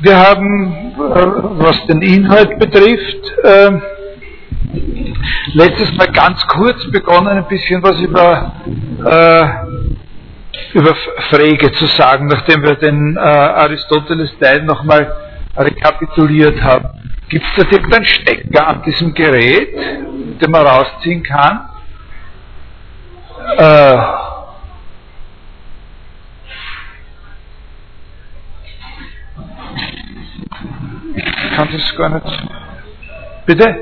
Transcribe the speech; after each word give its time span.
wir 0.00 0.16
haben, 0.16 0.94
was 0.96 1.86
den 1.86 2.02
Inhalt 2.02 2.58
betrifft, 2.58 3.32
äh, 3.44 3.70
letztes 5.54 5.92
Mal 5.96 6.08
ganz 6.12 6.46
kurz 6.46 6.90
begonnen, 6.90 7.38
ein 7.38 7.48
bisschen 7.48 7.82
was 7.82 8.00
über, 8.00 8.52
äh, 9.04 10.78
über 10.78 10.94
Frege 11.30 11.72
zu 11.72 11.86
sagen, 11.86 12.26
nachdem 12.26 12.62
wir 12.62 12.76
den 12.76 13.16
äh, 13.16 13.20
Aristoteles-Teil 13.20 14.62
nochmal 14.62 15.12
rekapituliert 15.56 16.62
haben. 16.62 16.90
Gibt 17.28 17.44
es 17.44 17.64
da 17.64 17.70
irgendeinen 17.70 18.06
Stecker 18.06 18.68
an 18.68 18.82
diesem 18.82 19.12
Gerät, 19.14 19.74
den 20.40 20.50
man 20.50 20.66
rausziehen 20.66 21.22
kann? 21.22 21.68
Äh, 23.56 23.98
kann 31.58 31.68
das 31.72 31.96
gar 31.96 32.08
nicht. 32.08 32.48
Bitte? 33.46 33.76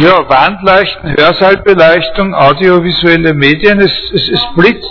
Ja, 0.00 0.28
Wandleuchten, 0.28 1.16
Hörsaalbeleuchtung, 1.16 2.34
audiovisuelle 2.34 3.32
Medien, 3.32 3.80
es, 3.80 3.92
es, 4.12 4.28
es 4.28 4.46
blitzt. 4.54 4.90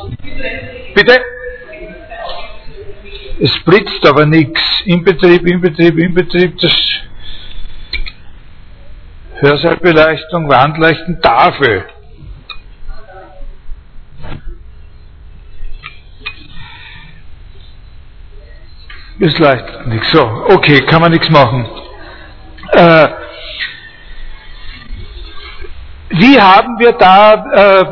Bitte? 0.96 1.22
Es 3.40 3.60
blitzt 3.64 4.06
aber 4.08 4.26
nichts. 4.26 4.60
Im 4.86 5.04
Betrieb, 5.04 5.46
im 5.46 5.62
Betrieb, 5.62 6.00
im 6.00 6.14
Betrieb, 6.16 6.60
das 6.60 6.74
Hörsaalbeleuchtung, 9.36 10.50
Wandleuchten, 10.50 11.22
Tafel. 11.22 11.86
Es 19.20 19.38
leuchtet 19.40 19.88
nichts. 19.88 20.12
So, 20.12 20.22
okay, 20.50 20.82
kann 20.82 21.02
man 21.02 21.12
nichts 21.12 21.30
machen. 21.30 21.68
Äh, 22.72 23.08
wie 26.10 26.40
haben 26.40 26.78
wir 26.78 26.92
da 26.94 27.34
äh, 27.34 27.86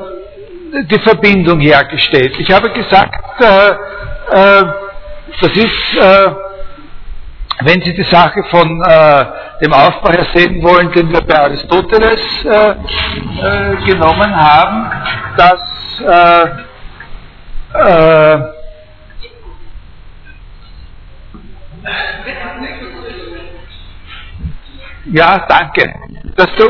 die 0.84 1.00
Verbindung 1.00 1.60
hergestellt? 1.60 2.36
Ich 2.38 2.52
habe 2.52 2.70
gesagt, 2.70 3.42
äh, 3.42 3.70
äh 4.32 4.66
das 5.42 5.52
ist, 5.52 5.98
äh, 6.00 6.32
wenn 7.62 7.82
Sie 7.82 7.94
die 7.94 8.04
Sache 8.04 8.44
von 8.52 8.82
äh, 8.84 9.26
dem 9.62 9.74
Aufbau 9.74 10.12
her 10.12 10.28
sehen 10.34 10.62
wollen, 10.62 10.92
den 10.92 11.12
wir 11.12 11.22
bei 11.22 11.40
Aristoteles 11.40 12.22
genommen 13.86 14.36
haben, 14.36 14.92
dass 15.36 15.60
ja, 25.14 25.46
danke. 25.48 25.94
Dass 26.36 26.50
der, 26.56 26.70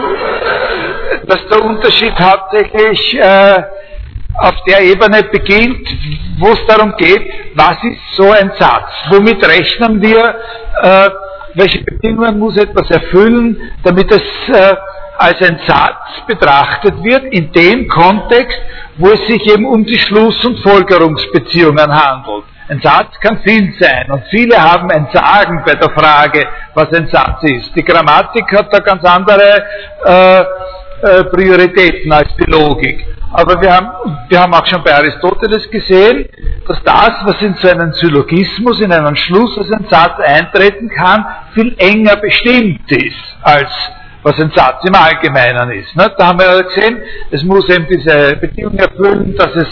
dass 1.26 1.48
der 1.48 1.64
Unterschied 1.64 2.14
hauptsächlich 2.20 3.18
äh, 3.18 3.64
auf 4.38 4.56
der 4.68 4.82
Ebene 4.82 5.24
beginnt, 5.24 5.88
wo 6.40 6.50
es 6.50 6.66
darum 6.68 6.96
geht, 6.98 7.26
was 7.56 7.78
ist 7.84 8.16
so 8.16 8.32
ein 8.32 8.52
Satz? 8.60 8.90
Womit 9.10 9.46
rechnen 9.48 10.02
wir? 10.02 10.36
Äh, 10.82 11.10
welche 11.56 11.84
Bedingungen 11.84 12.38
muss 12.38 12.58
etwas 12.58 12.90
erfüllen, 12.92 13.58
damit 13.84 14.12
es 14.12 14.22
äh, 14.50 14.76
als 15.18 15.42
ein 15.42 15.60
Satz 15.66 16.26
betrachtet 16.28 17.02
wird, 17.02 17.24
in 17.34 17.52
dem 17.54 17.88
Kontext, 17.88 18.60
wo 18.98 19.10
es 19.10 19.26
sich 19.28 19.48
eben 19.48 19.66
um 19.66 19.86
die 19.86 19.98
Schluss- 19.98 20.44
und 20.44 20.60
Folgerungsbeziehungen 20.60 21.90
handelt. 21.94 22.44
Ein 22.68 22.82
Satz 22.82 23.20
kann 23.22 23.40
viel 23.42 23.74
sein 23.80 24.10
und 24.10 24.24
viele 24.32 24.60
haben 24.60 24.90
ein 24.90 25.08
Sagen 25.14 25.62
bei 25.66 25.76
der 25.76 25.90
Frage, 25.92 26.48
was 26.74 26.92
ein 26.94 27.08
Satz 27.08 27.44
ist. 27.44 27.76
Die 27.76 27.84
Grammatik 27.84 28.52
hat 28.52 28.74
da 28.74 28.80
ganz 28.80 29.04
andere 29.04 29.64
äh, 30.04 30.40
äh, 30.40 31.24
Prioritäten 31.26 32.12
als 32.12 32.30
die 32.38 32.50
Logik. 32.50 33.06
Aber 33.32 33.62
wir 33.62 33.72
haben, 33.72 33.90
wir 34.30 34.40
haben 34.40 34.54
auch 34.54 34.66
schon 34.66 34.84
bei 34.84 34.96
Aristoteles 34.96 35.70
gesehen, 35.70 36.26
dass 36.68 36.82
das, 36.84 37.12
was 37.26 37.42
in 37.42 37.54
so 37.56 37.70
einen 37.70 37.92
Syllogismus, 37.94 38.80
in 38.80 38.92
einen 38.92 39.16
Schluss 39.16 39.58
als 39.58 39.72
ein 39.72 39.86
Satz 39.90 40.20
eintreten 40.20 40.90
kann, 40.90 41.26
viel 41.54 41.76
enger 41.78 42.16
bestimmt 42.16 42.90
ist 42.92 43.36
als 43.44 43.70
was 44.24 44.40
ein 44.40 44.52
Satz 44.56 44.84
im 44.86 44.96
Allgemeinen 44.96 45.70
ist. 45.72 45.96
Ne? 45.96 46.12
Da 46.18 46.28
haben 46.28 46.40
wir 46.40 46.64
gesehen, 46.64 47.00
es 47.30 47.44
muss 47.44 47.70
eben 47.70 47.86
diese 47.88 48.36
Bedingung 48.38 48.76
erfüllen, 48.76 49.36
dass 49.38 49.56
es 49.56 49.68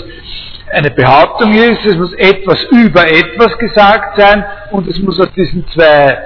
eine 0.73 0.91
Behauptung 0.91 1.53
ist, 1.53 1.85
es 1.85 1.95
muss 1.95 2.13
etwas 2.13 2.63
über 2.72 3.07
etwas 3.07 3.57
gesagt 3.57 4.17
sein 4.19 4.44
und 4.72 4.88
es 4.88 5.00
muss 5.00 5.19
aus 5.19 5.31
diesen 5.34 5.67
zwei 5.69 6.17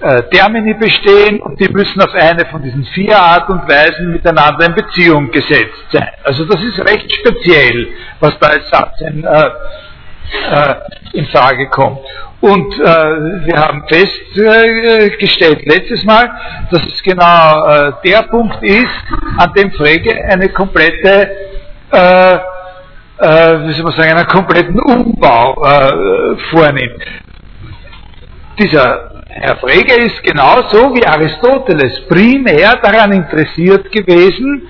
äh, 0.00 0.22
Termini 0.30 0.74
bestehen 0.74 1.40
und 1.40 1.58
die 1.60 1.68
müssen 1.68 2.00
auf 2.02 2.12
eine 2.14 2.44
von 2.46 2.62
diesen 2.62 2.84
vier 2.86 3.18
Art 3.18 3.48
und 3.48 3.68
Weisen 3.68 4.12
miteinander 4.12 4.66
in 4.66 4.74
Beziehung 4.74 5.30
gesetzt 5.30 5.84
sein. 5.92 6.10
Also 6.24 6.44
das 6.44 6.62
ist 6.62 6.78
recht 6.80 7.10
speziell, 7.12 7.88
was 8.20 8.38
da 8.38 8.48
als 8.48 8.68
Satz 8.68 9.00
in, 9.00 9.24
äh, 9.24 9.50
äh, 10.50 10.74
in 11.12 11.26
Frage 11.26 11.68
kommt. 11.68 12.00
Und 12.40 12.74
äh, 12.74 12.84
wir 13.46 13.56
haben 13.56 13.84
festgestellt 13.88 15.64
letztes 15.64 16.04
Mal, 16.04 16.30
dass 16.70 16.84
es 16.84 17.02
genau 17.02 17.66
äh, 17.66 17.92
der 18.04 18.22
Punkt 18.24 18.62
ist, 18.62 18.86
an 19.38 19.52
dem 19.54 19.72
Frege 19.72 20.14
eine 20.24 20.48
komplette 20.50 21.30
äh, 23.18 23.68
wie 23.68 23.72
soll 23.74 23.84
man 23.84 23.92
sagen, 23.92 24.12
einen 24.12 24.26
kompletten 24.26 24.80
Umbau 24.80 25.62
äh, 25.62 26.36
vornimmt. 26.50 27.02
Dieser 28.58 29.10
Herr 29.28 29.56
Frege 29.56 29.94
ist 29.94 30.22
genauso 30.22 30.94
wie 30.94 31.04
Aristoteles 31.04 32.06
primär 32.08 32.76
daran 32.82 33.12
interessiert 33.12 33.90
gewesen, 33.90 34.68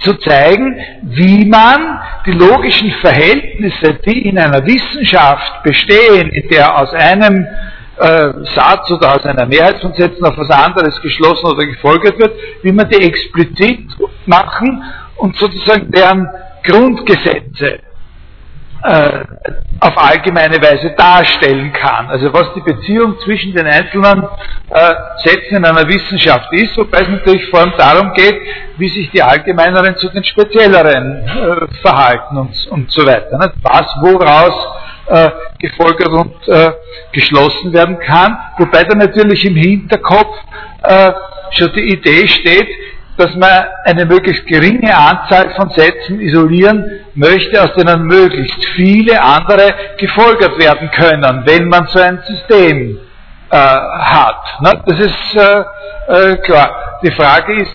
zu 0.00 0.14
zeigen, 0.14 0.78
wie 1.02 1.44
man 1.44 2.00
die 2.24 2.32
logischen 2.32 2.90
Verhältnisse, 3.02 3.94
die 4.06 4.28
in 4.28 4.38
einer 4.38 4.64
Wissenschaft 4.64 5.62
bestehen, 5.62 6.30
in 6.30 6.48
der 6.48 6.78
aus 6.80 6.92
einem 6.94 7.46
äh, 7.98 8.32
Satz 8.54 8.90
oder 8.92 9.16
aus 9.16 9.26
einer 9.26 9.44
Mehrheit 9.46 9.80
von 9.80 9.92
Sätzen 9.94 10.24
auf 10.24 10.38
was 10.38 10.50
anderes 10.50 11.00
geschlossen 11.02 11.46
oder 11.46 11.66
gefolgert 11.66 12.18
wird, 12.18 12.32
wie 12.62 12.72
man 12.72 12.88
die 12.88 13.02
explizit 13.02 13.88
machen 14.24 14.84
und 15.16 15.36
sozusagen 15.36 15.90
deren 15.90 16.28
Grundgesetze 16.68 17.80
äh, 18.82 19.24
auf 19.80 19.96
allgemeine 19.96 20.60
Weise 20.62 20.94
darstellen 20.96 21.72
kann. 21.72 22.08
Also 22.08 22.32
was 22.32 22.52
die 22.54 22.60
Beziehung 22.60 23.18
zwischen 23.24 23.52
den 23.52 23.66
einzelnen 23.66 24.24
äh, 24.70 24.94
Sätzen 25.24 25.56
in 25.56 25.64
einer 25.64 25.88
Wissenschaft 25.88 26.52
ist, 26.52 26.76
wobei 26.76 27.00
es 27.00 27.08
natürlich 27.08 27.48
vor 27.50 27.60
allem 27.60 27.72
darum 27.76 28.12
geht, 28.12 28.40
wie 28.76 28.88
sich 28.88 29.10
die 29.10 29.22
allgemeineren 29.22 29.96
zu 29.96 30.08
den 30.10 30.22
spezielleren 30.24 31.26
äh, 31.26 31.74
verhalten 31.82 32.36
und, 32.36 32.66
und 32.70 32.90
so 32.90 33.04
weiter. 33.06 33.38
Nicht? 33.38 33.54
Was 33.62 33.86
woraus 34.00 34.68
äh, 35.06 35.30
gefolgert 35.58 36.10
und 36.10 36.48
äh, 36.48 36.70
geschlossen 37.12 37.72
werden 37.72 37.98
kann, 37.98 38.36
wobei 38.58 38.84
da 38.84 38.94
natürlich 38.94 39.44
im 39.44 39.56
Hinterkopf 39.56 40.36
äh, 40.82 41.12
schon 41.50 41.72
die 41.72 41.92
Idee 41.92 42.28
steht, 42.28 42.68
dass 43.18 43.34
man 43.34 43.64
eine 43.84 44.06
möglichst 44.06 44.46
geringe 44.46 44.96
Anzahl 44.96 45.50
von 45.56 45.70
Sätzen 45.70 46.20
isolieren 46.20 46.84
möchte, 47.14 47.60
aus 47.60 47.74
denen 47.74 48.04
möglichst 48.04 48.64
viele 48.76 49.20
andere 49.20 49.74
gefolgert 49.98 50.56
werden 50.58 50.88
können, 50.92 51.42
wenn 51.44 51.68
man 51.68 51.88
so 51.88 51.98
ein 52.00 52.20
System 52.26 52.96
äh, 53.50 53.56
hat. 53.56 54.60
Ne? 54.60 54.82
Das 54.86 55.00
ist 55.00 55.36
äh, 55.36 56.32
äh, 56.32 56.36
klar. 56.36 57.00
Die 57.02 57.10
Frage 57.10 57.56
ist, 57.56 57.74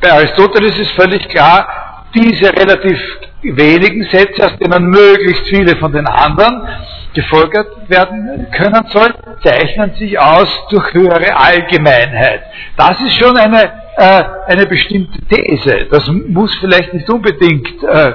bei 0.00 0.12
Aristoteles 0.12 0.76
ist 0.76 0.90
völlig 0.92 1.28
klar, 1.28 2.04
diese 2.12 2.52
relativ 2.52 2.98
wenigen 3.42 4.02
Sätze, 4.10 4.44
aus 4.44 4.58
denen 4.58 4.86
möglichst 4.86 5.46
viele 5.46 5.76
von 5.76 5.92
den 5.92 6.06
anderen 6.08 6.66
gefolgert 7.14 7.88
werden 7.88 8.48
können 8.50 8.84
sollen, 8.88 9.14
zeichnen 9.44 9.94
sich 9.94 10.18
aus 10.18 10.48
durch 10.70 10.92
höhere 10.92 11.36
Allgemeinheit. 11.36 12.42
Das 12.76 13.00
ist 13.00 13.14
schon 13.18 13.36
eine 13.36 13.81
äh, 13.96 14.22
eine 14.46 14.66
bestimmte 14.66 15.20
These. 15.26 15.86
Das 15.90 16.06
muss 16.08 16.54
vielleicht 16.56 16.94
nicht 16.94 17.08
unbedingt 17.10 17.82
äh, 17.82 18.12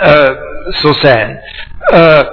äh, 0.00 0.34
so 0.80 0.92
sein. 0.94 1.40
Äh, 1.90 2.24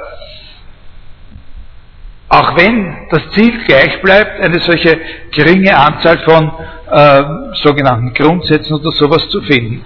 auch 2.30 2.56
wenn 2.58 3.08
das 3.10 3.30
Ziel 3.32 3.64
gleich 3.66 4.02
bleibt, 4.02 4.42
eine 4.42 4.60
solche 4.60 5.00
geringe 5.32 5.76
Anzahl 5.76 6.20
von 6.20 6.52
äh, 6.92 7.24
sogenannten 7.64 8.14
Grundsätzen 8.14 8.74
oder 8.74 8.92
sowas 8.92 9.28
zu 9.30 9.42
finden. 9.42 9.84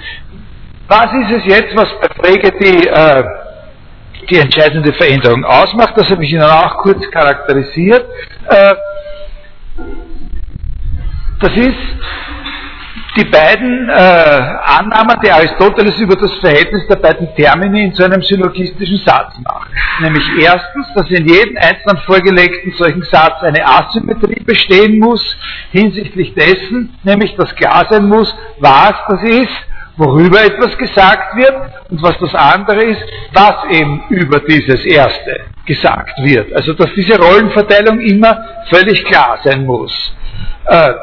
Was 0.88 1.14
ist 1.14 1.32
es 1.38 1.46
jetzt, 1.46 1.76
was 1.76 1.88
bei 2.02 2.08
Frege 2.16 2.52
die, 2.60 2.88
äh, 2.88 3.24
die 4.30 4.38
entscheidende 4.38 4.92
Veränderung 4.94 5.46
ausmacht? 5.46 5.94
Das 5.96 6.10
habe 6.10 6.26
ich 6.26 6.34
Ihnen 6.34 6.42
auch 6.42 6.78
kurz 6.78 7.10
charakterisiert. 7.12 8.06
das 11.40 11.56
ist 11.56 11.76
die 13.18 13.26
beiden 13.26 13.90
äh, 13.90 13.94
Annahmen, 13.94 15.18
die 15.24 15.32
Aristoteles 15.32 16.00
über 16.00 16.16
das 16.16 16.34
Verhältnis 16.36 16.86
der 16.88 16.98
beiden 16.98 17.34
Termini 17.36 17.86
in 17.86 17.94
zu 17.94 18.04
einem 18.04 18.22
syllogistischen 18.22 18.98
Satz 18.98 19.34
macht. 19.44 19.70
Nämlich 20.02 20.26
erstens, 20.40 20.88
dass 20.96 21.10
in 21.10 21.28
jedem 21.28 21.58
einzelnen 21.58 21.98
vorgelegten 22.06 22.72
solchen 22.74 23.02
Satz 23.04 23.42
eine 23.42 23.66
Asymmetrie 23.66 24.44
bestehen 24.44 25.00
muss, 25.00 25.38
hinsichtlich 25.72 26.34
dessen, 26.36 26.98
nämlich 27.04 27.36
dass 27.36 27.56
klar 27.56 27.88
sein 27.90 28.08
muss, 28.08 28.34
was 28.60 28.94
das 29.08 29.24
ist, 29.24 29.66
worüber 29.98 30.42
etwas 30.44 30.78
gesagt 30.78 31.36
wird 31.36 31.54
und 31.90 32.02
was 32.02 32.18
das 32.20 32.34
andere 32.34 32.84
ist, 32.84 33.04
was 33.34 33.56
eben 33.72 34.04
über 34.10 34.40
dieses 34.40 34.86
Erste 34.86 35.46
gesagt 35.66 36.14
wird. 36.24 36.54
Also 36.54 36.74
dass 36.74 36.94
diese 36.96 37.20
Rollenverteilung 37.20 38.00
immer 38.00 38.46
völlig 38.70 39.04
klar 39.06 39.40
sein 39.44 39.66
muss. 39.66 40.14
Äh, 40.66 40.94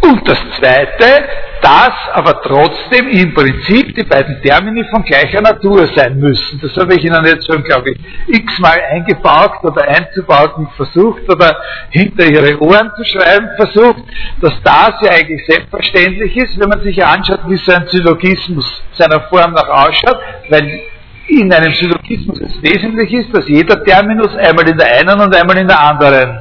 und 0.00 0.28
das 0.28 0.38
Zweite, 0.58 1.24
dass 1.62 1.92
aber 2.12 2.40
trotzdem 2.42 3.08
im 3.08 3.34
Prinzip 3.34 3.94
die 3.94 4.02
beiden 4.02 4.42
Termini 4.42 4.84
von 4.90 5.04
gleicher 5.04 5.40
Natur 5.40 5.86
sein 5.94 6.18
müssen. 6.18 6.60
Das 6.60 6.76
habe 6.76 6.94
ich 6.94 7.04
Ihnen 7.04 7.24
jetzt 7.24 7.46
schon, 7.46 7.62
glaube 7.62 7.90
ich, 7.90 7.98
x-mal 8.26 8.78
eingebaut 8.90 9.52
oder 9.62 9.82
einzubauen 9.82 10.68
versucht 10.76 11.22
oder 11.28 11.56
hinter 11.90 12.24
Ihre 12.24 12.60
Ohren 12.60 12.90
zu 12.96 13.04
schreiben 13.04 13.48
versucht, 13.56 14.02
dass 14.40 14.54
das 14.64 14.94
ja 15.02 15.12
eigentlich 15.12 15.46
selbstverständlich 15.46 16.36
ist, 16.36 16.58
wenn 16.58 16.68
man 16.68 16.82
sich 16.82 17.04
anschaut, 17.04 17.40
wie 17.46 17.56
so 17.56 17.72
ein 17.72 17.86
Syllogismus 17.88 18.82
seiner 18.94 19.20
Form 19.28 19.52
nach 19.52 19.68
ausschaut, 19.68 20.18
weil 20.50 20.80
in 21.28 21.52
einem 21.52 21.72
Syllogismus 21.72 22.40
es 22.40 22.62
wesentlich 22.62 23.12
ist, 23.12 23.36
dass 23.36 23.48
jeder 23.48 23.82
Terminus 23.84 24.36
einmal 24.36 24.68
in 24.68 24.76
der 24.76 24.92
einen 24.98 25.20
und 25.20 25.34
einmal 25.34 25.56
in 25.58 25.68
der 25.68 25.80
anderen 25.80 26.40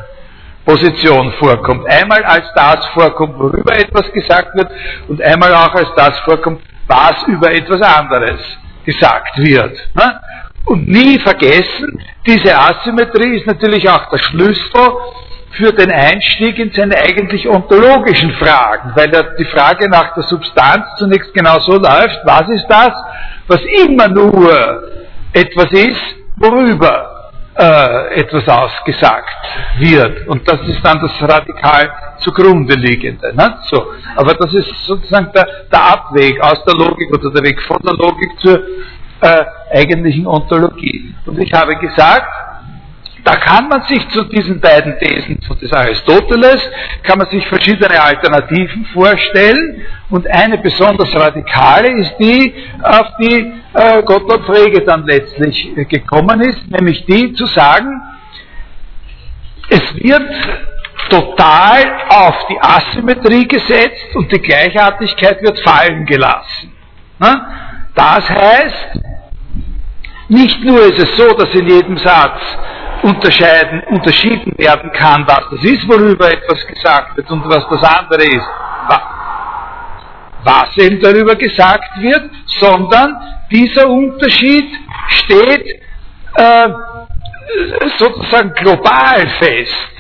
Position 0.66 1.32
vorkommt. 1.34 1.88
Einmal 1.88 2.24
als 2.24 2.46
das 2.56 2.86
vorkommt, 2.88 3.38
worüber 3.38 3.76
etwas 3.76 4.12
gesagt 4.12 4.56
wird 4.56 4.70
und 5.08 5.22
einmal 5.22 5.54
auch 5.54 5.74
als 5.74 5.90
das 5.96 6.20
vorkommt, 6.20 6.62
was 6.88 7.24
über 7.28 7.52
etwas 7.52 7.82
anderes 7.82 8.40
gesagt 8.86 9.38
wird. 9.38 9.90
Ne? 9.96 10.20
Und 10.66 10.88
nie 10.88 11.20
vergessen, 11.20 12.00
diese 12.26 12.58
Asymmetrie 12.58 13.38
ist 13.38 13.48
natürlich 13.48 13.90
auch 13.90 14.10
der 14.10 14.20
Schlüssel 14.20 14.92
für 15.52 15.74
den 15.74 15.92
Einstieg 15.92 16.58
in 16.60 16.72
seine 16.72 16.98
eigentlich 16.98 17.48
ontologischen 17.48 18.32
Fragen, 18.34 18.92
weil 18.96 19.10
die 19.38 19.46
Frage 19.46 19.90
nach 19.90 20.14
der 20.14 20.24
Substanz 20.24 20.86
zunächst 20.98 21.34
genau 21.34 21.60
so 21.60 21.74
läuft, 21.74 22.20
was 22.24 22.48
ist 22.50 22.68
das, 22.70 22.94
was 23.48 23.62
immer 23.84 24.08
nur 24.08 24.84
etwas 25.34 25.72
ist, 25.72 26.16
worüber 26.38 27.21
äh, 27.56 28.20
etwas 28.22 28.48
ausgesagt 28.48 29.30
wird. 29.78 30.28
Und 30.28 30.48
das 30.50 30.62
ist 30.68 30.84
dann 30.84 31.00
das 31.02 31.12
radikal 31.22 31.92
zugrunde 32.20 32.76
liegende. 32.76 33.36
Ne? 33.36 33.58
So. 33.70 33.92
Aber 34.16 34.34
das 34.36 34.54
ist 34.54 34.70
sozusagen 34.86 35.32
der, 35.34 35.48
der, 35.72 35.82
Abweg 35.82 36.40
aus 36.42 36.64
der 36.66 36.76
Logik 36.76 37.12
oder 37.12 37.32
der 37.32 37.44
Weg 37.44 37.62
von 37.64 37.80
der 37.84 37.94
Logik 37.94 38.40
zur 38.40 38.60
äh, 39.22 39.44
eigentlichen 39.74 40.26
Ontologie. 40.28 41.14
Und 41.26 41.40
ich 41.40 41.54
habe 41.54 41.76
gesagt, 41.76 42.41
da 43.24 43.36
kann 43.36 43.68
man 43.68 43.84
sich 43.84 44.08
zu 44.10 44.24
diesen 44.24 44.60
beiden 44.60 44.98
Thesen 45.00 45.40
des 45.62 45.72
Aristoteles, 45.72 46.60
kann 47.04 47.20
man 47.20 47.28
sich 47.28 47.46
verschiedene 47.48 48.02
Alternativen 48.02 48.86
vorstellen 48.94 49.86
und 50.10 50.28
eine 50.28 50.58
besonders 50.58 51.14
radikale 51.16 51.90
ist 52.00 52.16
die, 52.20 52.54
auf 52.82 53.08
die 53.20 53.54
äh, 53.74 54.02
Gottlob 54.04 54.46
Frege 54.46 54.82
dann 54.82 55.06
letztlich 55.06 55.78
äh, 55.78 55.86
gekommen 55.86 56.42
ist, 56.42 56.70
nämlich 56.72 57.06
die 57.06 57.34
zu 57.34 57.46
sagen, 57.46 58.02
es 59.70 59.96
wird 59.96 60.30
total 61.10 61.84
auf 62.10 62.36
die 62.50 62.60
Asymmetrie 62.60 63.48
gesetzt 63.48 64.16
und 64.16 64.32
die 64.32 64.40
Gleichartigkeit 64.40 65.42
wird 65.44 65.60
fallen 65.60 66.06
gelassen. 66.06 66.72
Das 67.94 68.30
heißt, 68.30 69.00
nicht 70.30 70.64
nur 70.64 70.80
ist 70.82 71.00
es 71.00 71.18
so, 71.18 71.34
dass 71.34 71.54
in 71.54 71.68
jedem 71.68 71.98
Satz 71.98 72.42
unterscheiden, 73.04 73.84
unterschieden 73.90 74.54
werden 74.58 74.92
kann, 74.92 75.26
was 75.28 75.42
das 75.52 75.64
ist, 75.64 75.88
worüber 75.88 76.32
etwas 76.32 76.66
gesagt 76.68 77.18
wird 77.18 77.30
und 77.32 77.44
was 77.50 77.68
das 77.70 77.84
andere 77.84 78.24
ist, 78.24 78.48
was 80.44 80.78
eben 80.78 81.02
darüber 81.02 81.36
gesagt 81.36 81.98
wird, 82.00 82.30
sondern 82.60 83.16
dieser 83.52 83.88
Unterschied 83.88 84.66
steht 85.10 85.82
äh, 86.36 86.70
sozusagen 87.98 88.54
global 88.54 89.28
fest. 89.40 89.92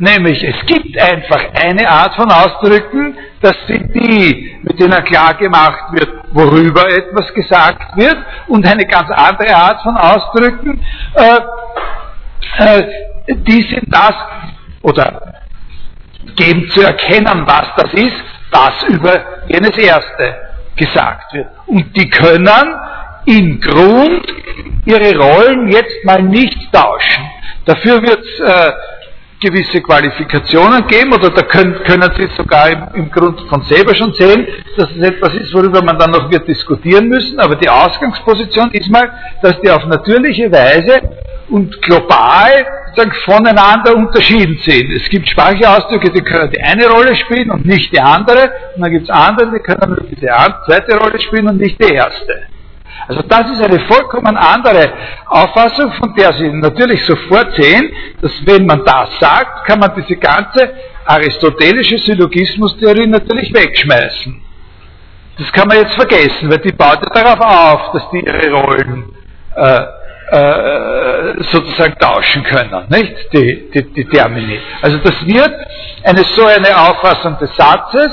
Nämlich, 0.00 0.44
es 0.44 0.66
gibt 0.66 0.96
einfach 1.00 1.42
eine 1.54 1.88
Art 1.88 2.14
von 2.14 2.30
Ausdrücken, 2.30 3.16
das 3.40 3.56
sind 3.66 3.92
die, 3.94 4.56
mit 4.62 4.78
denen 4.78 5.04
klar 5.04 5.34
gemacht 5.34 5.86
wird, 5.90 6.08
worüber 6.30 6.88
etwas 6.88 7.34
gesagt 7.34 7.96
wird, 7.96 8.16
und 8.46 8.64
eine 8.64 8.86
ganz 8.86 9.10
andere 9.10 9.56
Art 9.56 9.82
von 9.82 9.96
Ausdrücken, 9.96 10.84
äh, 11.14 11.40
äh, 12.58 12.82
die 13.28 13.62
sind 13.62 13.84
das, 13.88 14.14
oder 14.82 15.34
geben 16.36 16.68
zu 16.70 16.82
erkennen, 16.82 17.44
was 17.46 17.66
das 17.76 17.92
ist, 17.94 18.16
was 18.50 18.82
über 18.88 19.24
jenes 19.48 19.76
Erste 19.76 20.36
gesagt 20.76 21.34
wird. 21.34 21.48
Und 21.66 21.96
die 21.96 22.08
können 22.08 22.74
im 23.26 23.60
Grund 23.60 24.26
ihre 24.86 25.18
Rollen 25.18 25.68
jetzt 25.68 26.04
mal 26.04 26.22
nicht 26.22 26.72
tauschen. 26.72 27.24
Dafür 27.66 28.00
wird 28.02 28.24
es 28.24 28.40
äh, 28.40 28.72
gewisse 29.40 29.80
Qualifikationen 29.82 30.86
geben 30.86 31.12
oder 31.12 31.30
da 31.30 31.42
können, 31.42 31.74
können 31.84 32.10
Sie 32.16 32.28
sogar 32.36 32.70
im, 32.70 32.88
im 32.94 33.10
Grund 33.10 33.40
von 33.48 33.62
selber 33.64 33.94
schon 33.94 34.12
sehen, 34.14 34.46
dass 34.76 34.90
es 34.90 35.08
etwas 35.08 35.34
ist, 35.34 35.54
worüber 35.54 35.82
man 35.82 35.98
dann 35.98 36.10
noch 36.10 36.30
wird 36.30 36.48
diskutieren 36.48 37.08
müssen. 37.08 37.38
Aber 37.38 37.56
die 37.56 37.68
Ausgangsposition 37.68 38.70
ist 38.72 38.90
mal, 38.90 39.10
dass 39.42 39.60
die 39.60 39.70
auf 39.70 39.84
natürliche 39.86 40.50
Weise 40.50 41.00
und 41.50 41.80
global 41.82 42.66
sagen, 42.94 43.12
voneinander 43.24 43.94
unterschieden 43.94 44.58
sind. 44.64 44.90
Es 44.92 45.08
gibt 45.08 45.28
sprachliche 45.28 45.68
Ausdrücke, 45.68 46.10
die 46.10 46.22
können 46.22 46.50
die 46.50 46.60
eine 46.60 46.88
Rolle 46.88 47.14
spielen 47.16 47.50
und 47.50 47.64
nicht 47.64 47.92
die 47.92 48.00
andere, 48.00 48.50
und 48.74 48.82
dann 48.82 48.90
gibt 48.90 49.04
es 49.04 49.10
andere, 49.10 49.50
die 49.52 49.60
können 49.60 49.90
nur 49.90 50.02
diese 50.02 50.26
zweite 50.66 50.96
Rolle 50.98 51.20
spielen 51.20 51.48
und 51.48 51.58
nicht 51.58 51.82
die 51.82 51.94
erste. 51.94 52.46
Also 53.06 53.22
das 53.22 53.50
ist 53.52 53.62
eine 53.62 53.80
vollkommen 53.86 54.36
andere 54.36 54.92
Auffassung, 55.26 55.92
von 55.92 56.14
der 56.14 56.32
Sie 56.34 56.50
natürlich 56.52 57.04
sofort 57.06 57.54
sehen, 57.54 57.90
dass 58.20 58.32
wenn 58.44 58.66
man 58.66 58.84
das 58.84 59.18
sagt, 59.18 59.66
kann 59.66 59.78
man 59.78 59.92
diese 59.96 60.16
ganze 60.16 60.74
aristotelische 61.06 61.96
Syllogismustheorie 61.98 63.06
natürlich 63.06 63.54
wegschmeißen. 63.54 64.42
Das 65.38 65.52
kann 65.52 65.68
man 65.68 65.78
jetzt 65.78 65.94
vergessen, 65.94 66.50
weil 66.50 66.58
die 66.58 66.72
baut 66.72 66.98
ja 67.02 67.22
darauf 67.22 67.40
auf, 67.40 67.92
dass 67.92 68.10
die 68.10 68.18
ihre 68.18 68.52
Rollen 68.52 69.04
äh, 69.56 69.80
äh, 70.30 71.42
sozusagen 71.50 71.98
tauschen 71.98 72.42
können, 72.44 72.86
nicht? 72.90 73.14
Die, 73.32 73.70
die, 73.72 73.92
die 73.92 74.04
Termini. 74.04 74.58
Also 74.82 74.98
das 74.98 75.14
wird 75.24 75.54
eine 76.04 76.22
so 76.24 76.44
eine 76.44 76.76
Auffassung 76.76 77.38
des 77.38 77.54
Satzes, 77.56 78.10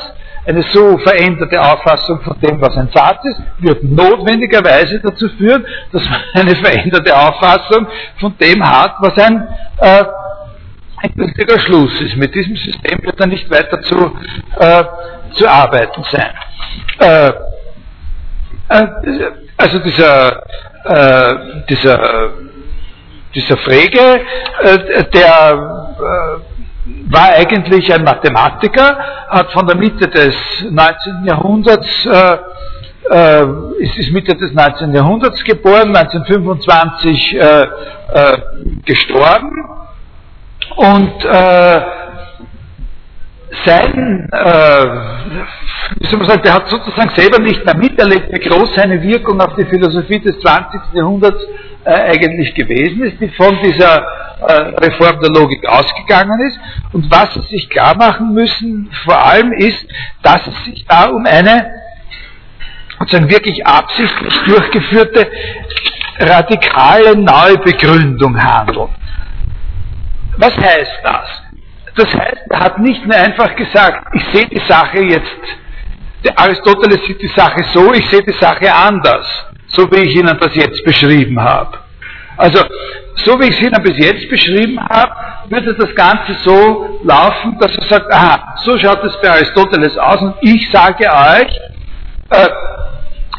eine 0.47 0.61
so 0.61 0.97
veränderte 0.99 1.59
Auffassung 1.59 2.21
von 2.21 2.39
dem, 2.39 2.61
was 2.61 2.77
ein 2.77 2.89
Satz 2.93 3.25
ist, 3.25 3.41
wird 3.59 3.83
notwendigerweise 3.83 4.99
dazu 4.99 5.27
führen, 5.29 5.65
dass 5.91 6.07
man 6.09 6.21
eine 6.33 6.55
veränderte 6.55 7.17
Auffassung 7.17 7.87
von 8.19 8.37
dem 8.37 8.63
hat, 8.63 8.95
was 8.99 9.17
ein, 9.17 9.47
äh, 9.79 10.03
ein 10.97 11.13
gültiger 11.15 11.59
Schluss 11.59 11.99
ist. 11.99 12.15
Mit 12.15 12.33
diesem 12.35 12.55
System 12.55 12.99
wird 13.03 13.19
dann 13.19 13.29
nicht 13.29 13.49
weiter 13.49 13.81
zu, 13.81 14.15
äh, 14.59 14.83
zu 15.33 15.47
arbeiten 15.47 16.03
sein. 16.11 16.33
Äh, 16.99 17.31
äh 18.69 19.31
also 19.57 19.79
dieser, 19.79 20.43
äh, 20.83 21.35
dieser, 21.69 22.29
dieser 23.33 23.57
Frege, 23.57 24.21
äh, 24.61 25.03
der 25.13 25.85
war 27.09 27.29
eigentlich 27.33 27.91
ein 27.93 28.03
Mathematiker, 28.03 28.97
hat 29.29 29.51
von 29.51 29.65
der 29.65 29.75
Mitte 29.75 30.07
des 30.07 30.35
19. 30.69 31.25
Jahrhunderts, 31.25 32.05
äh, 32.05 32.37
äh, 33.11 33.45
ist, 33.79 33.97
ist 33.97 34.11
Mitte 34.11 34.35
des 34.35 34.53
19. 34.53 34.93
Jahrhunderts 34.93 35.43
geboren, 35.43 35.95
1925 35.95 37.35
äh, 37.35 37.39
äh, 37.41 37.67
gestorben 38.85 39.51
und 40.75 41.25
äh, 41.25 41.81
sein, 43.63 44.29
äh, 44.31 44.85
wie 45.99 46.07
soll 46.07 46.19
man 46.19 46.27
sagen, 46.27 46.41
der 46.43 46.53
hat 46.53 46.67
sozusagen 46.67 47.09
selber 47.15 47.39
nicht 47.39 47.63
mehr 47.65 47.75
miterlebt, 47.75 48.31
wie 48.31 48.39
groß 48.39 48.75
seine 48.75 49.01
Wirkung 49.01 49.39
auf 49.39 49.55
die 49.55 49.65
Philosophie 49.65 50.19
des 50.19 50.39
20. 50.39 50.81
Jahrhunderts 50.93 51.43
äh, 51.83 51.91
eigentlich 51.91 52.53
gewesen 52.55 53.03
ist, 53.03 53.19
die 53.21 53.29
von 53.29 53.57
dieser 53.63 54.05
äh, 54.41 54.53
Reform 54.85 55.19
der 55.21 55.29
Logik 55.29 55.65
ausgegangen 55.67 56.39
ist. 56.47 56.59
Und 56.93 57.09
was 57.11 57.33
sie 57.33 57.41
sich 57.41 57.69
klar 57.69 57.95
machen 57.95 58.33
müssen, 58.33 58.89
vor 59.03 59.23
allem 59.23 59.51
ist, 59.53 59.85
dass 60.21 60.45
es 60.47 60.65
sich 60.65 60.85
da 60.87 61.05
um 61.05 61.25
eine 61.25 61.71
sozusagen 62.99 63.29
wirklich 63.29 63.65
absichtlich 63.65 64.33
durchgeführte 64.47 65.29
radikale 66.19 67.15
Neubegründung 67.17 68.41
handelt. 68.41 68.89
Was 70.37 70.57
heißt 70.57 70.99
das? 71.03 71.44
Das 71.95 72.13
heißt, 72.13 72.43
er 72.49 72.59
hat 72.59 72.79
nicht 72.79 73.05
mehr 73.05 73.21
einfach 73.21 73.55
gesagt, 73.55 74.07
ich 74.13 74.23
sehe 74.33 74.47
die 74.47 74.61
Sache 74.67 74.99
jetzt 74.99 75.41
der 76.25 76.39
Aristoteles 76.39 77.05
sieht 77.05 77.21
die 77.21 77.27
Sache 77.27 77.63
so, 77.73 77.93
ich 77.93 78.09
sehe 78.09 78.23
die 78.23 78.33
Sache 78.33 78.73
anders, 78.73 79.27
so 79.67 79.89
wie 79.91 80.01
ich 80.07 80.15
Ihnen 80.15 80.37
das 80.39 80.55
jetzt 80.55 80.83
beschrieben 80.83 81.39
habe. 81.39 81.77
Also, 82.37 82.63
so 83.17 83.39
wie 83.39 83.45
ich 83.45 83.61
es 83.61 83.67
Ihnen 83.67 83.81
bis 83.83 83.97
jetzt 83.97 84.27
beschrieben 84.29 84.79
habe, 84.79 85.13
würde 85.49 85.75
das 85.75 85.93
Ganze 85.95 86.33
so 86.43 86.99
laufen, 87.03 87.57
dass 87.59 87.75
er 87.77 87.87
sagt, 87.87 88.11
aha, 88.11 88.55
so 88.65 88.77
schaut 88.77 89.03
es 89.03 89.15
bei 89.21 89.29
Aristoteles 89.29 89.97
aus 89.97 90.21
und 90.21 90.35
ich 90.41 90.69
sage 90.71 91.05
euch, 91.05 91.59
äh, 92.31 92.49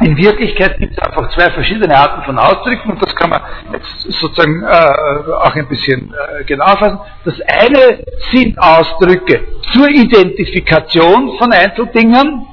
in 0.00 0.16
Wirklichkeit 0.16 0.78
gibt 0.78 0.92
es 0.92 0.98
einfach 0.98 1.30
zwei 1.34 1.50
verschiedene 1.50 1.96
Arten 1.96 2.22
von 2.24 2.38
Ausdrücken 2.38 2.90
und 2.90 3.02
das 3.02 3.14
kann 3.16 3.30
man 3.30 3.40
jetzt 3.72 4.12
sozusagen 4.20 4.62
äh, 4.62 5.32
auch 5.32 5.54
ein 5.54 5.68
bisschen 5.68 6.12
äh, 6.12 6.44
genau 6.44 6.66
fassen. 6.76 6.98
Das 7.24 7.34
eine 7.40 8.04
sind 8.30 8.58
Ausdrücke 8.58 9.40
zur 9.72 9.88
Identifikation 9.88 11.38
von 11.38 11.50
Einzeldingen 11.52 12.46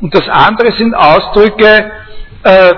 und 0.00 0.14
das 0.14 0.28
andere 0.28 0.72
sind 0.72 0.94
Ausdrücke, 0.94 1.90
äh, 2.44 2.74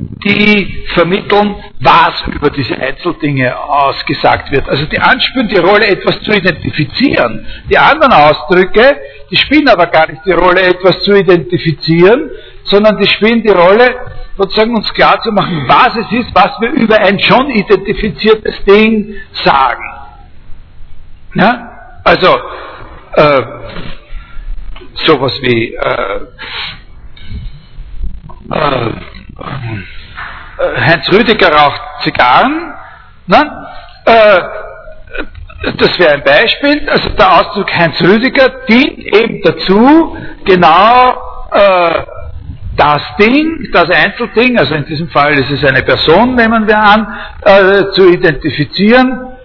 die 0.00 0.86
vermitteln, 0.94 1.56
was 1.78 2.24
über 2.26 2.50
diese 2.50 2.74
Einzeldinge 2.74 3.56
ausgesagt 3.56 4.50
wird. 4.50 4.66
Also 4.68 4.86
die 4.86 4.98
anspüren 4.98 5.48
die 5.48 5.58
Rolle, 5.58 5.86
etwas 5.86 6.20
zu 6.22 6.32
identifizieren. 6.32 7.46
Die 7.68 7.76
anderen 7.76 8.12
Ausdrücke, 8.12 8.96
die 9.30 9.36
spielen 9.36 9.68
aber 9.68 9.86
gar 9.88 10.10
nicht 10.10 10.22
die 10.24 10.32
Rolle, 10.32 10.62
etwas 10.62 11.02
zu 11.02 11.12
identifizieren, 11.12 12.30
sondern 12.70 12.96
die 12.98 13.06
spielen 13.06 13.42
die 13.42 13.50
Rolle, 13.50 13.94
sozusagen 14.36 14.74
uns 14.74 14.92
klar 14.94 15.20
zu 15.20 15.32
machen, 15.32 15.64
was 15.66 15.96
es 15.96 16.10
ist, 16.12 16.34
was 16.34 16.52
wir 16.60 16.70
über 16.70 16.98
ein 16.98 17.18
schon 17.18 17.50
identifiziertes 17.50 18.64
Ding 18.64 19.14
sagen. 19.44 19.84
Ja? 21.34 22.00
Also, 22.04 22.38
äh, 23.14 23.42
sowas 24.94 25.38
wie 25.42 25.74
äh, 25.74 26.20
äh, 28.52 28.92
Heinz 30.80 31.10
Rüdiger 31.12 31.52
raucht 31.52 31.80
Zigarren. 32.02 32.74
Ne? 33.26 33.66
Äh, 34.04 34.40
das 35.76 35.98
wäre 35.98 36.14
ein 36.14 36.24
Beispiel. 36.24 36.88
Also 36.88 37.10
der 37.10 37.32
Ausdruck 37.32 37.72
Heinz 37.74 38.00
Rüdiger 38.00 38.48
dient 38.68 38.98
eben 38.98 39.42
dazu, 39.42 40.16
genau 40.44 41.14
äh, 41.52 42.04
das 42.80 43.02
Ding, 43.18 43.68
das 43.72 43.90
Einzelding, 43.90 44.58
also 44.58 44.74
in 44.74 44.86
diesem 44.86 45.08
Fall 45.10 45.34
ist 45.34 45.50
es 45.50 45.62
eine 45.64 45.82
Person, 45.82 46.34
nehmen 46.34 46.66
wir 46.66 46.78
an, 46.78 47.06
äh, 47.42 47.92
zu 47.92 48.08
identifizieren, 48.08 49.36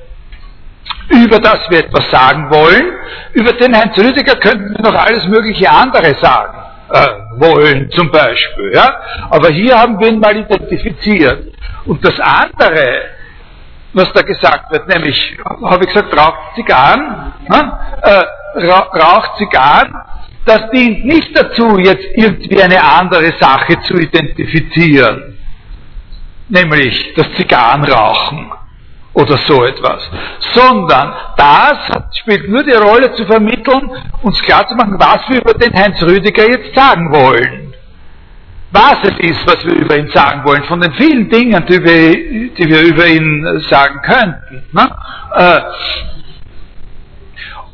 über 1.10 1.40
das 1.40 1.70
wir 1.70 1.80
etwas 1.80 2.10
sagen 2.10 2.50
wollen. 2.50 2.94
Über 3.34 3.52
den 3.52 3.76
Heinz 3.76 3.98
Rüdiger 3.98 4.36
könnten 4.36 4.74
wir 4.74 4.90
noch 4.90 4.98
alles 4.98 5.28
mögliche 5.28 5.70
andere 5.70 6.16
sagen 6.22 6.58
äh, 6.92 7.08
wollen, 7.42 7.92
zum 7.92 8.10
Beispiel. 8.10 8.72
Ja? 8.74 8.96
Aber 9.30 9.50
hier 9.50 9.78
haben 9.78 10.00
wir 10.00 10.08
ihn 10.08 10.20
mal 10.20 10.38
identifiziert. 10.38 11.54
Und 11.86 12.06
das 12.06 12.18
andere, 12.20 13.02
was 13.92 14.14
da 14.14 14.22
gesagt 14.22 14.72
wird, 14.72 14.88
nämlich, 14.88 15.38
habe 15.62 15.84
ich 15.84 15.94
gesagt, 15.94 16.18
raucht 16.18 16.56
Zigarren, 16.56 17.34
ne? 17.50 17.80
äh, 18.02 18.66
raucht 18.66 19.38
Zigarren, 19.40 19.94
das 20.46 20.70
dient 20.72 21.06
nicht 21.06 21.38
dazu, 21.38 21.78
jetzt 21.80 22.06
irgendwie 22.16 22.62
eine 22.62 22.82
andere 22.82 23.34
Sache 23.40 23.80
zu 23.82 23.96
identifizieren, 23.96 25.38
nämlich 26.50 27.14
das 27.16 27.28
Zigarrenrauchen 27.36 28.52
oder 29.14 29.38
so 29.48 29.64
etwas, 29.64 30.04
sondern 30.54 31.14
das 31.38 31.78
spielt 32.20 32.50
nur 32.50 32.64
die 32.64 32.74
Rolle 32.74 33.14
zu 33.16 33.26
vermitteln, 33.26 33.90
uns 34.22 34.40
klarzumachen, 34.42 35.00
was 35.00 35.22
wir 35.30 35.42
über 35.42 35.54
den 35.54 35.74
Heinz 35.74 36.02
Rüdiger 36.04 36.48
jetzt 36.50 36.76
sagen 36.76 37.12
wollen. 37.12 37.74
Was 38.72 38.98
es 39.04 39.18
ist, 39.20 39.48
was 39.48 39.66
wir 39.66 39.74
über 39.74 39.98
ihn 39.98 40.10
sagen 40.14 40.44
wollen, 40.44 40.64
von 40.66 40.82
den 40.82 40.92
vielen 40.94 41.30
Dingen, 41.30 41.66
die 41.66 41.82
wir, 41.82 42.50
die 42.56 42.68
wir 42.68 42.82
über 42.82 43.08
ihn 43.08 43.64
sagen 43.70 44.02
könnten. 44.02 44.64
Ne? 44.74 44.92
Äh, 45.34 45.62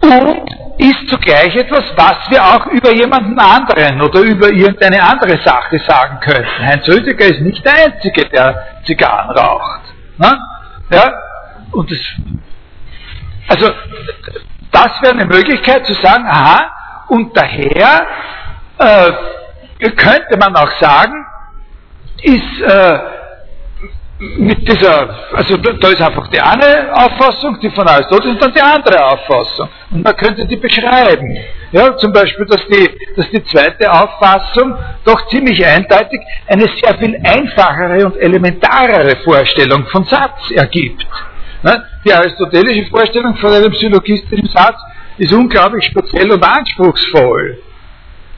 und 0.01 0.50
ist 0.77 1.10
zugleich 1.10 1.55
etwas, 1.55 1.84
was 1.96 2.29
wir 2.29 2.43
auch 2.43 2.65
über 2.67 2.91
jemanden 2.91 3.38
anderen 3.38 4.01
oder 4.01 4.22
über 4.22 4.50
irgendeine 4.50 5.03
andere 5.03 5.38
Sache 5.43 5.79
sagen 5.88 6.20
könnten. 6.20 6.67
Heinz 6.67 6.88
Rüdiger 6.88 7.25
ist 7.25 7.41
nicht 7.41 7.63
der 7.63 7.74
Einzige, 7.86 8.25
der 8.25 8.81
Zigarren 8.86 9.29
raucht. 9.38 9.81
Ne? 10.17 10.39
Ja? 10.89 11.13
Und 11.72 11.91
das, 11.91 12.00
also, 13.48 13.72
das 14.72 15.01
wäre 15.01 15.13
eine 15.13 15.25
Möglichkeit 15.25 15.86
zu 15.86 15.93
sagen, 15.93 16.25
aha, 16.27 16.72
und 17.10 17.36
daher 17.38 18.08
äh, 18.79 19.12
könnte 19.91 20.38
man 20.38 20.55
auch 20.55 20.72
sagen, 20.79 21.25
ist 22.24 22.62
äh, 22.62 23.00
mit 24.38 24.68
dieser, 24.68 25.10
also 25.34 25.58
da 25.58 25.88
ist 25.90 26.01
einfach 26.01 26.28
die 26.28 26.40
eine 26.40 26.94
Auffassung, 26.94 27.60
die 27.60 27.72
von 27.72 27.88
Aristoteles, 27.88 28.36
und 28.36 28.42
dann 28.44 28.54
die 28.54 28.62
andere 28.62 29.04
Auffassung. 29.04 29.68
Und 29.90 30.04
man 30.04 30.16
könnte 30.16 30.46
die 30.46 30.58
beschreiben. 30.58 31.38
Ja, 31.72 31.98
zum 31.98 32.13
Beispiel, 32.13 32.46
dass 32.46 32.63
die, 32.68 32.88
dass 33.16 33.30
die 33.32 33.44
zweite 33.46 33.92
Auffassung 33.92 34.75
doch 35.06 35.25
ziemlich 35.28 35.66
eindeutig 35.66 36.22
eine 36.48 36.68
sehr 36.68 36.96
viel 37.00 37.20
einfachere 37.24 38.06
und 38.06 38.18
elementarere 38.18 39.16
Vorstellung 39.24 39.88
von 39.88 40.04
Satz 40.06 40.51
ergibt. 40.51 41.08
Ne? 41.63 41.84
Die 42.06 42.13
aristotelische 42.13 42.90
Vorstellung 42.92 43.36
von 43.38 43.51
einem 43.51 43.74
syllogistischen 43.74 44.50
Satz 44.50 44.78
ist 45.18 45.34
unglaublich 45.34 45.86
speziell 45.86 46.32
und 46.32 46.44
anspruchsvoll. 46.44 47.58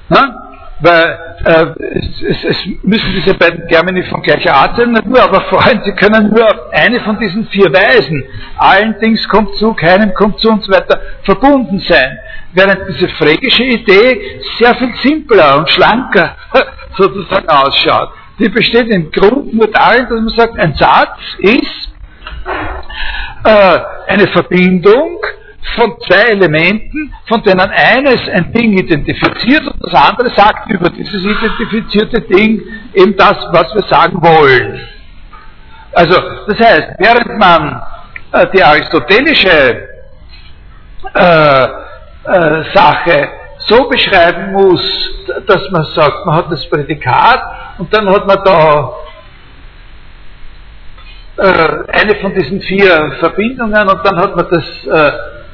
Ne? 0.08 0.36
Weil 0.84 1.18
äh, 1.46 1.66
es, 1.98 2.22
es, 2.24 2.44
es, 2.44 2.58
müssen 2.84 3.14
diese 3.16 3.34
beiden 3.36 3.66
Termini 3.70 4.04
von 4.04 4.22
gleicher 4.22 4.54
Art 4.54 4.76
sein, 4.76 4.92
nur, 5.06 5.24
aber 5.24 5.42
allem, 5.66 5.82
sie 5.86 5.94
können 5.94 6.30
nur 6.30 6.44
auf 6.44 6.74
eine 6.74 7.00
von 7.00 7.18
diesen 7.18 7.48
vier 7.48 7.72
Weisen, 7.72 8.22
allen 8.58 9.00
Dings 9.00 9.26
kommt 9.30 9.56
zu, 9.56 9.74
keinem 9.74 10.14
kommt 10.14 10.42
zu 10.42 10.50
und 10.50 10.62
so 10.62 10.74
weiter, 10.74 11.00
verbunden 11.24 11.80
sein. 11.80 12.20
Während 12.52 12.82
diese 12.90 13.08
phrägische 13.08 13.64
Idee 13.64 14.42
sehr 14.60 14.76
viel 14.76 14.94
simpler 15.02 15.60
und 15.60 15.70
schlanker 15.70 16.36
sozusagen 16.98 17.48
ausschaut. 17.48 18.10
Die 18.40 18.50
besteht 18.50 18.90
im 18.90 19.10
Grund 19.10 19.54
nur 19.54 19.68
darin, 19.68 20.08
dass 20.10 20.20
man 20.20 20.30
sagt, 20.36 20.60
ein 20.60 20.74
Satz 20.74 21.18
ist 21.40 21.94
äh, 23.46 23.80
eine 24.08 24.28
Verbindung 24.28 25.18
von 25.76 25.96
zwei 26.08 26.32
Elementen, 26.32 27.14
von 27.28 27.42
denen 27.44 27.60
eines 27.60 28.28
ein 28.30 28.52
Ding 28.54 28.78
identifiziert 28.78 29.66
und 29.66 29.76
das 29.82 29.94
andere 29.94 30.30
sagt 30.36 30.70
über 30.70 30.90
dieses 30.90 31.24
identifizierte 31.24 32.22
Ding 32.22 32.62
eben 32.94 33.16
das, 33.16 33.36
was 33.52 33.74
wir 33.74 33.84
sagen 33.90 34.22
wollen. 34.22 34.80
Also, 35.94 36.20
das 36.48 36.60
heißt, 36.60 36.88
während 36.98 37.40
man 37.40 37.82
äh, 38.32 38.48
die 38.54 38.64
aristotelische 38.64 39.88
äh, 41.14 41.64
äh, 41.64 42.64
Sache 42.74 43.30
so 43.60 43.88
beschreiben 43.88 44.52
muss, 44.54 45.10
dass 45.48 45.70
man 45.72 45.86
sagt, 45.94 46.26
man 46.26 46.36
hat 46.36 46.52
das 46.52 46.66
Prädikat 46.68 47.42
und 47.78 47.94
dann 47.94 48.10
hat 48.10 48.26
man 48.28 48.38
da 48.44 48.94
äh, 51.38 52.00
eine 52.00 52.16
von 52.22 52.34
diesen 52.34 52.62
vier 52.62 53.14
Verbindungen 53.20 53.90
und 53.90 54.06
dann 54.06 54.20
hat 54.20 54.36
man 54.36 54.48
das, 54.50 54.88
äh, 54.88 55.12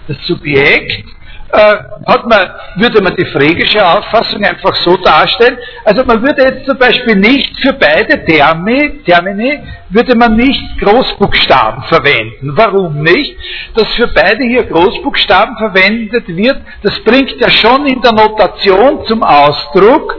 das 0.09 0.17
Subjekt, 0.25 1.05
äh, 1.51 1.75
hat 2.05 2.27
man, 2.27 2.47
würde 2.75 3.01
man 3.01 3.15
die 3.15 3.25
phrygische 3.25 3.83
Auffassung 3.85 4.43
einfach 4.43 4.75
so 4.75 4.97
darstellen. 4.97 5.57
Also 5.83 6.03
man 6.03 6.21
würde 6.21 6.43
jetzt 6.43 6.65
zum 6.65 6.77
Beispiel 6.77 7.15
nicht 7.15 7.59
für 7.61 7.73
beide 7.73 8.23
Termi, 8.23 9.01
Termini, 9.03 9.59
würde 9.89 10.15
man 10.15 10.35
nicht 10.35 10.61
Großbuchstaben 10.79 11.83
verwenden. 11.83 12.53
Warum 12.55 13.01
nicht? 13.01 13.35
Dass 13.73 13.87
für 13.95 14.07
beide 14.07 14.43
hier 14.43 14.63
Großbuchstaben 14.65 15.57
verwendet 15.57 16.27
wird, 16.27 16.61
das 16.83 16.99
bringt 16.99 17.35
ja 17.39 17.49
schon 17.49 17.87
in 17.87 18.01
der 18.01 18.11
Notation 18.11 19.05
zum 19.07 19.23
Ausdruck, 19.23 20.17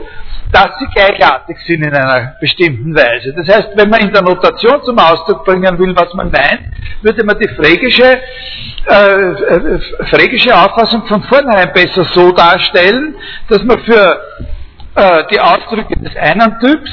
dass 0.51 0.69
sie 0.79 0.87
gleichartig 0.93 1.57
sind 1.65 1.83
in 1.83 1.93
einer 1.93 2.35
bestimmten 2.39 2.93
Weise. 2.95 3.33
Das 3.33 3.47
heißt, 3.47 3.69
wenn 3.75 3.89
man 3.89 4.01
in 4.01 4.13
der 4.13 4.21
Notation 4.21 4.83
zum 4.83 4.99
Ausdruck 4.99 5.45
bringen 5.45 5.79
will, 5.79 5.95
was 5.95 6.13
man 6.13 6.29
meint, 6.31 6.61
würde 7.01 7.23
man 7.23 7.39
die 7.39 7.47
phrägische, 7.47 8.19
äh, 8.85 8.93
äh, 8.93 9.79
phrägische 10.09 10.55
Auffassung 10.55 11.05
von 11.07 11.23
vornherein 11.23 11.71
besser 11.73 12.03
so 12.05 12.31
darstellen, 12.31 13.15
dass 13.47 13.63
man 13.63 13.79
für 13.79 14.21
äh, 14.95 15.23
die 15.31 15.39
Ausdrücke 15.39 15.97
des 15.99 16.15
einen 16.15 16.59
Typs 16.59 16.91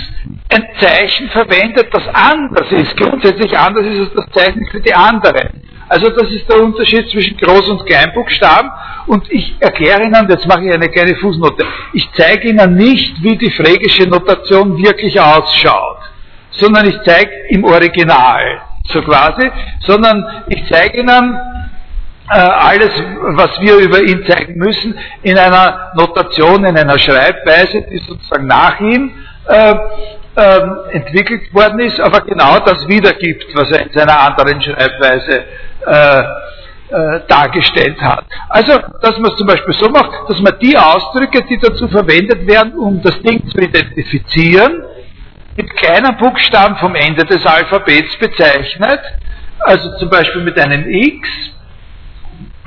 ein 0.50 0.66
Zeichen 0.80 1.28
verwendet, 1.30 1.88
das 1.92 2.06
anders 2.12 2.70
ist, 2.70 2.96
grundsätzlich 2.96 3.56
anders 3.58 3.86
ist 3.86 4.00
als 4.00 4.14
das 4.14 4.26
Zeichen 4.32 4.66
für 4.70 4.80
die 4.80 4.94
andere. 4.94 5.50
Also 5.88 6.10
das 6.10 6.30
ist 6.30 6.48
der 6.48 6.62
Unterschied 6.62 7.10
zwischen 7.10 7.36
Groß- 7.38 7.70
und 7.70 7.86
Kleinbuchstaben. 7.86 8.70
Und 9.06 9.30
ich 9.32 9.54
erkläre 9.58 10.02
Ihnen, 10.04 10.28
jetzt 10.28 10.46
mache 10.46 10.64
ich 10.64 10.72
eine 10.72 10.88
kleine 10.88 11.16
Fußnote, 11.16 11.64
ich 11.94 12.08
zeige 12.12 12.50
Ihnen 12.50 12.74
nicht, 12.74 13.22
wie 13.22 13.36
die 13.36 13.50
phrägische 13.50 14.06
Notation 14.06 14.76
wirklich 14.76 15.18
ausschaut, 15.18 15.98
sondern 16.50 16.86
ich 16.86 16.96
zeige 17.04 17.30
im 17.48 17.64
Original, 17.64 18.60
so 18.84 19.00
quasi, 19.00 19.50
sondern 19.80 20.44
ich 20.48 20.62
zeige 20.68 21.00
Ihnen 21.00 21.38
alles, 22.36 22.90
was 23.36 23.60
wir 23.60 23.76
über 23.76 24.00
ihn 24.00 24.24
zeigen 24.26 24.58
müssen, 24.58 24.98
in 25.22 25.38
einer 25.38 25.92
Notation, 25.94 26.64
in 26.64 26.76
einer 26.76 26.98
Schreibweise, 26.98 27.82
die 27.90 27.98
sozusagen 27.98 28.46
nach 28.46 28.78
ihm 28.80 29.12
äh, 29.46 29.74
äh, 30.36 30.60
entwickelt 30.92 31.52
worden 31.52 31.80
ist, 31.80 31.98
aber 32.00 32.20
genau 32.20 32.58
das 32.60 32.86
wiedergibt, 32.86 33.46
was 33.54 33.70
er 33.72 33.86
in 33.86 33.92
seiner 33.92 34.20
anderen 34.20 34.60
Schreibweise 34.62 35.44
äh, 35.86 36.22
äh, 36.90 37.20
dargestellt 37.28 38.00
hat. 38.00 38.24
Also, 38.48 38.78
dass 39.02 39.18
man 39.18 39.30
es 39.32 39.36
zum 39.36 39.46
Beispiel 39.46 39.74
so 39.74 39.88
macht, 39.90 40.10
dass 40.28 40.40
man 40.40 40.54
die 40.60 40.76
Ausdrücke, 40.76 41.42
die 41.42 41.58
dazu 41.58 41.88
verwendet 41.88 42.46
werden, 42.46 42.74
um 42.74 43.02
das 43.02 43.20
Ding 43.20 43.46
zu 43.48 43.58
identifizieren, 43.58 44.84
mit 45.56 45.74
kleinen 45.76 46.16
Buchstaben 46.16 46.76
vom 46.76 46.94
Ende 46.94 47.24
des 47.24 47.44
Alphabets 47.44 48.16
bezeichnet, 48.18 49.00
also 49.58 49.98
zum 49.98 50.08
Beispiel 50.08 50.42
mit 50.42 50.58
einem 50.58 50.88
X, 50.88 51.28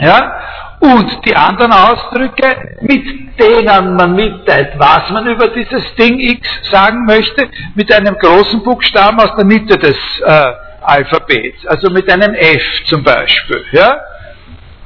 ja, 0.01 0.34
und 0.79 1.24
die 1.25 1.36
anderen 1.36 1.72
Ausdrücke, 1.72 2.77
mit 2.81 3.39
denen 3.39 3.96
man 3.96 4.15
mitteilt, 4.15 4.74
was 4.77 5.12
man 5.12 5.27
über 5.27 5.50
dieses 5.50 5.93
Ding 5.93 6.20
X 6.20 6.48
sagen 6.72 7.05
möchte, 7.05 7.48
mit 7.75 7.93
einem 7.93 8.17
großen 8.17 8.63
Buchstaben 8.63 9.20
aus 9.20 9.36
der 9.36 9.46
Mitte 9.46 9.77
des 9.77 9.96
äh, 10.25 10.53
Alphabets, 10.81 11.67
also 11.67 11.91
mit 11.91 12.10
einem 12.10 12.34
F 12.34 12.63
zum 12.86 13.03
Beispiel. 13.03 13.63
Ja? 13.74 14.00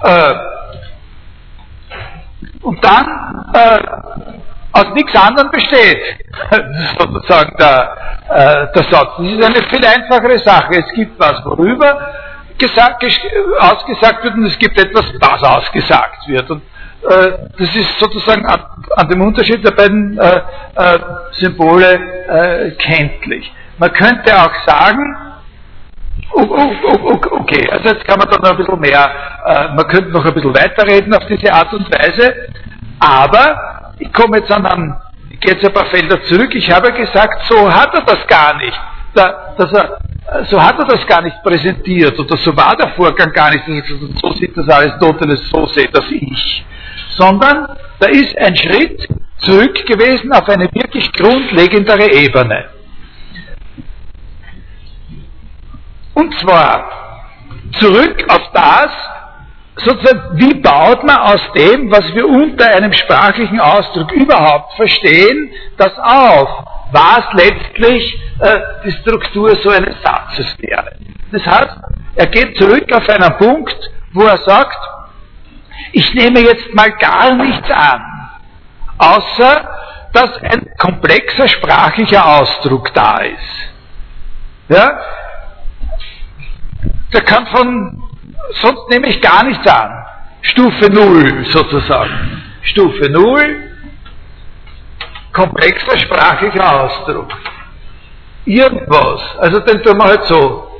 Äh, 0.03 0.33
und 2.61 2.83
dann 2.83 3.45
äh, 3.53 3.79
aus 4.73 4.93
nichts 4.95 5.15
anderem 5.15 5.49
besteht, 5.49 6.01
sozusagen 6.99 7.55
der, 7.57 7.95
äh, 8.29 8.67
der 8.75 8.83
Satz. 8.91 9.11
Das 9.17 9.27
ist 9.27 9.43
eine 9.43 9.63
viel 9.69 9.85
einfachere 9.85 10.39
Sache. 10.39 10.83
Es 10.85 10.93
gibt 10.93 11.17
was, 11.17 11.39
worüber 11.45 12.24
gesagt, 12.57 13.03
ausgesagt 13.59 14.23
wird 14.23 14.35
und 14.35 14.45
es 14.45 14.57
gibt 14.57 14.77
etwas, 14.77 15.05
das 15.19 15.43
ausgesagt 15.43 16.27
wird. 16.27 16.49
Und 16.49 16.61
äh, 17.09 17.31
das 17.57 17.75
ist 17.75 17.99
sozusagen 17.99 18.45
an, 18.45 18.63
an, 18.95 19.09
dem 19.09 19.21
Unterschied 19.21 19.63
der 19.63 19.71
beiden 19.71 20.17
äh, 20.17 20.41
äh, 20.75 20.99
Symbole 21.31 21.93
äh, 22.27 22.71
kenntlich. 22.71 23.51
Man 23.77 23.91
könnte 23.91 24.35
auch 24.35 24.53
sagen, 24.65 25.17
okay, 26.31 27.69
also 27.69 27.89
jetzt 27.89 28.05
kann 28.05 28.19
man 28.19 28.29
da 28.29 28.37
noch 28.37 28.51
ein 28.51 28.57
bisschen 28.57 28.79
mehr, 28.79 29.11
äh, 29.45 29.67
man 29.75 29.87
könnte 29.87 30.09
noch 30.11 30.25
ein 30.25 30.33
bisschen 30.33 30.55
weiterreden 30.55 31.13
auf 31.13 31.25
diese 31.27 31.53
Art 31.53 31.73
und 31.73 31.89
Weise, 31.91 32.33
aber 32.99 33.93
ich 33.99 34.11
komme 34.11 34.37
jetzt 34.37 34.51
an 34.51 34.65
gehe 35.45 35.53
jetzt 35.53 35.65
ein 35.65 35.73
paar 35.73 35.85
Felder 35.85 36.21
zurück, 36.23 36.53
ich 36.53 36.71
habe 36.71 36.91
gesagt, 36.91 37.43
so 37.47 37.71
hat 37.71 37.93
er 37.93 38.01
das 38.01 38.25
gar 38.27 38.57
nicht. 38.57 38.79
Da, 39.13 39.53
dass 39.57 39.71
er 39.71 39.97
so 40.49 40.61
hat 40.61 40.79
er 40.79 40.85
das 40.85 41.05
gar 41.05 41.21
nicht 41.21 41.41
präsentiert 41.43 42.17
oder 42.19 42.37
so 42.37 42.55
war 42.55 42.75
der 42.75 42.89
Vorgang 42.89 43.31
gar 43.31 43.51
nicht, 43.51 43.63
so 44.21 44.31
sieht 44.33 44.57
das 44.57 44.67
Aristoteles, 44.67 45.49
so 45.49 45.65
sehe 45.67 45.89
das 45.91 46.05
ich. 46.09 46.65
Sondern 47.09 47.67
da 47.99 48.07
ist 48.07 48.37
ein 48.37 48.55
Schritt 48.57 49.07
zurück 49.39 49.85
gewesen 49.85 50.31
auf 50.33 50.49
eine 50.49 50.65
wirklich 50.73 51.11
grundlegendere 51.13 52.11
Ebene. 52.11 52.65
Und 56.15 56.33
zwar 56.39 56.89
zurück 57.73 58.25
auf 58.29 58.51
das, 58.53 58.91
sozusagen, 59.77 60.39
wie 60.39 60.53
baut 60.55 61.03
man 61.03 61.17
aus 61.17 61.41
dem, 61.55 61.91
was 61.91 62.13
wir 62.15 62.27
unter 62.27 62.73
einem 62.73 62.93
sprachlichen 62.93 63.59
Ausdruck 63.59 64.11
überhaupt 64.13 64.73
verstehen, 64.75 65.51
das 65.77 65.91
auf? 65.99 66.74
Was 66.91 67.23
letztlich 67.33 68.19
äh, 68.39 68.59
die 68.85 68.91
Struktur 68.91 69.55
so 69.63 69.69
eines 69.69 69.95
Satzes 70.03 70.55
wäre. 70.59 70.95
Das 71.31 71.45
heißt, 71.45 71.77
er 72.15 72.27
geht 72.27 72.57
zurück 72.57 72.91
auf 72.93 73.07
einen 73.09 73.37
Punkt, 73.37 73.75
wo 74.13 74.23
er 74.23 74.37
sagt, 74.37 74.77
ich 75.91 76.13
nehme 76.13 76.39
jetzt 76.39 76.73
mal 76.73 76.91
gar 76.93 77.33
nichts 77.35 77.69
an, 77.69 78.01
außer 78.97 79.69
dass 80.13 80.31
ein 80.43 80.65
komplexer 80.77 81.47
sprachlicher 81.49 82.25
Ausdruck 82.25 82.93
da 82.93 83.17
ist. 83.17 83.69
Ja? 84.69 84.99
Der 87.13 87.21
kann 87.21 87.45
von, 87.47 88.03
sonst 88.61 88.89
nehme 88.89 89.07
ich 89.07 89.21
gar 89.21 89.43
nichts 89.43 89.67
an. 89.67 90.05
Stufe 90.41 90.89
0 90.89 91.45
sozusagen. 91.47 92.43
Stufe 92.61 93.09
0, 93.09 93.74
komplexer 95.35 95.99
sprachlicher 95.99 96.81
Ausdruck. 96.81 97.31
Irgendwas, 98.45 99.21
also 99.39 99.59
den 99.59 99.83
tun 99.83 99.97
wir 99.97 100.05
halt 100.05 100.23
so. 100.25 100.79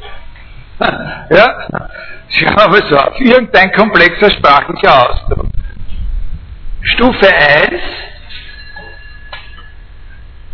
Ja, 1.29 1.67
schauen 2.29 2.73
wir 2.73 2.85
so 2.87 2.97
auf. 2.97 3.19
Irgendein 3.19 3.71
komplexer 3.71 4.31
sprachlicher 4.31 5.09
Ausdruck. 5.09 5.47
Stufe 6.81 7.27
1, 7.27 7.81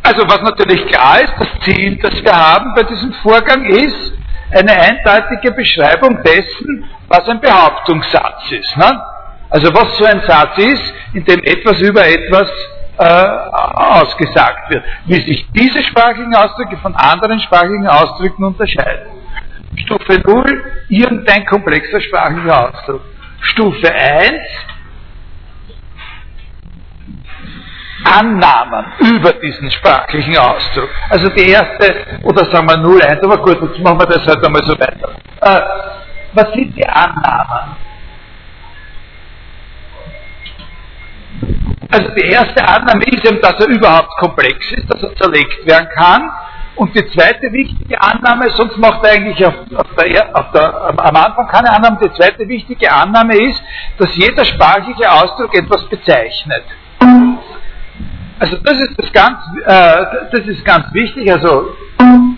also 0.04 0.28
was 0.28 0.42
natürlich 0.42 0.88
klar 0.88 1.22
ist, 1.22 1.34
das 1.38 1.48
Ziel, 1.64 2.00
das 2.02 2.24
wir 2.24 2.36
haben 2.36 2.74
bei 2.76 2.84
diesem 2.84 3.14
Vorgang 3.14 3.66
ist, 3.66 4.14
eine 4.52 4.72
eindeutige 4.72 5.52
Beschreibung 5.52 6.22
dessen, 6.24 6.90
was 7.08 7.28
ein 7.30 7.40
Behauptungssatz 7.40 8.52
ist. 8.52 8.78
Ne? 8.78 9.02
Also 9.50 9.74
was 9.74 9.98
so 9.98 10.06
ein 10.06 10.22
Satz 10.22 10.58
ist, 10.58 10.94
in 11.14 11.26
dem 11.26 11.44
etwas 11.44 11.80
über 11.82 12.06
etwas 12.08 12.50
äh, 12.98 13.04
ausgesagt 13.04 14.70
wird. 14.70 14.84
Wie 15.06 15.22
sich 15.22 15.46
diese 15.54 15.84
sprachlichen 15.84 16.36
Ausdrücke 16.36 16.78
von 16.78 16.96
anderen 16.96 17.40
sprachlichen 17.40 17.88
Ausdrücken 17.88 18.44
unterscheiden. 18.44 19.08
Stufe 19.78 20.22
0, 20.26 20.64
irgendein 20.90 21.46
komplexer 21.46 22.02
sprachlicher 22.02 22.70
Ausdruck. 22.70 23.02
Stufe 23.42 23.94
1, 23.94 24.42
Annahmen 28.04 28.86
über 29.00 29.34
diesen 29.34 29.72
sprachlichen 29.72 30.38
Ausdruck. 30.38 30.90
Also 31.10 31.30
die 31.30 31.50
erste, 31.50 32.20
oder 32.24 32.46
sagen 32.52 32.68
wir 32.68 32.78
0, 32.78 33.02
1, 33.02 33.24
aber 33.24 33.38
gut, 33.38 33.62
jetzt 33.62 33.80
machen 33.80 34.00
wir 34.00 34.08
das 34.08 34.26
halt 34.28 34.46
einmal 34.46 34.64
so 34.64 34.78
weiter. 34.80 35.12
Äh, 35.42 35.62
was 36.34 36.52
sind 36.54 36.76
die 36.76 36.86
Annahmen? 36.86 37.76
Also 41.92 42.10
die 42.16 42.30
erste 42.30 42.66
Annahme 42.66 43.04
ist 43.06 43.26
eben, 43.26 43.42
dass 43.42 43.60
er 43.60 43.68
überhaupt 43.68 44.16
komplex 44.18 44.72
ist, 44.72 44.90
dass 44.90 45.04
er 45.04 45.16
zerlegt 45.16 45.66
werden 45.66 45.90
kann. 45.94 46.32
Und 46.76 46.96
die 46.96 47.06
zweite 47.12 47.52
wichtige 47.52 48.02
Annahme, 48.02 48.50
sonst 48.56 48.78
macht 48.78 49.06
er 49.06 49.12
eigentlich 49.12 49.46
auf, 49.46 49.54
auf 49.76 49.88
der, 50.00 50.30
auf 50.34 50.52
der, 50.54 50.74
am 50.98 51.16
Anfang 51.16 51.48
keine 51.48 51.70
Annahme, 51.70 52.00
die 52.02 52.14
zweite 52.14 52.48
wichtige 52.48 52.92
Annahme 52.92 53.36
ist, 53.36 53.62
dass 53.98 54.16
jeder 54.16 54.46
sprachliche 54.46 55.12
Ausdruck 55.12 55.54
etwas 55.54 55.84
bezeichnet. 55.90 56.64
Also 58.40 58.58
das 58.64 58.74
ist 58.80 58.94
das 58.98 59.12
ganz, 59.12 59.38
äh, 59.66 60.06
das 60.32 60.48
ist 60.48 60.64
ganz 60.66 60.92
wichtig. 60.94 61.32
Also 61.32 61.76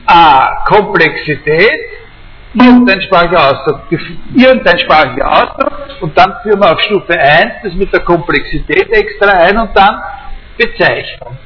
A, 0.08 0.66
Komplexität, 0.66 1.80
irgendein 2.54 3.02
sprachlicher 3.02 3.52
Ausdruck, 3.52 3.82
irgendein 4.36 4.80
sprachlicher 4.80 5.32
Ausdruck 5.32 6.02
und 6.02 6.18
dann 6.18 6.36
führen 6.44 6.60
wir 6.60 6.72
auf 6.72 6.82
Stufe 6.82 7.20
1 7.20 7.54
das 7.64 7.74
mit 7.74 7.92
der 7.92 8.02
Komplexität 8.02 8.90
extra 8.92 9.32
ein 9.32 9.58
und 9.58 9.76
dann 9.76 10.02
Bezeichnung. 10.58 11.38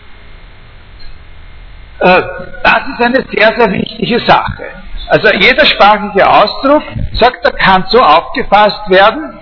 Äh, 1.99 2.21
das 2.63 2.81
ist 2.93 3.05
eine 3.05 3.25
sehr, 3.31 3.55
sehr 3.57 3.71
wichtige 3.71 4.19
Sache. 4.19 4.65
Also 5.07 5.29
jeder 5.33 5.65
sprachliche 5.65 6.29
Ausdruck, 6.29 6.83
sagt 7.13 7.45
er, 7.45 7.51
kann 7.53 7.85
so 7.87 7.99
aufgefasst 7.99 8.89
werden, 8.89 9.39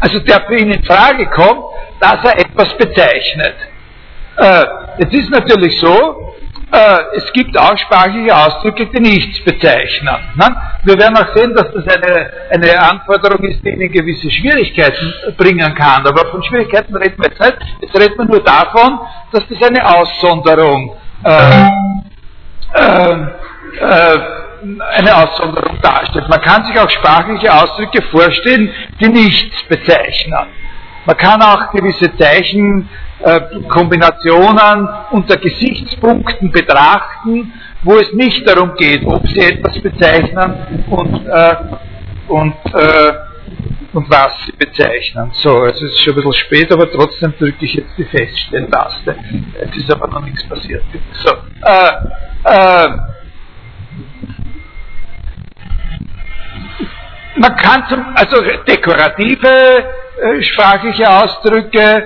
also 0.00 0.18
der 0.20 0.42
für 0.42 0.56
ihn 0.56 0.72
in 0.72 0.84
Frage 0.84 1.26
kommt, 1.26 1.64
dass 2.00 2.24
er 2.24 2.38
etwas 2.38 2.76
bezeichnet. 2.76 3.54
Äh, 4.36 4.64
jetzt 4.98 5.14
ist 5.14 5.30
natürlich 5.30 5.78
so, 5.80 6.34
es 6.70 7.32
gibt 7.32 7.58
auch 7.58 7.76
sprachliche 7.78 8.36
Ausdrücke, 8.36 8.86
die 8.86 9.00
nichts 9.00 9.40
bezeichnen. 9.40 10.16
Ne? 10.34 10.56
Wir 10.84 10.98
werden 10.98 11.16
auch 11.16 11.34
sehen, 11.34 11.54
dass 11.54 11.72
das 11.72 11.96
eine, 11.96 12.30
eine 12.50 12.82
Anforderung 12.82 13.42
ist, 13.44 13.64
die 13.64 13.70
Ihnen 13.70 13.90
gewisse 13.90 14.30
Schwierigkeiten 14.30 15.14
bringen 15.36 15.74
kann. 15.74 16.06
Aber 16.06 16.26
von 16.30 16.42
Schwierigkeiten 16.42 16.94
reden 16.94 17.16
wir 17.18 17.30
jetzt 17.30 17.40
nicht. 17.40 17.56
Jetzt 17.80 17.98
reden 17.98 18.18
wir 18.18 18.24
nur 18.26 18.44
davon, 18.44 19.00
dass 19.32 19.44
das 19.48 19.68
eine 19.68 19.86
Aussonderung, 19.86 20.96
äh, 21.24 21.68
äh, 22.74 23.12
äh, 23.80 24.18
eine 24.96 25.16
Aussonderung 25.16 25.80
darstellt. 25.80 26.28
Man 26.28 26.40
kann 26.42 26.66
sich 26.66 26.78
auch 26.78 26.90
sprachliche 26.90 27.50
Ausdrücke 27.50 28.02
vorstellen, 28.10 28.70
die 29.00 29.08
nichts 29.08 29.62
bezeichnen. 29.64 30.48
Man 31.06 31.16
kann 31.16 31.40
auch 31.42 31.70
gewisse 31.72 32.14
Zeichen 32.16 32.88
äh, 33.20 33.40
unter 35.10 35.36
Gesichtspunkten 35.36 36.50
betrachten, 36.52 37.52
wo 37.82 37.96
es 37.96 38.12
nicht 38.12 38.46
darum 38.48 38.74
geht, 38.74 39.04
ob 39.06 39.26
sie 39.28 39.40
etwas 39.40 39.78
bezeichnen 39.80 40.84
und, 40.90 41.26
äh, 41.26 41.56
und, 42.28 42.54
äh, 42.74 43.12
und 43.92 44.10
was 44.10 44.32
sie 44.46 44.52
bezeichnen. 44.52 45.30
So, 45.34 45.64
es 45.64 45.80
ist 45.80 46.00
schon 46.00 46.12
ein 46.12 46.16
bisschen 46.16 46.32
spät, 46.34 46.72
aber 46.72 46.90
trotzdem 46.90 47.32
drücke 47.38 47.64
ich 47.64 47.74
jetzt 47.74 47.96
die 47.96 48.04
Feststelltaste. 48.04 49.16
Es 49.60 49.76
ist 49.76 49.90
aber 49.90 50.08
noch 50.08 50.24
nichts 50.24 50.46
passiert. 50.48 50.84
So, 51.24 51.30
äh, 51.64 51.90
äh, 52.44 52.88
man 57.36 57.56
kann 57.56 57.84
zum, 57.88 58.04
also 58.14 58.42
dekorative 58.66 59.84
sprachliche 60.40 61.08
Ausdrücke, 61.08 61.78
äh, 61.78 62.02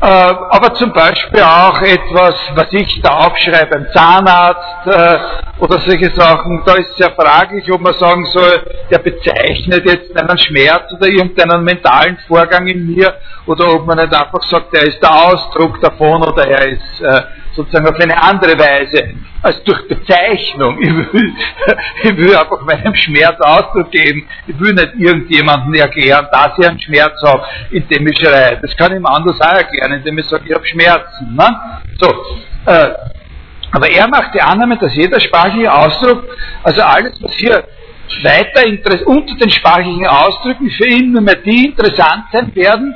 aber 0.00 0.74
zum 0.74 0.92
Beispiel 0.92 1.40
auch 1.40 1.80
etwas, 1.80 2.34
was 2.54 2.66
ich 2.72 3.00
da 3.00 3.10
aufschreibe 3.10 3.70
beim 3.70 3.86
Zahnarzt 3.94 4.86
äh, 4.86 5.18
oder 5.58 5.80
solche 5.80 6.10
Sachen, 6.14 6.62
da 6.66 6.74
ist 6.74 6.90
es 6.90 6.98
ja 6.98 7.10
fraglich, 7.10 7.70
ob 7.72 7.80
man 7.80 7.94
sagen 7.94 8.26
soll, 8.26 8.62
der 8.90 8.98
bezeichnet 8.98 9.86
jetzt 9.86 10.14
einen 10.14 10.38
Schmerz 10.38 10.92
oder 10.92 11.06
irgendeinen 11.06 11.64
mentalen 11.64 12.18
Vorgang 12.28 12.66
in 12.66 12.86
mir 12.86 13.14
oder 13.46 13.72
ob 13.72 13.86
man 13.86 13.96
nicht 13.96 14.14
einfach 14.14 14.42
sagt, 14.50 14.74
er 14.74 14.82
ist 14.82 15.02
der 15.02 15.14
Ausdruck 15.14 15.80
davon 15.80 16.22
oder 16.24 16.46
er 16.46 16.68
ist 16.68 17.00
äh, 17.00 17.22
sozusagen 17.54 17.88
auf 17.88 17.98
eine 17.98 18.22
andere 18.22 18.58
Weise 18.58 19.14
als 19.42 19.62
durch 19.64 19.88
Bezeichnung. 19.88 20.78
Ich 20.80 20.90
will, 20.90 21.32
ich 22.02 22.16
will 22.16 22.36
einfach 22.36 22.60
meinem 22.62 22.94
Schmerz 22.94 23.40
Ausdruck 23.40 23.90
geben. 23.90 24.28
Ich 24.46 24.58
will 24.58 24.74
nicht 24.74 24.94
irgendjemandem 24.98 25.74
erklären, 25.74 26.26
dass 26.30 26.58
ich 26.58 26.68
einen 26.68 26.80
Schmerz 26.80 27.14
habe, 27.24 27.44
indem 27.70 28.06
ich 28.08 28.18
schreie. 28.18 28.58
Das 28.60 28.76
kann 28.76 28.92
ich 28.92 28.98
ihm 28.98 29.06
anders 29.06 29.40
auch 29.40 29.56
erklären, 29.56 29.85
indem 29.92 30.18
ich 30.18 30.26
sage, 30.26 30.44
ich 30.46 30.54
habe 30.54 30.66
Schmerzen. 30.66 31.34
Ne? 31.34 31.48
So, 31.98 32.08
äh, 32.66 32.94
aber 33.72 33.90
er 33.90 34.08
macht 34.08 34.34
die 34.34 34.40
Annahme, 34.40 34.78
dass 34.78 34.94
jeder 34.94 35.20
sprachliche 35.20 35.72
Ausdruck, 35.72 36.24
also 36.62 36.82
alles, 36.82 37.20
was 37.20 37.32
hier 37.34 37.64
weiter 38.22 38.62
unter 39.06 39.34
den 39.36 39.50
sprachlichen 39.50 40.06
Ausdrücken 40.06 40.70
für 40.70 40.88
ihn 40.88 41.12
nur 41.12 41.22
mehr 41.22 41.36
die 41.36 41.66
interessant 41.66 42.24
sein 42.32 42.54
werden, 42.54 42.94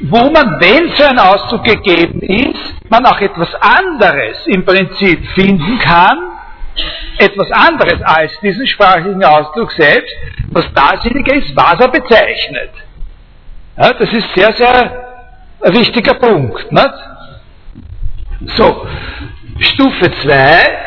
wo 0.00 0.30
man, 0.30 0.60
wenn 0.60 0.88
so 0.96 1.04
ein 1.04 1.18
Ausdruck 1.18 1.64
gegeben 1.64 2.20
ist, 2.20 2.90
man 2.90 3.06
auch 3.06 3.20
etwas 3.20 3.54
anderes 3.54 4.46
im 4.46 4.64
Prinzip 4.64 5.26
finden 5.34 5.78
kann, 5.78 6.18
etwas 7.18 7.50
anderes 7.52 8.02
als 8.02 8.32
diesen 8.40 8.66
sprachlichen 8.66 9.22
Ausdruck 9.24 9.70
selbst, 9.72 10.12
was 10.50 10.64
dasjenige 10.74 11.36
ist, 11.36 11.54
was 11.54 11.78
er 11.78 11.88
bezeichnet. 11.88 12.70
Ja, 13.76 13.92
das 13.92 14.12
ist 14.12 14.34
sehr, 14.34 14.52
sehr 14.52 15.02
ein 15.62 15.72
wichtiger 15.74 16.14
Punkt. 16.14 16.70
Nicht? 16.70 16.94
So, 18.56 18.86
Stufe 19.60 20.10
2 20.22 20.78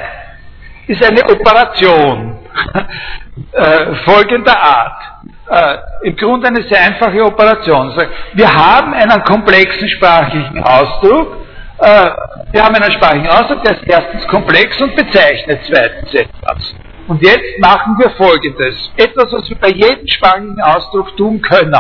ist 0.88 1.04
eine 1.04 1.24
Operation 1.24 2.40
äh, 3.54 3.96
folgender 4.06 4.60
Art 4.60 5.02
äh, 5.50 6.08
im 6.08 6.16
Grunde 6.16 6.48
eine 6.48 6.62
sehr 6.64 6.82
einfache 6.82 7.24
Operation. 7.24 7.96
Wir 8.34 8.54
haben 8.54 8.94
einen 8.94 9.24
komplexen 9.24 9.88
sprachlichen 9.90 10.62
Ausdruck, 10.64 11.38
äh, 11.80 12.10
wir 12.52 12.64
haben 12.64 12.76
einen 12.76 12.92
sprachlichen 12.92 13.28
Ausdruck, 13.28 13.64
der 13.64 13.78
ist 13.78 13.88
erstens 13.88 14.28
komplex 14.28 14.80
und 14.82 14.96
bezeichnet 14.96 15.60
zweitens 15.68 16.14
etwas. 16.14 16.76
Und 17.08 17.22
jetzt 17.22 17.60
machen 17.60 17.96
wir 18.00 18.10
Folgendes. 18.12 18.92
Etwas, 18.98 19.32
was 19.32 19.50
wir 19.50 19.58
bei 19.58 19.70
jedem 19.70 20.08
sprachlichen 20.08 20.62
Ausdruck 20.62 21.16
tun 21.18 21.42
können, 21.42 21.74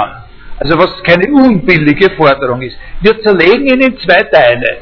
also 0.60 0.78
was 0.78 1.04
keine 1.04 1.28
unbillige 1.28 2.12
Forderung 2.12 2.62
ist. 2.62 2.78
Wir 3.02 3.22
zerlegen 3.22 3.68
ihn 3.68 3.82
in 3.82 3.98
zwei 4.00 4.24
Teile. 4.24 4.78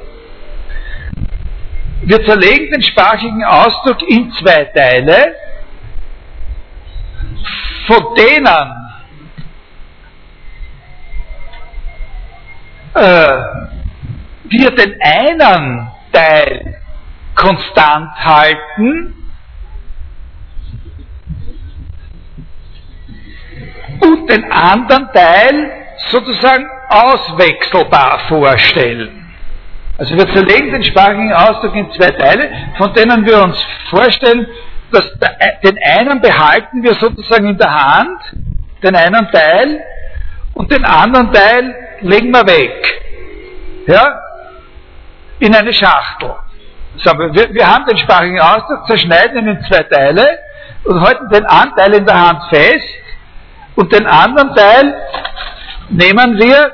Wir 2.03 2.23
zerlegen 2.25 2.71
den 2.71 2.83
sprachlichen 2.83 3.43
Ausdruck 3.43 4.01
in 4.07 4.31
zwei 4.33 4.65
Teile 4.65 5.35
von 7.87 8.15
denen 8.15 8.47
äh, 12.93 13.43
wir 14.45 14.71
den 14.71 14.95
einen 15.01 15.91
Teil 16.11 16.75
konstant 17.35 18.09
halten 18.23 19.22
und 24.01 24.29
den 24.29 24.51
anderen 24.51 25.09
Teil 25.13 25.71
sozusagen 26.11 26.69
auswechselbar 26.89 28.19
vorstellen. 28.27 29.23
Also 29.97 30.15
wir 30.15 30.27
zerlegen 30.33 30.71
den 30.71 30.83
sprachlichen 30.83 31.33
Ausdruck 31.33 31.75
in 31.75 31.91
zwei 31.91 32.09
Teile, 32.11 32.49
von 32.77 32.93
denen 32.93 33.25
wir 33.25 33.43
uns 33.43 33.57
vorstellen, 33.89 34.47
das, 34.91 35.09
den 35.63 35.77
einen 35.83 36.21
behalten 36.21 36.83
wir 36.83 36.93
sozusagen 36.95 37.47
in 37.47 37.57
der 37.57 37.73
Hand, 37.73 38.19
den 38.83 38.95
einen 38.95 39.31
Teil, 39.31 39.83
und 40.53 40.71
den 40.71 40.85
anderen 40.85 41.31
Teil 41.33 41.75
legen 42.01 42.31
wir 42.31 42.45
weg. 42.45 43.01
Ja? 43.87 44.19
In 45.39 45.55
eine 45.55 45.73
Schachtel. 45.73 46.35
So, 46.97 47.11
wir, 47.11 47.53
wir 47.53 47.67
haben 47.67 47.85
den 47.85 47.97
sprachigen 47.97 48.39
Ausdruck, 48.39 48.85
zerschneiden 48.87 49.39
ihn 49.39 49.47
in 49.55 49.63
zwei 49.63 49.83
Teile 49.83 50.39
und 50.83 51.01
halten 51.01 51.27
den 51.29 51.45
einen 51.45 51.75
Teil 51.75 51.93
in 51.93 52.05
der 52.05 52.27
Hand 52.27 52.43
fest 52.49 53.02
und 53.75 53.91
den 53.91 54.05
anderen 54.05 54.55
Teil 54.55 54.95
nehmen 55.89 56.37
wir, 56.37 56.71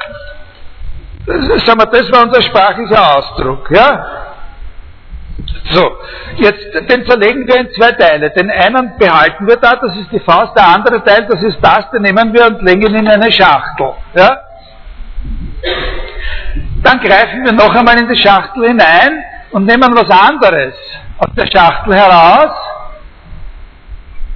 sagen 1.66 1.80
wir, 1.80 1.86
das 1.86 2.12
war 2.12 2.24
unser 2.24 2.42
sprachlicher 2.42 3.18
Ausdruck. 3.18 3.70
Ja? 3.72 4.06
So, 5.72 5.98
jetzt 6.38 6.90
den 6.90 7.06
zerlegen 7.06 7.48
wir 7.48 7.56
in 7.56 7.72
zwei 7.72 7.92
Teile. 7.92 8.32
Den 8.32 8.50
einen 8.50 8.98
behalten 8.98 9.48
wir 9.48 9.58
da, 9.58 9.76
das 9.76 9.96
ist 9.96 10.12
die 10.12 10.20
Faust, 10.20 10.56
der 10.56 10.68
andere 10.68 11.04
Teil, 11.04 11.28
das 11.30 11.42
ist 11.44 11.60
das, 11.62 11.90
den 11.92 12.02
nehmen 12.02 12.34
wir 12.34 12.48
und 12.48 12.62
legen 12.62 12.82
ihn 12.82 12.96
in 12.96 13.08
eine 13.08 13.32
Schachtel. 13.32 13.94
Ja? 14.14 14.42
Dann 16.84 17.00
greifen 17.00 17.44
wir 17.44 17.52
noch 17.52 17.74
einmal 17.76 18.00
in 18.00 18.08
die 18.08 18.18
Schachtel 18.18 18.68
hinein 18.68 19.24
und 19.52 19.66
nehmen 19.66 19.94
was 19.94 20.10
anderes 20.10 20.74
aus 21.18 21.30
der 21.36 21.48
Schachtel 21.48 21.94
heraus 21.96 22.52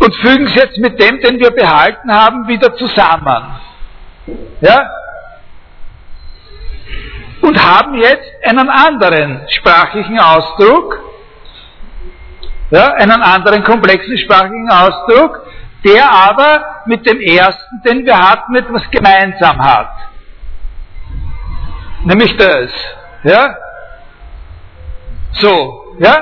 und 0.03 0.15
fügen 0.17 0.47
es 0.47 0.55
jetzt 0.55 0.77
mit 0.79 0.99
dem, 0.99 1.21
den 1.21 1.39
wir 1.39 1.51
behalten 1.51 2.13
haben, 2.13 2.47
wieder 2.47 2.75
zusammen. 2.75 3.55
Ja? 4.59 4.89
Und 7.41 7.63
haben 7.63 7.95
jetzt 7.95 8.29
einen 8.45 8.69
anderen 8.69 9.41
sprachlichen 9.49 10.19
Ausdruck, 10.19 10.99
ja, 12.71 12.93
einen 12.93 13.21
anderen 13.21 13.63
komplexen 13.63 14.17
sprachlichen 14.17 14.69
Ausdruck, 14.69 15.45
der 15.85 16.09
aber 16.11 16.81
mit 16.85 17.05
dem 17.05 17.19
ersten, 17.19 17.81
den 17.85 18.05
wir 18.05 18.17
hatten, 18.17 18.55
etwas 18.55 18.89
gemeinsam 18.89 19.59
hat. 19.59 19.91
Nämlich 22.03 22.35
das. 22.37 22.71
Ja? 23.23 23.57
So, 25.33 25.95
ja? 25.99 26.17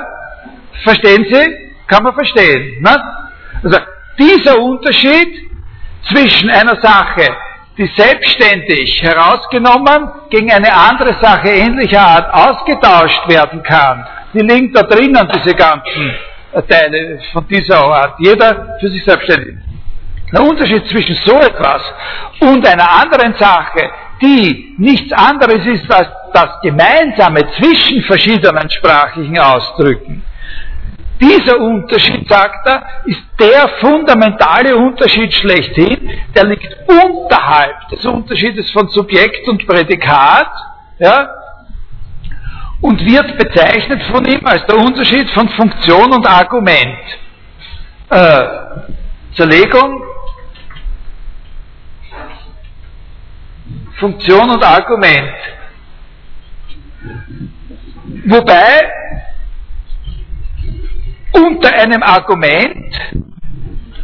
Verstehen 0.84 1.24
Sie? 1.30 1.72
Kann 1.86 2.02
man 2.02 2.14
verstehen. 2.14 2.80
Ne? 2.82 3.21
Also, 3.62 3.78
dieser 4.18 4.58
Unterschied 4.58 5.50
zwischen 6.08 6.50
einer 6.50 6.80
Sache, 6.80 7.28
die 7.78 7.86
selbstständig 7.96 9.02
herausgenommen 9.02 10.10
gegen 10.30 10.52
eine 10.52 10.72
andere 10.72 11.14
Sache 11.20 11.48
ähnlicher 11.48 12.00
Art 12.00 12.32
ausgetauscht 12.34 13.28
werden 13.28 13.62
kann, 13.62 14.04
die 14.34 14.40
liegen 14.40 14.72
da 14.72 14.82
drinnen, 14.82 15.28
diese 15.34 15.54
ganzen 15.54 16.14
Teile 16.68 17.18
von 17.32 17.46
dieser 17.48 17.78
Art, 17.78 18.14
jeder 18.18 18.76
für 18.78 18.90
sich 18.90 19.02
selbstständig. 19.04 19.56
Der 20.32 20.42
Unterschied 20.42 20.86
zwischen 20.88 21.14
so 21.14 21.38
etwas 21.38 21.82
und 22.40 22.66
einer 22.66 22.90
anderen 22.90 23.34
Sache, 23.34 23.90
die 24.20 24.74
nichts 24.78 25.12
anderes 25.12 25.64
ist 25.66 25.90
als 25.90 26.08
das 26.32 26.60
Gemeinsame 26.62 27.40
zwischen 27.58 28.02
verschiedenen 28.02 28.68
sprachlichen 28.70 29.38
Ausdrücken. 29.38 30.22
Dieser 31.22 31.60
Unterschied, 31.60 32.28
sagt 32.28 32.66
er, 32.66 32.84
ist 33.04 33.22
der 33.38 33.68
fundamentale 33.80 34.76
Unterschied 34.76 35.32
schlechthin, 35.32 36.10
der 36.34 36.44
liegt 36.46 36.76
unterhalb 36.88 37.88
des 37.90 38.04
Unterschiedes 38.04 38.68
von 38.72 38.88
Subjekt 38.88 39.46
und 39.46 39.64
Prädikat, 39.64 40.50
ja, 40.98 41.30
und 42.80 43.06
wird 43.06 43.38
bezeichnet 43.38 44.02
von 44.10 44.24
ihm 44.24 44.44
als 44.44 44.66
der 44.66 44.76
Unterschied 44.76 45.30
von 45.30 45.48
Funktion 45.50 46.12
und 46.12 46.26
Argument. 46.26 46.98
Äh, 48.10 48.46
Zerlegung, 49.36 50.02
Funktion 54.00 54.50
und 54.50 54.64
Argument. 54.64 55.34
Wobei 58.26 58.90
unter 61.32 61.72
einem 61.72 62.02
Argument 62.02 62.94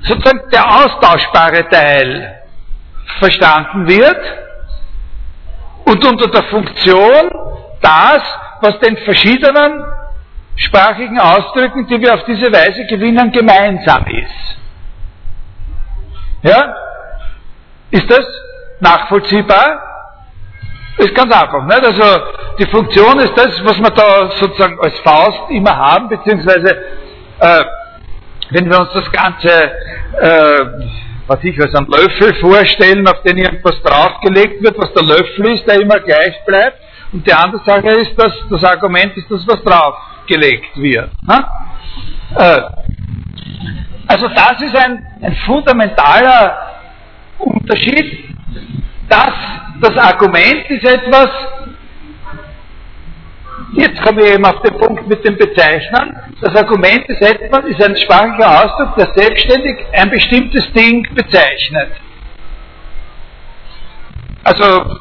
sozusagen 0.02 0.48
der 0.50 0.64
austauschbare 0.66 1.68
Teil 1.68 2.42
verstanden 3.18 3.86
wird 3.86 4.20
und 5.84 6.04
unter 6.04 6.28
der 6.28 6.44
Funktion 6.44 7.30
das, 7.80 8.22
was 8.60 8.78
den 8.80 8.96
verschiedenen 8.98 9.84
sprachigen 10.56 11.18
Ausdrücken, 11.18 11.86
die 11.86 12.00
wir 12.00 12.14
auf 12.14 12.24
diese 12.24 12.52
Weise 12.52 12.84
gewinnen, 12.86 13.30
gemeinsam 13.30 14.04
ist. 14.06 14.58
Ja? 16.42 16.74
Ist 17.90 18.10
das 18.10 18.26
nachvollziehbar? 18.80 19.82
Ist 20.98 21.14
ganz 21.14 21.32
einfach. 21.32 21.64
Nicht? 21.64 21.84
Also 21.84 22.22
die 22.58 22.66
Funktion 22.66 23.18
ist 23.20 23.36
das, 23.36 23.64
was 23.64 23.78
wir 23.78 23.90
da 23.90 24.30
sozusagen 24.32 24.78
als 24.80 24.98
Faust 25.00 25.50
immer 25.50 25.76
haben, 25.76 26.08
beziehungsweise 26.08 26.76
äh, 27.40 27.64
wenn 28.50 28.70
wir 28.70 28.80
uns 28.80 28.90
das 28.94 29.10
Ganze, 29.12 29.48
äh, 30.20 30.60
was 31.26 31.38
ich 31.42 31.60
als 31.60 31.74
einen 31.74 31.88
Löffel 31.88 32.34
vorstellen, 32.40 33.06
auf 33.06 33.22
den 33.22 33.36
irgendwas 33.36 33.80
draufgelegt 33.82 34.62
wird, 34.62 34.78
was 34.78 34.92
der 34.94 35.02
Löffel 35.02 35.54
ist, 35.54 35.66
der 35.66 35.80
immer 35.80 36.00
gleich 36.00 36.34
bleibt, 36.46 36.78
und 37.12 37.26
die 37.26 37.32
andere 37.32 37.62
Sache 37.64 37.88
ist, 38.00 38.18
dass 38.18 38.32
das 38.50 38.64
Argument 38.64 39.16
ist, 39.16 39.30
dass 39.30 39.46
was 39.46 39.62
draufgelegt 39.62 40.76
wird. 40.76 41.10
Ne? 41.26 41.46
Äh, 42.36 42.60
also 44.06 44.28
das 44.28 44.62
ist 44.62 44.76
ein, 44.76 45.06
ein 45.22 45.36
fundamentaler 45.46 46.56
Unterschied. 47.38 48.34
Das, 49.08 49.32
das 49.80 49.96
Argument 49.96 50.68
ist 50.70 50.84
etwas, 50.84 51.28
Jetzt 53.72 54.00
komme 54.02 54.22
ich 54.22 54.32
eben 54.32 54.44
auf 54.46 54.62
den 54.62 54.78
Punkt 54.78 55.06
mit 55.06 55.24
dem 55.24 55.36
Bezeichnen. 55.36 56.16
Das 56.40 56.54
Argument 56.56 57.06
ist 57.08 57.20
etwas, 57.20 57.64
ist 57.66 57.82
ein 57.82 57.96
sprachlicher 57.96 58.64
Ausdruck, 58.64 58.96
der 58.96 59.12
selbstständig 59.14 59.76
ein 59.92 60.10
bestimmtes 60.10 60.72
Ding 60.72 61.06
bezeichnet. 61.14 61.90
Also, 64.44 64.96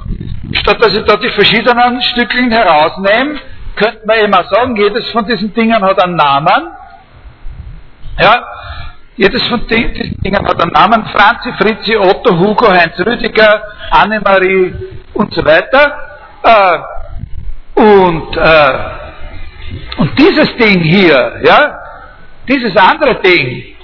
statt 0.51 0.77
dass 0.81 0.93
ich 0.93 1.05
da 1.05 1.15
die 1.15 1.29
verschiedenen 1.29 2.01
Stückchen 2.01 2.51
herausnehme, 2.51 3.39
könnte 3.77 4.01
man 4.05 4.17
eben 4.17 4.33
auch 4.33 4.49
sagen, 4.51 4.75
jedes 4.75 5.09
von 5.11 5.25
diesen 5.25 5.53
Dingen 5.53 5.81
hat 5.81 6.03
einen 6.03 6.15
Namen. 6.15 6.71
Ja, 8.19 8.45
jedes 9.15 9.47
von 9.47 9.65
diesen 9.67 10.17
Dingen 10.21 10.45
hat 10.45 10.61
einen 10.61 10.73
Namen. 10.73 11.05
Franzi, 11.05 11.53
Fritzi, 11.53 11.95
Otto, 11.95 12.37
Hugo, 12.37 12.69
Heinz 12.69 12.99
Rüdiger, 12.99 13.63
Annemarie 13.91 14.73
und 15.13 15.33
so 15.33 15.45
weiter. 15.45 15.97
Äh, 16.43 16.79
und, 17.77 18.35
äh, 18.35 18.79
und 19.97 20.17
dieses 20.17 20.55
Ding 20.57 20.81
hier, 20.81 21.41
ja, 21.43 21.79
dieses 22.47 22.75
andere 22.75 23.21
Ding, 23.21 23.75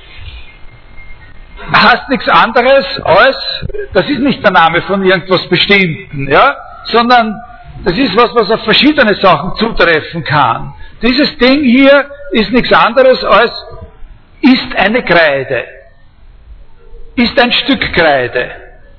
heißt 1.72 2.10
nichts 2.10 2.28
anderes 2.28 2.86
als, 3.04 3.66
das 3.94 4.10
ist 4.10 4.20
nicht 4.20 4.44
der 4.44 4.52
Name 4.52 4.82
von 4.82 5.04
irgendwas 5.06 5.48
Bestimmten, 5.48 6.28
ja, 6.30 6.56
sondern 6.86 7.40
das 7.84 7.98
ist 7.98 8.16
was, 8.18 8.34
was 8.34 8.50
auf 8.52 8.64
verschiedene 8.64 9.14
Sachen 9.16 9.56
zutreffen 9.56 10.24
kann. 10.24 10.74
Dieses 11.02 11.38
Ding 11.38 11.64
hier 11.64 12.10
ist 12.32 12.52
nichts 12.52 12.74
anderes 12.74 13.24
als, 13.24 13.52
ist 14.42 14.76
eine 14.76 15.04
Kreide. 15.04 15.66
Ist 17.16 17.40
ein 17.40 17.52
Stück 17.52 17.94
Kreide. 17.94 18.52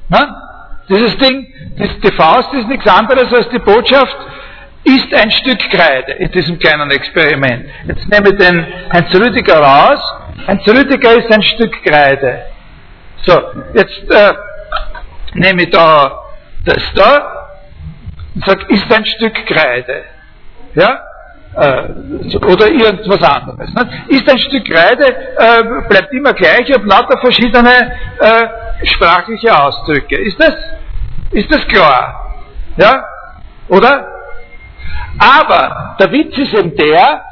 Na? 0.08 0.40
Dieses 0.88 1.16
Ding, 1.18 1.46
die 1.78 2.12
Faust 2.12 2.52
ist 2.54 2.68
nichts 2.68 2.86
anderes 2.86 3.32
als 3.32 3.48
die 3.48 3.58
Botschaft, 3.58 4.16
ist 4.84 5.14
ein 5.14 5.30
Stück 5.30 5.58
Kreide 5.70 6.12
in 6.12 6.30
diesem 6.30 6.58
kleinen 6.58 6.90
Experiment. 6.90 7.66
Jetzt 7.86 8.06
nehme 8.08 8.28
ich 8.30 8.36
den 8.36 8.66
Heinz 8.92 9.14
Rüdiger 9.14 9.58
raus. 9.58 10.00
Heinz 10.46 10.66
Rüdiger 10.68 11.12
ist 11.16 11.32
ein 11.32 11.42
Stück 11.42 11.82
Kreide. 11.82 12.42
So, 13.26 13.40
jetzt 13.72 14.10
äh, 14.10 14.32
nehme 15.34 15.62
ich 15.62 15.70
da 15.70 16.20
das 16.64 16.82
da 16.94 17.48
und 18.34 18.44
sage, 18.44 18.64
ist 18.68 18.92
ein 18.92 19.06
Stück 19.06 19.34
Kreide. 19.46 20.04
Ja? 20.74 21.00
Äh, 21.56 22.36
oder 22.46 22.68
irgendwas 22.68 23.22
anderes. 23.22 23.72
Ne? 23.72 23.88
Ist 24.08 24.28
ein 24.28 24.38
Stück 24.38 24.64
Kreide, 24.66 25.06
äh, 25.38 25.62
bleibt 25.88 26.12
immer 26.12 26.32
gleich, 26.32 26.68
ich 26.68 26.74
habe 26.74 26.86
lauter 26.86 27.18
verschiedene 27.18 27.92
äh, 28.18 28.86
sprachliche 28.86 29.56
Ausdrücke. 29.56 30.16
Ist 30.16 30.38
das, 30.40 30.54
ist 31.30 31.50
das 31.50 31.66
klar? 31.68 32.34
Ja? 32.76 33.04
Oder? 33.68 34.13
Aber 35.18 35.96
der 35.98 36.10
Witz 36.12 36.36
ist 36.36 36.54
eben 36.54 36.74
der, 36.76 37.22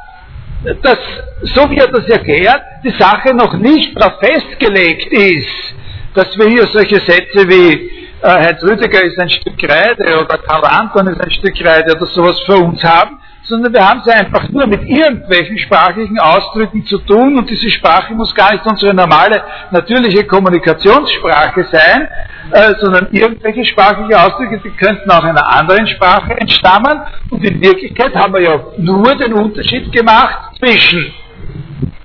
dass, 0.81 0.97
so 1.41 1.69
wie 1.69 1.77
er 1.77 1.87
das 1.87 2.07
erklärt, 2.07 2.61
die 2.83 2.91
Sache 2.91 3.33
noch 3.33 3.53
nicht 3.55 3.99
darauf 3.99 4.19
festgelegt 4.19 5.11
ist, 5.11 5.75
dass 6.13 6.37
wir 6.37 6.47
hier 6.47 6.65
solche 6.67 6.99
Sätze 6.99 7.47
wie 7.49 7.91
äh, 8.21 8.27
Heinz 8.27 8.63
Rüdiger 8.63 9.03
ist 9.03 9.19
ein 9.19 9.29
Stück 9.29 9.57
Kreide 9.57 10.21
oder 10.21 10.37
Karl 10.37 10.63
Anton 10.65 11.07
ist 11.07 11.19
ein 11.19 11.31
Stück 11.31 11.55
Kreide 11.55 11.93
oder 11.95 12.05
sowas 12.05 12.39
für 12.45 12.55
uns 12.55 12.81
haben, 12.83 13.19
sondern 13.45 13.73
wir 13.73 13.87
haben 13.87 14.01
es 14.05 14.07
einfach 14.07 14.49
nur 14.49 14.67
mit 14.67 14.83
irgendwelchen 14.87 15.57
sprachlichen 15.57 16.17
Ausdrücken 16.19 16.85
zu 16.85 16.97
tun 16.99 17.37
und 17.37 17.49
diese 17.49 17.69
Sprache 17.69 18.13
muss 18.13 18.33
gar 18.33 18.53
nicht 18.53 18.65
unsere 18.65 18.93
normale, 18.93 19.43
natürliche 19.71 20.25
Kommunikationssprache 20.25 21.67
sein, 21.71 22.07
äh, 22.51 22.73
sondern 22.79 23.07
irgendwelche 23.11 23.65
sprachliche 23.65 24.19
Ausdrücke, 24.19 24.61
die 24.63 24.69
könnten 24.71 25.09
auch 25.11 25.23
einer 25.23 25.47
anderen 25.47 25.87
Sprache 25.87 26.33
entstammen. 26.37 27.01
Und 27.29 27.43
in 27.43 27.61
Wirklichkeit 27.61 28.15
haben 28.15 28.33
wir 28.33 28.41
ja 28.41 28.59
nur 28.77 29.15
den 29.15 29.33
Unterschied 29.33 29.91
gemacht 29.91 30.55
zwischen 30.59 31.13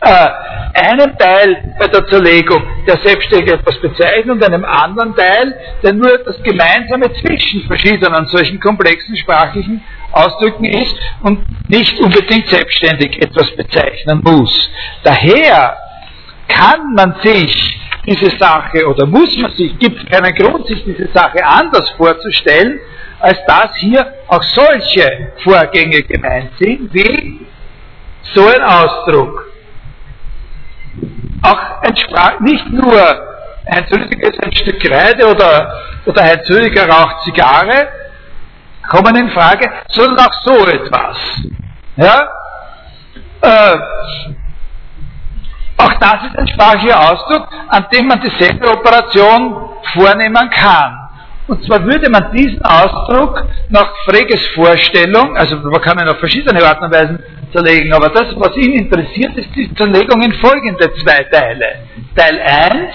äh, 0.00 0.28
einem 0.74 1.16
Teil 1.18 1.74
bei 1.78 1.86
der 1.88 2.06
Zerlegung, 2.06 2.62
der 2.86 2.98
selbstständig 2.98 3.52
etwas 3.52 3.80
bezeichnet 3.80 4.30
und 4.30 4.44
einem 4.44 4.64
anderen 4.64 5.14
Teil, 5.14 5.54
der 5.82 5.92
nur 5.92 6.18
das 6.18 6.40
Gemeinsame 6.42 7.12
zwischen 7.14 7.62
verschiedenen 7.66 8.26
solchen 8.26 8.60
komplexen 8.60 9.16
sprachlichen 9.16 9.82
Ausdrücken 10.12 10.64
ist 10.64 10.96
und 11.22 11.44
nicht 11.68 11.98
unbedingt 12.00 12.48
selbstständig 12.48 13.20
etwas 13.22 13.50
bezeichnen 13.56 14.20
muss. 14.24 14.70
Daher 15.02 15.76
kann 16.48 16.94
man 16.94 17.14
sich 17.22 17.78
diese 18.06 18.30
Sache 18.38 18.86
oder 18.86 19.06
muss 19.06 19.36
man 19.36 19.50
sich, 19.52 19.78
gibt 19.78 20.10
keinen 20.10 20.34
Grund, 20.34 20.66
sich 20.66 20.82
diese 20.84 21.08
Sache 21.12 21.44
anders 21.44 21.90
vorzustellen, 21.90 22.80
als 23.20 23.38
dass 23.46 23.74
hier 23.76 24.14
auch 24.28 24.42
solche 24.42 25.32
Vorgänge 25.44 26.02
gemeint 26.02 26.52
sind, 26.58 26.92
wie 26.94 27.46
so 28.34 28.46
ein 28.46 28.62
Ausdruck. 28.62 29.52
Auch 31.42 31.82
ein 31.82 32.44
nicht 32.44 32.70
nur 32.70 33.28
Heinz 33.70 33.92
Rüdiger 33.92 34.28
ist 34.28 34.42
ein 34.42 34.52
Stück 34.52 34.80
Kreide 34.80 35.26
oder, 35.28 35.78
oder 36.06 36.22
Heinz 36.22 36.48
Rüdiger 36.48 36.88
raucht 36.88 37.24
Zigarre, 37.24 37.88
kommen 38.88 39.14
in 39.16 39.30
Frage, 39.30 39.70
sondern 39.88 40.26
auch 40.26 40.32
so 40.44 40.66
etwas. 40.66 41.16
Ja? 41.96 42.28
Äh, 43.40 43.78
auch 45.78 45.94
das 46.00 46.24
ist 46.24 46.38
ein 46.38 46.48
sprachlicher 46.48 47.00
Ausdruck, 47.00 47.48
an 47.68 47.86
dem 47.92 48.08
man 48.08 48.20
dieselbe 48.20 48.68
Operation 48.68 49.70
vornehmen 49.94 50.50
kann. 50.50 51.08
Und 51.46 51.64
zwar 51.64 51.82
würde 51.84 52.10
man 52.10 52.30
diesen 52.32 52.60
Ausdruck 52.62 53.44
nach 53.70 53.90
Freges 54.04 54.44
Vorstellung, 54.54 55.36
also 55.36 55.56
man 55.56 55.80
kann 55.80 55.98
ihn 55.98 56.08
auf 56.08 56.18
verschiedene 56.18 56.62
Arten 56.62 56.84
und 56.84 56.92
Weisen 56.92 57.22
zerlegen, 57.52 57.92
aber 57.94 58.10
das, 58.10 58.34
was 58.36 58.54
ihn 58.56 58.74
interessiert, 58.74 59.34
ist 59.36 59.48
die 59.54 59.74
Zerlegung 59.74 60.20
in 60.22 60.34
folgende 60.34 60.92
zwei 60.96 61.24
Teile. 61.24 61.66
Teil 62.14 62.38
1, 62.38 62.94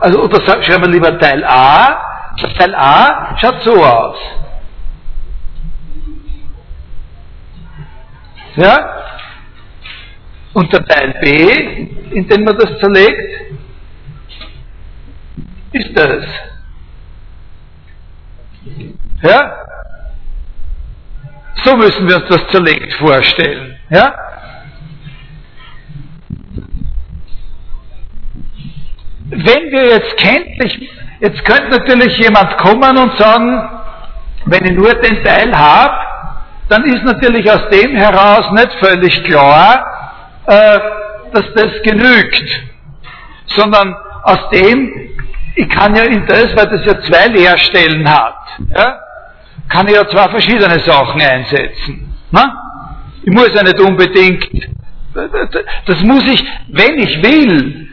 also 0.00 0.22
oder 0.22 0.62
schreiben 0.62 0.82
wir 0.82 0.90
lieber 0.90 1.18
Teil 1.18 1.42
A, 1.44 2.17
Teil 2.38 2.74
A 2.74 3.36
schaut 3.40 3.62
so 3.62 3.84
aus. 3.84 4.16
Ja? 8.56 9.04
Und 10.54 10.72
der 10.72 10.84
Teil 10.84 11.14
B, 11.20 11.52
in 12.10 12.28
den 12.28 12.44
man 12.44 12.56
das 12.56 12.78
zerlegt, 12.78 13.52
ist 15.72 15.96
das. 15.96 16.24
Ja? 19.22 19.64
So 21.64 21.76
müssen 21.76 22.08
wir 22.08 22.16
uns 22.16 22.28
das 22.28 22.48
zerlegt 22.48 22.92
vorstellen. 22.94 23.78
Ja? 23.90 24.14
Wenn 29.30 29.70
wir 29.70 29.88
jetzt 29.90 30.16
kenntlich 30.16 30.90
Jetzt 31.20 31.44
könnte 31.44 31.78
natürlich 31.78 32.16
jemand 32.18 32.56
kommen 32.58 32.96
und 32.96 33.18
sagen, 33.18 33.68
wenn 34.44 34.64
ich 34.64 34.72
nur 34.72 34.94
den 34.94 35.24
Teil 35.24 35.56
habe, 35.56 35.94
dann 36.68 36.84
ist 36.84 37.02
natürlich 37.04 37.50
aus 37.50 37.68
dem 37.70 37.96
heraus 37.96 38.50
nicht 38.52 38.72
völlig 38.74 39.24
klar, 39.24 39.84
äh, 40.46 40.78
dass 41.32 41.44
das 41.54 41.82
genügt, 41.82 42.44
sondern 43.46 43.96
aus 44.22 44.48
dem, 44.50 44.92
ich 45.56 45.68
kann 45.68 45.94
ja 45.96 46.04
in 46.04 46.24
das, 46.26 46.54
weil 46.56 46.66
das 46.66 46.84
ja 46.84 47.00
zwei 47.00 47.26
Leerstellen 47.28 48.08
hat, 48.08 48.36
ja, 48.76 49.00
kann 49.68 49.88
ich 49.88 49.94
ja 49.94 50.06
zwei 50.08 50.28
verschiedene 50.30 50.78
Sachen 50.80 51.20
einsetzen. 51.20 52.14
Na? 52.30 52.64
Ich 53.22 53.32
muss 53.32 53.50
ja 53.54 53.62
nicht 53.62 53.80
unbedingt, 53.80 54.46
das 55.86 56.00
muss 56.02 56.24
ich, 56.26 56.44
wenn 56.68 56.98
ich 56.98 57.22
will, 57.22 57.87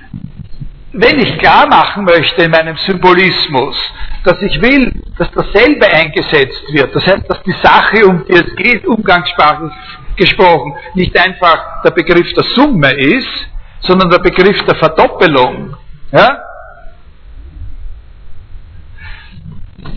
wenn 0.98 1.20
ich 1.20 1.38
klar 1.40 1.68
machen 1.68 2.06
möchte 2.06 2.44
in 2.44 2.52
meinem 2.52 2.78
Symbolismus, 2.78 3.76
dass 4.24 4.42
ich 4.42 4.62
will, 4.62 5.02
dass 5.18 5.30
dasselbe 5.32 5.88
eingesetzt 5.88 6.64
wird, 6.72 6.96
das 6.96 7.06
heißt, 7.06 7.30
dass 7.30 7.44
die 7.44 7.56
Sache, 7.62 8.06
um 8.08 8.26
die 8.26 8.34
es 8.34 8.56
geht, 8.56 8.86
umgangssprachlich 8.86 9.74
gesprochen, 10.16 10.74
nicht 10.94 11.18
einfach 11.20 11.82
der 11.84 11.92
Begriff 11.92 12.32
der 12.34 12.44
Summe 12.56 12.92
ist, 12.92 13.48
sondern 13.82 14.10
der 14.10 14.20
Begriff 14.20 14.62
der 14.66 14.76
Verdoppelung, 14.76 15.76
ja? 16.12 16.40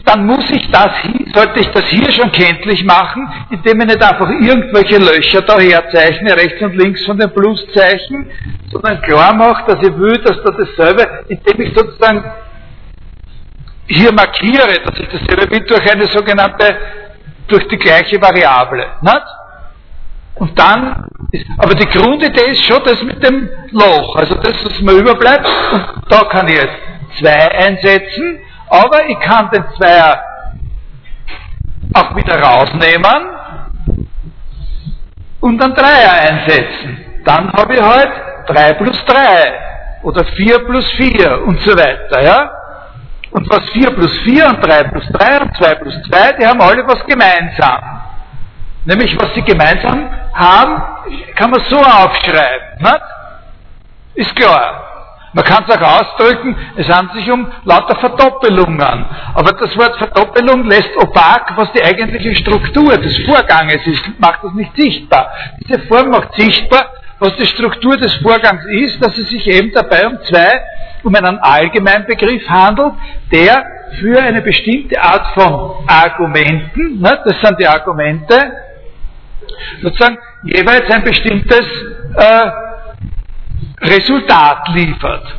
Dann 0.05 0.27
muss 0.27 0.51
ich 0.51 0.71
das, 0.71 0.91
sollte 1.35 1.61
ich 1.61 1.69
das 1.69 1.85
hier 1.85 2.11
schon 2.11 2.33
kenntlich 2.33 2.85
machen, 2.85 3.29
indem 3.51 3.81
ich 3.81 3.87
nicht 3.87 4.03
einfach 4.03 4.29
irgendwelche 4.29 4.99
Löcher 4.99 5.43
daher 5.43 5.89
zeichne, 5.91 6.35
rechts 6.35 6.63
und 6.63 6.75
links 6.77 7.05
von 7.05 7.19
den 7.19 7.31
Pluszeichen, 7.33 8.31
sondern 8.71 9.01
klar 9.03 9.35
mache, 9.35 9.65
dass 9.67 9.87
ich 9.87 9.99
will, 9.99 10.19
dass 10.19 10.43
da 10.43 10.53
dasselbe, 10.53 11.25
indem 11.29 11.61
ich 11.61 11.75
sozusagen 11.75 12.25
hier 13.87 14.13
markiere, 14.13 14.81
dass 14.85 14.99
ich 14.99 15.09
dasselbe 15.09 15.51
will 15.51 15.61
durch 15.67 15.93
eine 15.93 16.07
sogenannte, 16.07 16.77
durch 17.49 17.67
die 17.69 17.79
gleiche 17.79 18.21
Variable. 18.21 18.87
Nicht? 19.01 19.27
Und 20.35 20.59
dann, 20.59 21.05
ist, 21.33 21.47
aber 21.59 21.75
die 21.75 21.87
Grundidee 21.87 22.53
ist 22.53 22.65
schon 22.65 22.83
das 22.85 23.03
mit 23.03 23.23
dem 23.23 23.49
Loch, 23.73 24.17
also 24.17 24.35
das, 24.37 24.65
was 24.65 24.81
mir 24.81 24.93
überbleibt, 24.93 25.47
und 25.73 25.85
da 26.09 26.25
kann 26.25 26.47
ich 26.49 26.55
jetzt 26.55 26.77
zwei 27.19 27.51
einsetzen, 27.51 28.41
aber 28.71 29.09
ich 29.09 29.19
kann 29.21 29.51
den 29.51 29.65
Zweier 29.77 30.23
auch 31.95 32.15
wieder 32.17 32.41
rausnehmen 32.41 33.31
und 35.41 35.59
dann 35.59 35.75
Dreier 35.75 36.13
einsetzen. 36.13 37.23
Dann 37.25 37.53
habe 37.53 37.75
ich 37.75 37.83
halt 37.83 38.11
3 38.47 38.75
plus 38.75 39.05
3 39.05 39.53
oder 40.03 40.25
4 40.25 40.59
plus 40.67 40.91
4 40.93 41.43
und 41.45 41.61
so 41.61 41.77
weiter. 41.77 42.23
Ja? 42.23 42.51
Und 43.31 43.49
was 43.51 43.69
4 43.71 43.91
plus 43.91 44.19
4 44.21 44.47
und 44.47 44.65
3 44.65 44.85
plus 44.85 45.07
3 45.09 45.41
und 45.41 45.57
2 45.57 45.75
plus 45.77 46.03
2, 46.11 46.33
die 46.33 46.47
haben 46.47 46.61
alle 46.61 46.87
was 46.87 47.05
gemeinsam. 47.07 47.81
Nämlich, 48.85 49.17
was 49.21 49.35
sie 49.35 49.43
gemeinsam 49.43 50.09
haben, 50.33 50.83
kann 51.35 51.51
man 51.51 51.61
so 51.69 51.77
aufschreiben. 51.77 52.79
Nicht? 52.79 53.03
Ist 54.15 54.35
klar. 54.35 54.88
Man 55.33 55.45
kann 55.45 55.65
es 55.69 55.77
auch 55.77 56.01
ausdrücken, 56.01 56.57
es 56.77 56.89
handelt 56.89 57.17
sich 57.19 57.31
um 57.31 57.51
lauter 57.65 57.97
Verdoppelungen. 57.97 59.05
Aber 59.35 59.53
das 59.53 59.77
Wort 59.77 59.97
Verdoppelung 59.97 60.65
lässt 60.65 60.97
opak, 60.97 61.53
was 61.57 61.71
die 61.73 61.83
eigentliche 61.83 62.35
Struktur 62.35 62.97
des 62.97 63.19
Vorganges 63.27 63.87
ist, 63.87 64.05
macht 64.19 64.43
das 64.43 64.53
nicht 64.55 64.75
sichtbar. 64.75 65.31
Diese 65.61 65.81
Form 65.83 66.11
macht 66.11 66.35
sichtbar, 66.35 66.93
was 67.19 67.37
die 67.37 67.47
Struktur 67.47 67.97
des 67.97 68.15
Vorgangs 68.17 68.65
ist, 68.67 69.05
dass 69.05 69.19
es 69.19 69.29
sich 69.29 69.47
eben 69.49 69.73
dabei 69.73 70.07
um 70.07 70.19
zwei, 70.23 70.63
um 71.03 71.15
einen 71.15 71.39
Allgemeinbegriff 71.39 72.49
handelt, 72.49 72.95
der 73.31 73.65
für 74.01 74.21
eine 74.21 74.43
bestimmte 74.43 75.01
Art 75.01 75.35
von 75.35 75.85
Argumenten, 75.87 77.01
ne, 77.01 77.19
das 77.25 77.41
sind 77.41 77.59
die 77.59 77.67
Argumente, 77.67 78.37
sozusagen 79.83 80.19
jeweils 80.45 80.91
ein 80.91 81.03
bestimmtes 81.03 81.67
äh, 82.17 82.51
Resultat 83.81 84.69
liefert. 84.69 85.35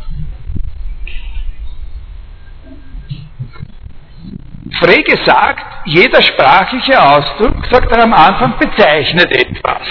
Frege 4.80 5.18
sagt, 5.26 5.66
jeder 5.86 6.22
sprachliche 6.22 7.02
Ausdruck, 7.02 7.66
sagt 7.66 7.92
er 7.92 8.04
am 8.04 8.14
Anfang, 8.14 8.58
bezeichnet 8.58 9.32
etwas. 9.32 9.88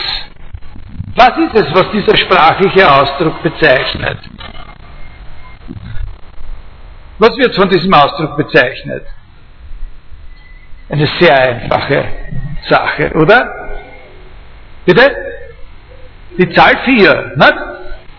Was 1.15 1.37
ist 1.37 1.55
es, 1.55 1.75
was 1.75 1.91
dieser 1.91 2.17
sprachliche 2.17 2.91
Ausdruck 2.91 3.43
bezeichnet? 3.43 4.19
Was 7.19 7.37
wird 7.37 7.55
von 7.57 7.69
diesem 7.69 7.93
Ausdruck 7.93 8.37
bezeichnet? 8.37 9.05
Eine 10.89 11.07
sehr 11.19 11.37
einfache 11.39 12.05
Sache, 12.69 13.11
oder? 13.15 13.81
Bitte? 14.87 15.17
Die 16.39 16.49
Zahl 16.51 16.79
4, 16.85 17.33
nicht? 17.37 17.78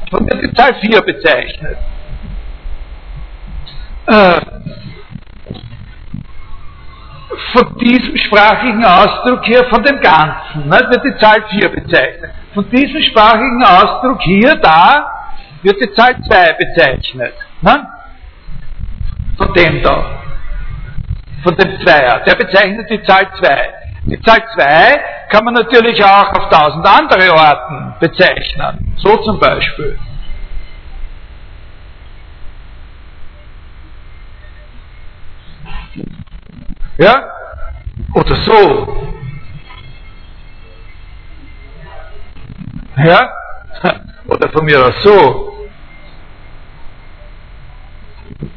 Von 0.09 0.27
wird 0.27 0.43
die 0.43 0.53
Zahl 0.53 0.75
4 0.75 1.01
bezeichnet. 1.01 1.77
Äh, 4.07 4.41
von 7.53 7.77
diesem 7.77 8.17
sprachlichen 8.17 8.83
Ausdruck 8.83 9.45
hier, 9.45 9.63
von 9.65 9.83
dem 9.83 9.99
Ganzen, 10.01 10.67
nicht, 10.67 10.89
wird 10.89 11.03
die 11.05 11.17
Zahl 11.17 11.43
4 11.49 11.69
bezeichnet. 11.69 12.31
Von 12.53 12.69
diesem 12.69 13.01
sprachlichen 13.03 13.63
Ausdruck 13.63 14.21
hier, 14.21 14.55
da, 14.55 15.11
wird 15.61 15.79
die 15.81 15.91
Zahl 15.93 16.15
2 16.27 16.53
bezeichnet. 16.53 17.33
Nicht? 17.61 17.79
Von 19.37 19.53
dem 19.53 19.83
da. 19.83 20.05
Von 21.43 21.55
dem 21.55 21.79
Zweier. 21.81 22.19
Der 22.25 22.35
bezeichnet 22.35 22.89
die 22.89 23.01
Zahl 23.03 23.27
2. 23.39 23.78
Die 24.09 24.19
Zahl 24.21 24.43
2 24.55 25.03
kann 25.29 25.45
man 25.45 25.53
natürlich 25.53 26.03
auch 26.03 26.33
auf 26.33 26.49
tausend 26.49 26.85
andere 26.85 27.31
Orten 27.31 27.93
bezeichnen. 27.99 28.95
So 28.97 29.17
zum 29.17 29.39
Beispiel. 29.39 29.99
Ja? 36.97 37.23
Oder 38.13 38.35
so. 38.35 38.97
Ja? 42.97 43.31
Oder 44.27 44.49
von 44.49 44.65
mir 44.65 44.85
aus 44.85 45.03
so. 45.03 45.67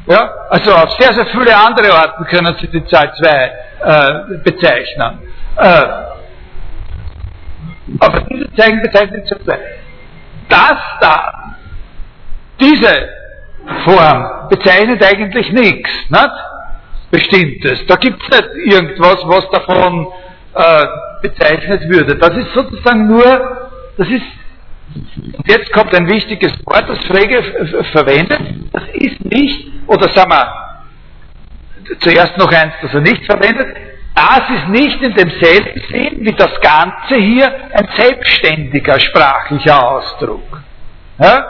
Ja? 0.07 0.29
Also 0.49 0.73
auf 0.73 0.91
sehr, 0.99 1.13
sehr 1.13 1.27
viele 1.27 1.55
andere 1.55 1.93
Orten 1.93 2.25
können 2.25 2.55
Sie 2.59 2.67
die 2.67 2.83
Zahl 2.85 3.13
2 3.15 3.51
äh, 3.81 4.37
bezeichnen. 4.43 5.32
Äh, 5.57 6.03
aber 7.99 8.21
diese 8.21 8.51
Zeichen 8.53 8.81
2. 9.25 9.59
Das 10.49 10.77
da, 10.99 11.55
diese 12.59 13.09
Form 13.83 14.49
bezeichnet 14.49 15.03
eigentlich 15.03 15.51
nichts. 15.51 15.89
Nicht? 16.09 16.31
Bestimmtes. 17.11 17.85
Da 17.87 17.95
gibt 17.95 18.21
es 18.23 18.39
nicht 18.39 18.73
irgendwas, 18.73 19.17
was 19.25 19.49
davon 19.51 20.07
äh, 20.55 20.85
bezeichnet 21.21 21.87
würde. 21.87 22.15
Das 22.15 22.35
ist 22.35 22.53
sozusagen 22.53 23.07
nur, 23.07 23.69
das 23.97 24.07
ist, 24.07 24.25
und 25.37 25.47
jetzt 25.47 25.71
kommt 25.71 25.93
ein 25.95 26.07
wichtiges 26.09 26.53
Wort, 26.65 26.85
das 26.87 26.99
Frege 27.05 27.43
verwendet, 27.91 28.41
das 28.71 28.83
ist 28.93 29.23
nicht, 29.25 29.67
oder 29.87 30.09
sagen 30.09 30.31
wir, 30.31 31.97
zuerst 31.99 32.37
noch 32.37 32.51
eins, 32.51 32.73
das 32.81 32.93
er 32.93 33.01
nicht 33.01 33.23
verwendet, 33.25 33.75
das 34.15 34.41
ist 34.49 34.69
nicht 34.69 35.01
in 35.01 35.13
demselben 35.13 35.81
Sinn 35.89 36.17
wie 36.19 36.33
das 36.33 36.59
Ganze 36.61 37.15
hier 37.15 37.51
ein 37.73 37.87
selbstständiger 37.97 38.99
sprachlicher 38.99 39.87
Ausdruck. 39.87 40.61
Ja? 41.19 41.45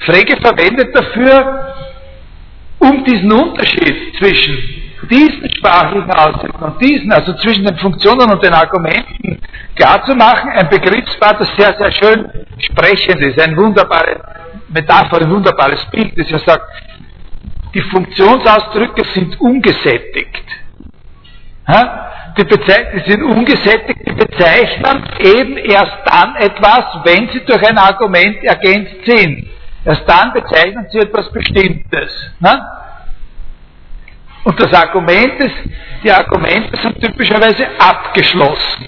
Frege 0.00 0.36
verwendet 0.40 0.94
dafür 0.94 1.74
um 2.78 3.04
diesen 3.04 3.32
Unterschied 3.32 4.16
zwischen 4.18 4.78
diesen 5.10 5.50
sprachlichen 5.56 6.10
Ausdrücken 6.10 6.62
und 6.62 6.80
diesen, 6.82 7.10
also 7.12 7.32
zwischen 7.34 7.64
den 7.64 7.76
Funktionen 7.78 8.30
und 8.30 8.42
den 8.42 8.52
Argumenten 8.52 9.40
klarzumachen, 9.74 10.50
ein 10.50 10.68
Begriffspaar, 10.68 11.38
das 11.38 11.48
sehr, 11.56 11.74
sehr 11.78 11.92
schön 11.92 12.30
sprechend 12.58 13.20
ist, 13.20 13.40
ein 13.40 13.56
wunderbares 13.56 14.18
Metapher, 14.68 15.22
ein 15.22 15.30
wunderbares 15.30 15.84
Bild, 15.86 16.18
das 16.18 16.28
ja 16.30 16.38
sagt, 16.40 16.64
die 17.74 17.82
Funktionsausdrücke 17.82 19.04
sind 19.14 19.40
ungesättigt. 19.40 20.44
Die, 21.68 22.44
die 22.44 23.10
sind 23.10 23.22
ungesättigt, 23.22 24.00
die 24.06 24.12
bezeichnen 24.12 25.04
eben 25.18 25.56
erst 25.58 25.98
dann 26.06 26.36
etwas, 26.36 26.84
wenn 27.04 27.28
sie 27.28 27.44
durch 27.44 27.66
ein 27.68 27.76
Argument 27.76 28.42
ergänzt 28.42 29.04
sind. 29.04 29.48
Erst 29.84 30.08
dann 30.08 30.32
bezeichnen 30.32 30.86
sie 30.90 30.98
etwas 30.98 31.30
Bestimmtes. 31.30 32.32
Ne? 32.40 32.60
Und 34.44 34.58
das 34.60 34.72
Argument 34.72 35.34
ist, 35.40 35.56
die 36.02 36.10
Argumente 36.10 36.74
sind 36.80 37.00
typischerweise 37.02 37.66
abgeschlossen. 37.78 38.86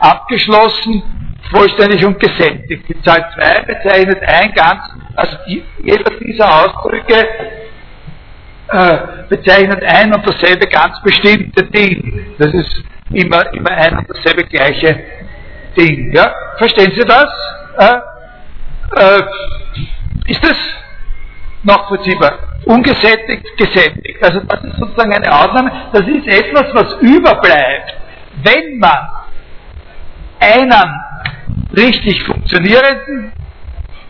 Abgeschlossen, 0.00 1.02
vollständig 1.52 2.04
und 2.04 2.18
gesättigt. 2.18 2.88
Die 2.88 3.00
Zahl 3.02 3.30
2 3.34 3.60
bezeichnet 3.62 4.22
ein 4.26 4.52
ganz, 4.52 4.82
also 5.14 5.36
jeder 5.82 6.10
dieser 6.18 6.64
Ausdrücke 6.64 7.28
äh, 8.68 8.98
bezeichnet 9.28 9.82
ein 9.84 10.12
und 10.12 10.28
dasselbe 10.28 10.66
ganz 10.66 11.00
bestimmte 11.02 11.64
Ding. 11.64 12.34
Das 12.38 12.52
ist 12.52 12.82
immer, 13.12 13.52
immer 13.52 13.70
ein 13.70 13.98
und 13.98 14.08
dasselbe 14.08 14.44
gleiche 14.44 15.04
Ding. 15.76 16.12
Ja? 16.12 16.34
Verstehen 16.58 16.92
Sie 16.96 17.04
das? 17.04 17.28
Äh, 17.78 17.98
äh, 18.96 19.22
ist 20.26 20.42
das 20.42 20.56
nachvollziehbar? 21.62 22.38
Ungesättigt, 22.64 23.56
gesättigt. 23.56 24.22
Also 24.22 24.40
das 24.40 24.64
ist 24.64 24.76
sozusagen 24.78 25.12
eine 25.14 25.32
Ausnahme. 25.32 25.70
Das 25.92 26.02
ist 26.02 26.26
etwas, 26.26 26.74
was 26.74 26.94
überbleibt, 27.00 27.94
wenn 28.42 28.78
man 28.78 28.98
einen 30.40 31.00
richtig 31.76 32.22
funktionierenden, 32.24 33.32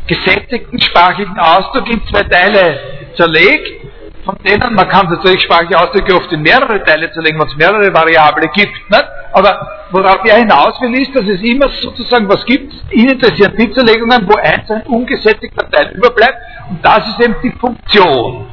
gesättigten 0.07 0.81
sprachlichen 0.81 1.39
Ausdruck 1.39 1.89
in 1.91 2.01
zwei 2.07 2.23
Teile 2.23 2.79
zerlegt 3.17 3.86
von 4.27 4.37
denen, 4.45 4.75
man 4.75 4.89
kann 4.89 5.07
natürlich 5.09 5.41
sprachliche 5.43 5.79
Ausdrücke 5.79 6.15
oft 6.17 6.31
in 6.33 6.43
mehrere 6.43 6.83
Teile 6.83 7.11
zerlegen, 7.13 7.39
wenn 7.39 7.47
es 7.47 7.57
mehrere 7.57 7.95
Variablen 7.95 8.51
gibt. 8.53 8.91
Nicht? 8.91 9.05
Aber 9.33 9.87
worauf 9.93 10.25
er 10.25 10.39
hinaus 10.39 10.81
will, 10.81 11.01
ist, 11.01 11.15
dass 11.15 11.25
es 11.27 11.41
immer 11.43 11.69
sozusagen 11.81 12.29
was 12.29 12.45
gibt. 12.45 12.75
Interessieren 12.91 13.55
die 13.57 13.71
Zerlegungen, 13.73 14.29
wo 14.29 14.35
eins 14.35 14.69
ein 14.71 14.83
ungesättigter 14.83 15.71
Teil 15.71 15.93
überbleibt. 15.97 16.39
Und 16.69 16.85
das 16.85 17.07
ist 17.09 17.21
eben 17.21 17.37
die 17.43 17.53
Funktion 17.53 18.49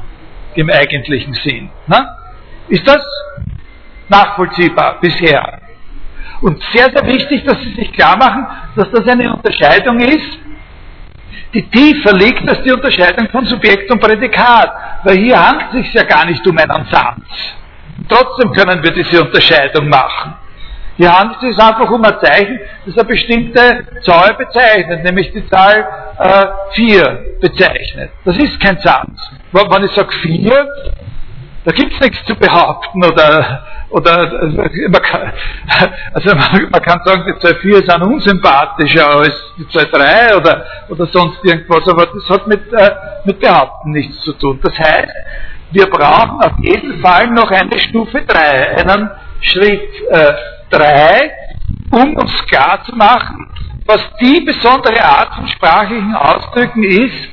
im 0.53 0.69
eigentlichen 0.69 1.33
Sinn. 1.33 1.69
Ne? 1.87 2.07
Ist 2.69 2.87
das 2.87 3.01
nachvollziehbar 4.09 4.99
bisher? 5.01 5.59
Und 6.41 6.61
sehr, 6.71 6.91
sehr 6.93 7.07
wichtig, 7.07 7.43
dass 7.45 7.57
Sie 7.61 7.73
sich 7.73 7.91
klar 7.93 8.15
machen, 8.17 8.45
dass 8.75 8.91
das 8.91 9.07
eine 9.07 9.33
Unterscheidung 9.33 9.99
ist, 9.99 10.39
die 11.53 11.63
tiefer 11.69 12.13
liegt 12.13 12.47
als 12.49 12.63
die 12.63 12.71
Unterscheidung 12.71 13.29
von 13.29 13.45
Subjekt 13.45 13.89
und 13.91 13.99
Prädikat. 13.99 14.71
Weil 15.03 15.17
hier 15.17 15.39
handelt 15.39 15.67
es 15.73 15.85
sich 15.85 15.93
ja 15.93 16.03
gar 16.03 16.25
nicht 16.25 16.45
um 16.47 16.57
einen 16.57 16.85
Satz. 16.85 17.21
Trotzdem 18.09 18.51
können 18.51 18.83
wir 18.83 18.91
diese 18.91 19.23
Unterscheidung 19.23 19.87
machen. 19.87 20.35
Hier 20.97 21.11
handelt 21.11 21.41
es 21.41 21.55
sich 21.55 21.63
einfach 21.63 21.89
um 21.89 22.03
ein 22.03 22.19
Zeichen, 22.21 22.59
das 22.85 22.97
eine 22.97 23.07
bestimmte 23.07 23.85
Zahl 24.01 24.35
bezeichnet, 24.35 25.03
nämlich 25.03 25.31
die 25.31 25.47
Zahl 25.49 25.87
äh, 26.19 26.45
4 26.75 27.37
bezeichnet. 27.41 28.11
Das 28.25 28.37
ist 28.37 28.59
kein 28.59 28.77
Satz. 28.79 29.09
Wenn 29.51 29.83
ich 29.83 29.91
sage 29.91 30.11
4, 30.21 30.67
da 31.65 31.71
gibt 31.71 31.93
es 31.93 31.99
nichts 32.01 32.25
zu 32.25 32.35
behaupten 32.35 33.03
oder, 33.05 33.63
oder 33.89 34.49
man 34.89 35.01
kann, 35.01 35.33
also 36.13 36.35
man, 36.35 36.81
kann 36.81 36.99
sagen, 37.05 37.23
die 37.25 37.39
Zahl 37.39 37.55
4 37.55 37.75
sind 37.77 38.01
unsympathischer 38.01 39.09
als 39.09 39.53
die 39.57 39.67
Zahl 39.69 39.85
3 39.85 40.35
oder, 40.37 40.65
oder 40.89 41.05
sonst 41.07 41.43
irgendwas, 41.43 41.87
aber 41.87 42.07
das 42.07 42.29
hat 42.29 42.47
mit, 42.47 42.71
äh, 42.73 42.91
mit 43.25 43.39
Behaupten 43.39 43.91
nichts 43.91 44.19
zu 44.21 44.33
tun. 44.33 44.59
Das 44.61 44.77
heißt, 44.77 45.13
wir 45.71 45.85
brauchen 45.87 46.41
auf 46.41 46.59
jeden 46.59 47.01
Fall 47.01 47.27
noch 47.27 47.49
eine 47.49 47.79
Stufe 47.79 48.21
3, 48.21 48.77
einen 48.77 49.09
Schritt 49.39 49.89
äh, 50.09 50.33
3, 50.69 51.31
um 51.91 52.15
uns 52.15 52.45
klar 52.47 52.83
zu 52.85 52.95
machen, 52.95 53.49
was 53.85 54.01
die 54.21 54.41
besondere 54.41 55.03
Art 55.03 55.35
von 55.35 55.47
sprachlichen 55.47 56.15
Ausdrücken 56.15 56.83
ist, 56.83 57.29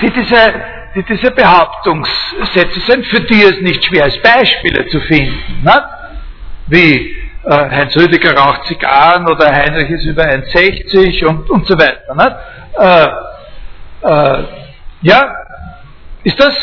die 0.00 0.10
diese 0.10 0.54
die 0.94 1.02
diese 1.04 1.30
Behauptungssätze 1.30 2.80
sind, 2.86 3.06
für 3.06 3.20
die 3.20 3.42
es 3.42 3.60
nicht 3.60 3.84
schwer 3.84 4.06
ist, 4.06 4.22
Beispiele 4.22 4.86
zu 4.88 5.00
finden. 5.00 5.62
Nicht? 5.62 5.82
Wie 6.68 7.16
äh, 7.44 7.70
Heinz 7.70 7.96
Rüdiger 7.96 8.36
raucht 8.36 8.66
Zigarren 8.66 9.26
oder 9.28 9.50
Heinrich 9.50 9.90
ist 9.90 10.04
über 10.04 10.24
1,60 10.24 11.24
und, 11.26 11.50
und 11.50 11.66
so 11.66 11.78
weiter. 11.78 12.14
Nicht? 12.14 12.36
Äh, 12.78 14.38
äh, 14.40 14.44
ja, 15.02 15.34
ist 16.24 16.38
das? 16.38 16.54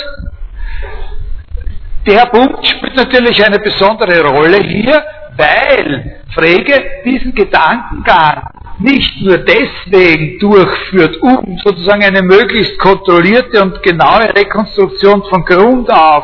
Der 2.05 2.25
Punkt 2.27 2.65
spielt 2.65 2.95
natürlich 2.95 3.43
eine 3.45 3.59
besondere 3.59 4.25
Rolle 4.25 4.59
hier, 4.63 5.03
weil 5.35 6.21
Frege 6.33 7.01
diesen 7.03 7.33
Gedankengang 7.33 8.41
nicht 8.79 9.21
nur 9.21 9.37
deswegen 9.37 10.39
durchführt, 10.39 11.17
um 11.21 11.59
sozusagen 11.63 12.03
eine 12.03 12.21
möglichst 12.21 12.77
kontrollierte 12.79 13.61
und 13.61 13.83
genaue 13.83 14.33
Rekonstruktion 14.35 15.23
von 15.23 15.43
Grund 15.43 15.91
auf 15.91 16.23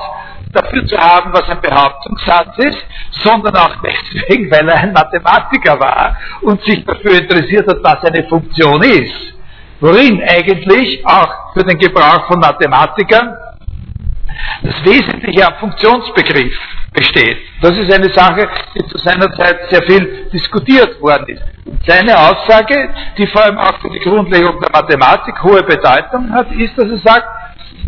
dafür 0.54 0.86
zu 0.86 0.98
haben, 0.98 1.34
was 1.34 1.50
ein 1.50 1.60
Behauptungssatz 1.60 2.58
ist, 2.60 2.78
sondern 3.24 3.56
auch 3.58 3.76
deswegen, 3.84 4.50
weil 4.50 4.68
er 4.70 4.78
ein 4.78 4.94
Mathematiker 4.94 5.78
war 5.80 6.16
und 6.42 6.64
sich 6.64 6.84
dafür 6.86 7.20
interessiert 7.20 7.68
hat, 7.68 7.84
was 7.84 8.04
eine 8.06 8.24
Funktion 8.30 8.82
ist. 8.84 9.34
Worin 9.82 10.24
eigentlich 10.24 11.06
auch 11.06 11.54
für 11.54 11.64
den 11.64 11.78
Gebrauch 11.78 12.26
von 12.28 12.40
Mathematikern 12.40 13.36
das 14.64 14.86
Wesentliche 14.86 15.46
am 15.46 15.56
Funktionsbegriff 15.56 16.58
besteht. 16.96 17.38
Das 17.62 17.78
ist 17.78 17.94
eine 17.94 18.10
Sache, 18.14 18.48
die 18.76 18.86
zu 18.88 18.98
seiner 18.98 19.32
Zeit 19.36 19.70
sehr 19.70 19.84
viel 19.84 20.30
diskutiert 20.34 21.00
worden 21.02 21.28
ist. 21.28 21.44
Seine 21.86 22.18
Aussage, 22.18 22.90
die 23.18 23.28
vor 23.28 23.44
allem 23.44 23.58
auch 23.58 23.80
für 23.82 23.90
die 23.90 24.00
Grundlegung 24.00 24.60
der 24.62 24.72
Mathematik 24.72 25.44
hohe 25.44 25.64
Bedeutung 25.64 26.32
hat, 26.32 26.52
ist, 26.52 26.78
dass 26.78 26.90
er 26.90 26.98
sagt, 26.98 27.28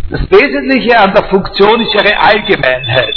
das 0.09 0.21
Wesentliche 0.31 0.97
an 0.97 1.13
der 1.13 1.23
Funktion 1.25 1.81
ist 1.81 1.93
ihre 1.93 2.17
Allgemeinheit. 2.17 3.15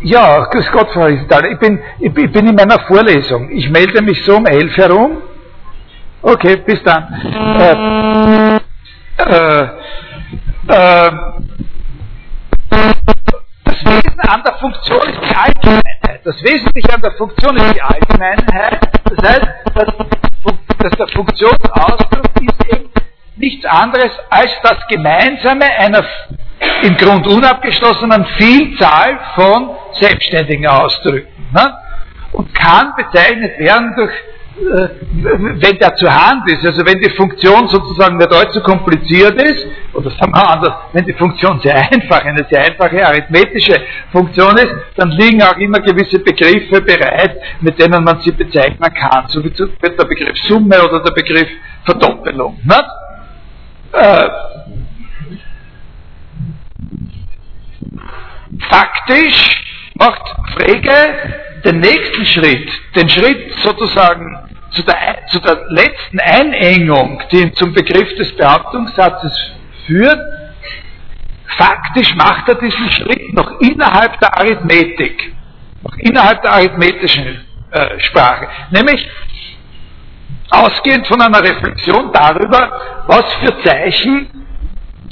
Ja, 0.00 0.44
grüß 0.44 0.72
Gott, 0.72 0.90
Frau 0.92 1.06
Isdal. 1.06 1.52
Ich 1.52 1.58
bin, 1.58 1.80
ich 2.00 2.12
bin 2.12 2.46
in 2.46 2.54
meiner 2.54 2.78
Vorlesung. 2.86 3.50
Ich 3.50 3.68
melde 3.68 4.00
mich 4.02 4.24
so 4.24 4.36
um 4.36 4.46
elf 4.46 4.76
herum. 4.76 5.18
Okay, 6.22 6.56
bis 6.56 6.82
dann. 6.82 7.04
Äh, 7.58 8.56
äh, 9.18 9.68
äh, 10.66 11.10
das 13.64 13.84
Wesen 13.84 14.20
an 14.20 14.42
der 14.42 14.54
Funktion 14.54 15.02
ist 15.08 15.20
die 15.22 15.36
Allgemeinheit. 15.36 16.20
Das 16.24 16.42
Wesentliche 16.42 16.94
an 16.94 17.02
der 17.02 17.12
Funktion 17.12 17.56
ist 17.56 17.74
die 17.74 17.82
Allgemeinheit. 17.82 18.80
Das 19.04 19.30
heißt, 19.30 19.48
dass, 19.74 19.86
dass 20.78 20.92
der 20.98 21.08
Funktionsausdruck 21.08 22.26
ist 22.40 22.74
eben 22.74 22.90
nichts 23.36 23.64
anderes 23.64 24.10
als 24.30 24.50
das 24.62 24.86
Gemeinsame 24.88 25.64
einer 25.64 26.04
im 26.82 26.96
Grund 26.96 27.26
unabgeschlossenen 27.26 28.24
Vielzahl 28.36 29.18
von 29.34 29.70
selbstständigen 29.92 30.66
Ausdrücken. 30.66 31.50
Ne? 31.52 31.74
Und 32.32 32.54
kann 32.54 32.94
bezeichnet 32.96 33.58
werden 33.58 33.94
durch 33.96 34.12
wenn 34.60 35.78
der 35.78 35.94
zur 35.94 36.12
Hand 36.12 36.50
ist, 36.50 36.66
also 36.66 36.84
wenn 36.84 37.00
die 37.00 37.10
Funktion 37.10 37.68
sozusagen 37.68 38.16
nicht 38.16 38.32
allzu 38.32 38.60
kompliziert 38.60 39.40
ist, 39.40 39.66
oder 39.92 40.10
sagen 40.10 40.32
wir 40.32 40.50
anders, 40.50 40.74
wenn 40.92 41.04
die 41.04 41.12
Funktion 41.12 41.60
sehr 41.60 41.76
einfach, 41.76 42.24
eine 42.24 42.44
sehr 42.50 42.64
einfache 42.64 43.06
arithmetische 43.06 43.80
Funktion 44.10 44.56
ist, 44.56 44.74
dann 44.96 45.10
liegen 45.10 45.42
auch 45.42 45.56
immer 45.56 45.80
gewisse 45.80 46.18
Begriffe 46.18 46.80
bereit, 46.80 47.36
mit 47.60 47.78
denen 47.80 48.02
man 48.02 48.20
sie 48.20 48.32
bezeichnen 48.32 48.92
kann. 48.94 49.28
So 49.28 49.42
wie 49.44 49.50
der 49.50 50.04
Begriff 50.04 50.36
Summe 50.48 50.82
oder 50.84 51.02
der 51.02 51.12
Begriff 51.12 51.48
Verdoppelung. 51.84 52.58
Äh, 53.92 54.28
faktisch 58.68 59.64
macht 59.94 60.22
Frege 60.54 60.92
den 61.64 61.80
nächsten 61.80 62.26
Schritt, 62.26 62.68
den 62.94 63.08
Schritt 63.08 63.54
sozusagen 63.62 64.47
zu 64.78 64.84
der, 64.84 65.26
zu 65.28 65.40
der 65.40 65.64
letzten 65.70 66.20
Einengung, 66.20 67.20
die 67.32 67.50
zum 67.52 67.72
Begriff 67.72 68.14
des 68.16 68.34
Behauptungssatzes 68.36 69.32
führt, 69.86 70.20
faktisch 71.56 72.14
macht 72.14 72.48
er 72.48 72.54
diesen 72.54 72.90
Schritt 72.92 73.34
noch 73.34 73.60
innerhalb 73.60 74.20
der 74.20 74.38
Arithmetik, 74.38 75.34
noch 75.82 75.96
innerhalb 75.96 76.42
der 76.42 76.52
arithmetischen 76.52 77.44
äh, 77.72 78.00
Sprache, 78.00 78.48
nämlich 78.70 79.08
ausgehend 80.50 81.06
von 81.08 81.20
einer 81.20 81.42
Reflexion 81.42 82.12
darüber, 82.12 83.04
was 83.06 83.34
für 83.34 83.60
Zeichen, 83.64 84.28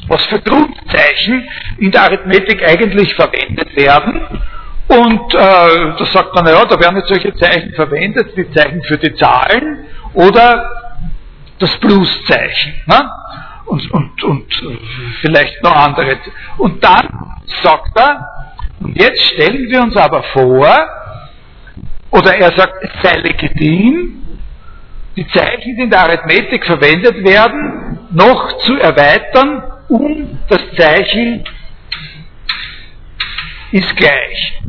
was 0.06 0.24
für 0.26 0.40
Grundzeichen 0.40 1.48
in 1.78 1.90
der 1.90 2.02
Arithmetik 2.02 2.62
eigentlich 2.62 3.14
verwendet 3.16 3.74
werden 3.74 4.22
und 4.88 5.34
äh, 5.34 5.38
da 5.38 6.04
sagt 6.12 6.34
man, 6.34 6.44
naja, 6.44 6.64
da 6.64 6.78
werden 6.78 6.96
jetzt 6.96 7.08
solche 7.08 7.34
Zeichen 7.34 7.72
verwendet, 7.74 8.36
die 8.36 8.50
Zeichen 8.52 8.82
für 8.82 8.96
die 8.98 9.14
Zahlen 9.14 9.84
oder 10.14 10.70
das 11.58 11.76
Pluszeichen. 11.78 12.74
Ne? 12.86 13.10
Und, 13.64 13.90
und, 13.90 14.22
und 14.22 14.62
vielleicht 15.20 15.60
noch 15.62 15.74
andere. 15.74 16.18
Und 16.58 16.84
dann 16.84 17.36
sagt 17.62 17.96
er, 17.96 18.28
und 18.80 18.96
jetzt 18.96 19.22
stellen 19.22 19.68
wir 19.68 19.82
uns 19.82 19.96
aber 19.96 20.22
vor, 20.22 20.68
oder 22.10 22.36
er 22.36 22.52
sagt, 22.52 22.74
es 22.82 22.90
sei 23.02 23.18
legitim, 23.18 24.22
die 25.16 25.26
Zeichen, 25.28 25.76
die 25.76 25.82
in 25.82 25.90
der 25.90 26.00
Arithmetik 26.00 26.64
verwendet 26.64 27.24
werden, 27.24 27.98
noch 28.12 28.58
zu 28.58 28.76
erweitern, 28.76 29.64
um 29.88 30.38
das 30.48 30.60
Zeichen 30.76 31.44
ist 33.72 33.96
gleich. 33.96 34.60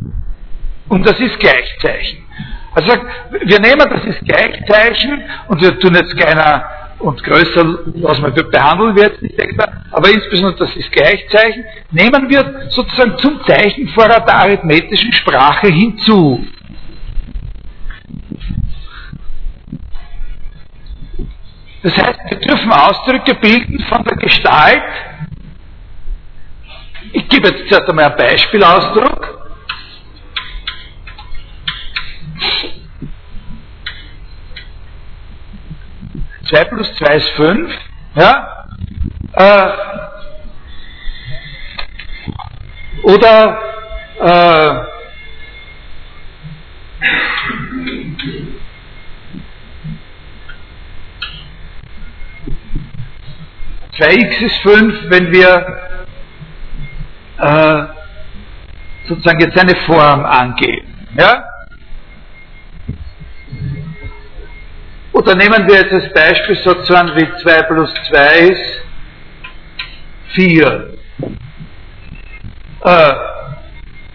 Und 0.88 1.06
das 1.06 1.18
ist 1.20 1.38
Gleichzeichen. 1.38 2.24
Also 2.74 2.92
wir 3.44 3.60
nehmen 3.60 3.86
das 3.90 4.04
ist 4.04 4.20
Gleichzeichen 4.24 5.22
und 5.48 5.60
wir 5.60 5.78
tun 5.78 5.94
jetzt 5.94 6.16
kleiner 6.16 6.64
und 6.98 7.22
größer, 7.22 7.78
was 8.02 8.20
man 8.20 8.34
behandeln 8.34 8.96
wird, 8.96 9.22
nicht 9.22 9.38
extra, 9.38 9.68
aber 9.92 10.10
insbesondere 10.10 10.66
das 10.66 10.76
ist 10.76 10.90
Gleichzeichen, 10.90 11.64
nehmen 11.90 12.28
wir 12.28 12.68
sozusagen 12.70 13.16
zum 13.18 13.40
Zeichenvorrat 13.46 14.26
der 14.28 14.34
arithmetischen 14.34 15.12
Sprache 15.12 15.68
hinzu. 15.68 16.44
Das 21.82 21.96
heißt, 21.96 22.18
wir 22.28 22.38
dürfen 22.38 22.72
Ausdrücke 22.72 23.34
bilden 23.36 23.78
von 23.88 24.02
der 24.04 24.16
Gestalt, 24.16 24.82
ich 27.12 27.28
gebe 27.28 27.48
jetzt 27.48 27.68
zuerst 27.68 27.88
einmal 27.88 28.06
ein 28.06 28.16
Beispielausdruck. 28.16 29.37
2 36.48 36.64
plus 36.64 36.94
2 36.96 37.14
ist 37.16 37.28
5. 37.30 37.74
Ja? 38.14 38.64
Äh, 39.34 39.68
oder 43.02 43.58
äh, 44.20 44.98
Zwei 53.96 54.14
x 54.14 54.40
ist 54.42 54.56
5, 54.62 55.10
wenn 55.10 55.32
wir 55.32 55.66
äh, 57.38 57.82
sozusagen 59.08 59.40
jetzt 59.40 59.58
eine 59.58 59.74
Form 59.86 60.24
angeben. 60.24 61.08
Ja? 61.16 61.44
Oder 65.12 65.34
nehmen 65.34 65.66
wir 65.66 65.76
jetzt 65.76 65.92
als 65.92 66.12
Beispiel 66.12 66.56
sozusagen 66.56 67.14
wie 67.16 67.42
2 67.42 67.62
plus 67.62 67.92
2 68.08 68.38
ist 68.38 68.80
4. 70.34 70.94
Äh, 72.84 73.12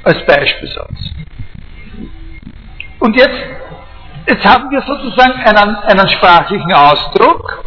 als 0.04 0.26
Beispielsatz. 0.26 1.14
Und 3.00 3.16
jetzt, 3.16 3.40
jetzt 4.28 4.46
haben 4.46 4.70
wir 4.70 4.82
sozusagen 4.82 5.34
einen, 5.34 5.76
einen 5.76 6.10
sprachlichen 6.10 6.72
Ausdruck 6.72 7.66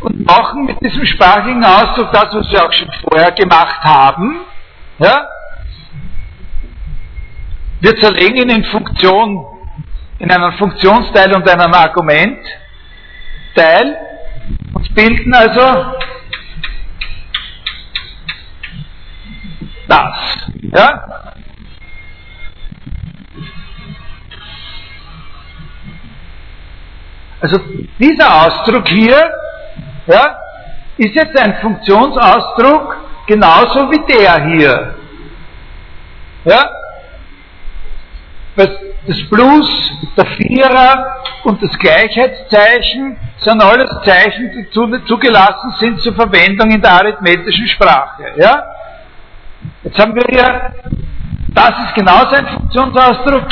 und 0.00 0.26
machen 0.26 0.64
mit 0.64 0.80
diesem 0.80 1.04
sprachlichen 1.06 1.64
Ausdruck 1.64 2.10
das, 2.12 2.34
was 2.34 2.50
wir 2.50 2.64
auch 2.64 2.72
schon 2.72 2.90
vorher 3.08 3.30
gemacht 3.32 3.80
haben. 3.84 4.40
Ja? 4.98 5.28
Wir 7.80 7.96
zerlegen 8.00 8.36
ihn 8.36 8.50
in 8.50 8.64
Funktion, 8.64 9.44
in 10.18 10.30
einen 10.30 10.52
Funktionsteil 10.54 11.34
und 11.34 11.48
einem 11.48 11.72
Argumentteil 13.54 13.96
und 14.74 14.94
bilden 14.94 15.34
also 15.34 15.92
das. 19.88 20.38
Ja? 20.72 21.32
Also 27.40 27.58
dieser 27.98 28.46
Ausdruck 28.46 28.88
hier 28.88 29.30
ja, 30.06 30.38
ist 30.96 31.14
jetzt 31.14 31.36
ein 31.36 31.54
Funktionsausdruck 31.56 32.96
genauso 33.26 33.90
wie 33.90 34.06
der 34.06 34.44
hier. 34.44 34.94
Ja? 36.44 36.70
Das 39.06 39.20
Plus, 39.28 39.92
der 40.16 40.26
Vierer 40.26 41.16
und 41.42 41.60
das 41.60 41.76
Gleichheitszeichen 41.78 43.16
sind 43.38 43.60
alles 43.60 43.90
Zeichen, 44.04 44.52
die 44.52 44.70
zugelassen 44.70 45.72
sind 45.80 46.00
zur 46.00 46.14
Verwendung 46.14 46.70
in 46.70 46.80
der 46.80 46.92
arithmetischen 46.92 47.66
Sprache. 47.66 48.22
Ja? 48.36 48.62
Jetzt 49.82 49.98
haben 49.98 50.14
wir 50.14 50.22
hier, 50.28 50.72
das 51.48 51.70
ist 51.70 51.94
genauso 51.94 52.36
ein 52.36 52.46
Funktionsausdruck, 52.46 53.42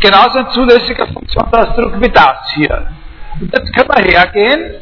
genauso 0.00 0.38
ein 0.38 0.50
zulässiger 0.50 1.08
Funktionsausdruck 1.08 2.00
wie 2.00 2.10
das 2.10 2.52
hier. 2.54 2.86
Und 3.40 3.52
jetzt 3.52 3.74
können 3.74 3.88
wir 3.88 4.04
hergehen 4.04 4.74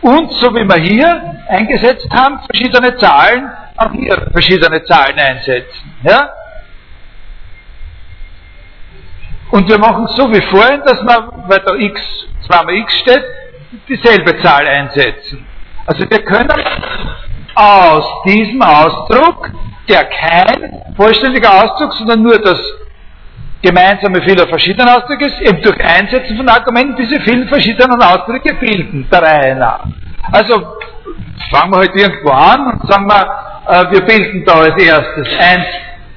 und, 0.00 0.32
so 0.32 0.54
wie 0.54 0.64
wir 0.64 0.80
hier 0.80 1.42
eingesetzt 1.48 2.08
haben, 2.10 2.40
verschiedene 2.50 2.96
Zahlen, 2.96 3.50
auch 3.76 3.92
hier 3.92 4.28
verschiedene 4.32 4.82
Zahlen 4.84 5.18
einsetzen. 5.18 5.92
Ja? 6.02 6.30
Und 9.50 9.68
wir 9.68 9.78
machen 9.78 10.06
so 10.08 10.30
wie 10.32 10.42
vorhin, 10.42 10.82
dass 10.84 11.02
wir, 11.02 11.32
weil 11.46 11.60
da 11.60 11.74
x, 11.74 12.00
zweimal 12.46 12.74
x 12.74 12.92
steht, 12.98 13.24
dieselbe 13.88 14.40
Zahl 14.42 14.66
einsetzen. 14.66 15.46
Also 15.86 16.08
wir 16.08 16.22
können 16.24 16.52
aus 17.54 18.04
diesem 18.24 18.60
Ausdruck, 18.60 19.50
der 19.88 20.04
kein 20.04 20.82
vollständiger 20.96 21.62
Ausdruck, 21.62 21.92
sondern 21.94 22.22
nur 22.22 22.38
das 22.38 22.60
gemeinsame 23.62 24.22
vieler 24.22 24.46
verschiedener 24.48 24.96
Ausdrücke 24.96 25.26
ist, 25.26 25.40
eben 25.40 25.62
durch 25.62 25.78
Einsetzen 25.82 26.36
von 26.36 26.48
Argumenten 26.48 26.96
diese 26.96 27.20
vielen 27.20 27.48
verschiedenen 27.48 28.02
Ausdrücke 28.02 28.54
bilden, 28.54 29.08
der 29.10 29.22
Reihe 29.22 29.56
nach. 29.56 29.84
Also 30.32 30.54
fangen 31.50 31.72
wir 31.72 31.78
halt 31.78 31.94
irgendwo 31.94 32.30
an 32.30 32.66
und 32.66 32.90
sagen 32.90 33.06
wir, 33.06 33.26
äh, 33.68 33.90
wir 33.92 34.00
bilden 34.02 34.44
da 34.44 34.54
als 34.54 34.82
erstes 34.82 35.28
1 35.38 35.64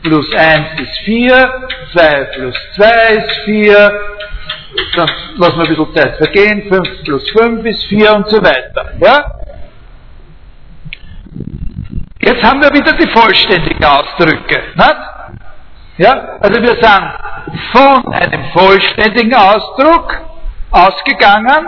plus 0.01 0.33
1 0.33 0.79
ist 0.81 0.97
4, 1.05 1.69
2 1.93 2.23
plus 2.35 2.55
2 2.75 2.85
ist 3.15 3.31
4, 3.45 4.01
dann 4.95 5.09
lassen 5.37 5.57
wir 5.57 5.63
ein 5.63 5.75
bisschen 5.75 5.95
Zeit 5.95 6.17
vergehen, 6.17 6.69
5 6.69 7.03
plus 7.03 7.29
5 7.31 7.65
ist 7.65 7.83
4 7.85 8.15
und 8.15 8.29
so 8.29 8.41
weiter. 8.41 8.91
Ja? 8.99 9.25
Jetzt 12.21 12.43
haben 12.43 12.61
wir 12.61 12.71
wieder 12.73 12.93
die 12.93 13.07
vollständigen 13.09 13.83
Ausdrücke. 13.83 14.61
Nicht? 14.75 14.97
Ja? 15.97 16.37
Also 16.39 16.61
wir 16.61 16.81
sagen, 16.81 17.11
von 17.71 18.13
einem 18.13 18.43
vollständigen 18.53 19.33
Ausdruck 19.33 20.15
ausgegangen, 20.71 21.67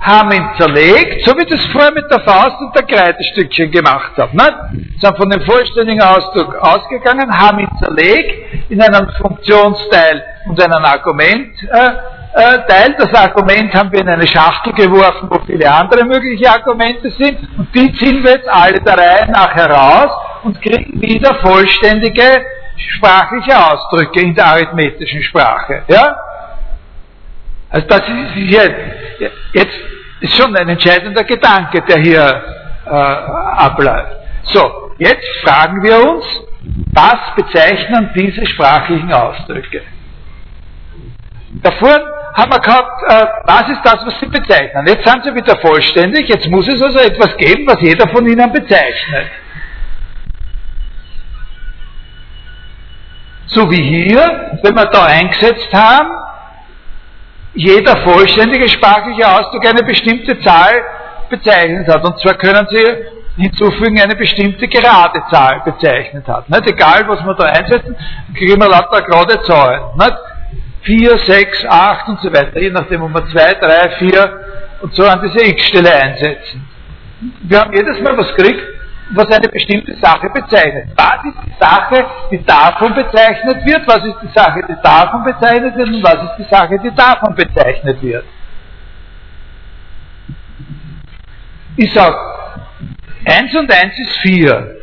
haben 0.00 0.30
ihn 0.30 0.48
zerlegt, 0.58 1.26
so 1.26 1.36
wie 1.36 1.44
das 1.44 1.64
vorher 1.66 1.92
mit 1.92 2.10
der 2.10 2.20
Faust 2.20 2.56
und 2.60 2.74
der 2.74 2.84
Kreidestückchen 2.84 3.70
gemacht 3.70 4.12
habe. 4.16 4.36
Ne? 4.36 4.70
Sind 5.00 5.16
von 5.16 5.28
dem 5.28 5.42
vollständigen 5.42 6.02
Ausdruck 6.02 6.54
ausgegangen, 6.56 7.36
haben 7.36 7.58
ihn 7.58 7.70
zerlegt 7.82 8.70
in 8.70 8.80
einen 8.80 9.10
Funktionsteil 9.20 10.22
und 10.48 10.62
einen 10.62 10.84
Argumentteil. 10.84 12.02
Äh, 12.34 12.94
das 12.96 13.12
Argument 13.14 13.74
haben 13.74 13.90
wir 13.90 14.00
in 14.00 14.08
eine 14.08 14.26
Schachtel 14.26 14.72
geworfen, 14.72 15.28
wo 15.30 15.40
viele 15.46 15.70
andere 15.70 16.04
mögliche 16.04 16.48
Argumente 16.50 17.10
sind, 17.10 17.38
und 17.56 17.74
die 17.74 17.92
ziehen 17.94 18.22
wir 18.22 18.32
jetzt 18.32 18.48
alle 18.48 18.80
der 18.80 18.96
Reihe 18.96 19.30
nach 19.30 19.54
heraus 19.54 20.10
und 20.44 20.60
kriegen 20.62 21.00
wieder 21.00 21.34
vollständige 21.36 22.44
sprachliche 22.76 23.58
Ausdrücke 23.58 24.20
in 24.20 24.34
der 24.34 24.46
arithmetischen 24.46 25.22
Sprache. 25.22 25.82
Ja? 25.88 26.16
Also 27.70 27.86
das 27.86 28.00
ist 28.00 28.34
hier, 28.34 28.74
jetzt 29.52 29.78
ist 30.20 30.36
schon 30.36 30.54
ein 30.56 30.68
entscheidender 30.68 31.24
Gedanke, 31.24 31.82
der 31.82 31.98
hier 31.98 32.42
äh, 32.86 32.90
abläuft. 32.90 34.16
So, 34.44 34.92
jetzt 34.98 35.26
fragen 35.42 35.82
wir 35.82 36.10
uns, 36.10 36.24
was 36.92 37.34
bezeichnen 37.36 38.10
diese 38.14 38.46
sprachlichen 38.46 39.12
Ausdrücke? 39.12 39.82
Davor 41.62 42.00
haben 42.34 42.52
wir 42.52 42.60
gehabt, 42.60 43.02
äh, 43.08 43.26
was 43.44 43.68
ist 43.68 43.80
das, 43.84 44.06
was 44.06 44.20
sie 44.20 44.26
bezeichnen. 44.26 44.86
Jetzt 44.86 45.06
sind 45.06 45.24
sie 45.24 45.34
wieder 45.34 45.56
vollständig, 45.58 46.28
jetzt 46.28 46.48
muss 46.48 46.68
es 46.68 46.80
also 46.82 46.98
etwas 46.98 47.36
geben, 47.36 47.66
was 47.66 47.80
jeder 47.80 48.08
von 48.08 48.26
ihnen 48.26 48.52
bezeichnet. 48.52 49.30
So 53.46 53.70
wie 53.70 53.82
hier, 53.82 54.58
wenn 54.62 54.74
wir 54.74 54.84
da 54.86 55.06
eingesetzt 55.06 55.72
haben, 55.72 56.10
jeder 57.58 57.96
vollständige 58.04 58.68
sprachliche 58.68 59.28
Ausdruck 59.28 59.66
eine 59.66 59.82
bestimmte 59.82 60.38
Zahl 60.40 60.80
bezeichnet 61.28 61.88
hat. 61.88 62.04
Und 62.04 62.18
zwar 62.20 62.34
können 62.34 62.66
Sie 62.70 63.42
hinzufügen, 63.42 64.00
eine 64.00 64.14
bestimmte 64.14 64.68
gerade 64.68 65.20
Zahl 65.28 65.62
bezeichnet 65.64 66.26
hat. 66.28 66.48
Nicht? 66.48 66.68
Egal, 66.68 67.06
was 67.08 67.24
wir 67.24 67.34
da 67.34 67.44
einsetzen, 67.46 67.96
kriegen 68.36 68.60
wir 68.60 68.68
lauter 68.68 69.02
gerade 69.02 69.42
Zahlen. 69.42 69.80
Nicht? 69.96 70.16
4, 70.82 71.18
6, 71.18 71.66
8 71.68 72.08
und 72.08 72.20
so 72.20 72.32
weiter, 72.32 72.60
je 72.60 72.70
nachdem, 72.70 73.02
ob 73.02 73.12
wir 73.12 73.26
2, 73.26 73.54
3, 73.54 73.88
4 73.98 74.40
und 74.82 74.94
so 74.94 75.04
an 75.04 75.20
diese 75.22 75.44
X-Stelle 75.44 75.92
einsetzen. 75.92 76.64
Wir 77.42 77.60
haben 77.60 77.72
jedes 77.72 78.00
Mal 78.00 78.16
was 78.16 78.32
gekriegt, 78.36 78.62
was 79.10 79.26
eine 79.26 79.48
bestimmte 79.48 79.96
Sache 79.98 80.28
bezeichnet. 80.30 80.90
Was 80.96 81.24
ist 81.24 81.38
die 81.46 81.54
Sache, 81.58 82.06
die 82.30 82.44
davon 82.44 82.94
bezeichnet 82.94 83.64
wird? 83.64 83.86
Was 83.86 84.04
ist 84.04 84.16
die 84.22 84.38
Sache, 84.38 84.60
die 84.68 84.76
davon 84.82 85.24
bezeichnet 85.24 85.76
wird? 85.76 85.88
Und 85.88 86.02
was 86.02 86.14
ist 86.14 86.38
die 86.38 86.54
Sache, 86.54 86.78
die 86.78 86.94
davon 86.94 87.34
bezeichnet 87.34 88.02
wird? 88.02 88.24
Ich 91.76 91.92
sage, 91.94 92.16
1 93.24 93.54
und 93.54 93.72
1 93.72 93.98
ist 93.98 94.16
4. 94.18 94.74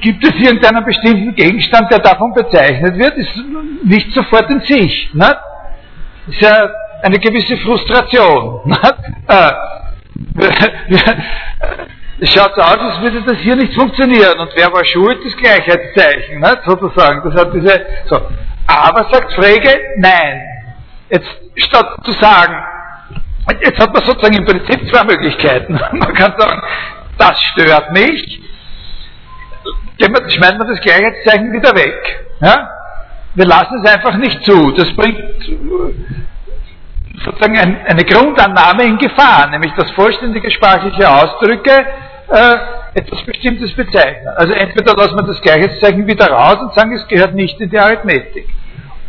Gibt 0.00 0.24
es 0.24 0.34
irgendeinen 0.34 0.84
bestimmten 0.84 1.34
Gegenstand, 1.34 1.90
der 1.90 2.00
davon 2.00 2.34
bezeichnet 2.34 2.98
wird? 2.98 3.16
Ist 3.16 3.30
nicht 3.84 4.12
sofort 4.12 4.50
in 4.50 4.60
sich. 4.60 5.14
Nicht? 5.14 5.36
Ist 6.26 6.40
ja 6.40 6.68
eine 7.02 7.18
gewisse 7.18 7.56
Frustration. 7.58 8.60
Nicht? 8.64 8.94
Es 12.20 12.32
schaut 12.34 12.54
so 12.54 12.62
aus, 12.62 12.78
als 12.78 13.00
würde 13.00 13.22
das 13.22 13.38
hier 13.38 13.56
nicht 13.56 13.74
funktionieren. 13.74 14.38
Und 14.38 14.50
wer 14.54 14.72
war 14.72 14.84
schuld? 14.84 15.18
Das 15.24 15.36
Gleichheitszeichen, 15.36 16.40
ne? 16.40 16.60
sozusagen. 16.64 17.22
Das 17.28 17.40
hat 17.40 17.54
diese, 17.54 17.86
so. 18.08 18.20
Aber 18.66 19.08
sagt 19.10 19.32
Frege, 19.34 19.70
nein. 19.98 20.40
Jetzt, 21.10 21.28
statt 21.56 21.98
zu 22.04 22.12
sagen, 22.12 22.54
jetzt 23.60 23.78
hat 23.78 23.92
man 23.92 24.02
sozusagen 24.04 24.36
im 24.36 24.44
Prinzip 24.44 24.88
zwei 24.92 25.04
Möglichkeiten. 25.04 25.74
Man 25.92 26.14
kann 26.14 26.34
sagen, 26.38 26.62
das 27.18 27.40
stört 27.52 27.92
mich. 27.92 28.40
Schmeißt 30.00 30.58
man 30.58 30.68
das 30.68 30.80
Gleichheitszeichen 30.80 31.52
wieder 31.52 31.74
weg. 31.74 32.26
Ja? 32.40 32.68
Wir 33.34 33.46
lassen 33.46 33.82
es 33.84 33.92
einfach 33.92 34.16
nicht 34.16 34.44
zu. 34.44 34.72
Das 34.72 34.94
bringt 34.96 35.20
sozusagen 37.22 37.58
ein, 37.58 37.86
eine 37.86 38.04
Grundannahme 38.04 38.84
in 38.84 38.98
Gefahr, 38.98 39.48
nämlich 39.48 39.72
dass 39.74 39.90
vollständige 39.92 40.50
sprachliche 40.50 41.08
Ausdrücke 41.08 41.86
äh, 42.28 42.54
etwas 42.94 43.22
Bestimmtes 43.22 43.72
bezeichnen. 43.74 44.28
Also 44.36 44.52
entweder 44.52 44.94
lassen 44.94 45.16
wir 45.16 45.22
das 45.24 45.40
Gleichheitszeichen 45.40 46.06
wieder 46.06 46.26
raus 46.28 46.56
und 46.60 46.74
sagen, 46.74 46.92
es 46.94 47.06
gehört 47.08 47.34
nicht 47.34 47.60
in 47.60 47.70
die 47.70 47.78
Arithmetik. 47.78 48.48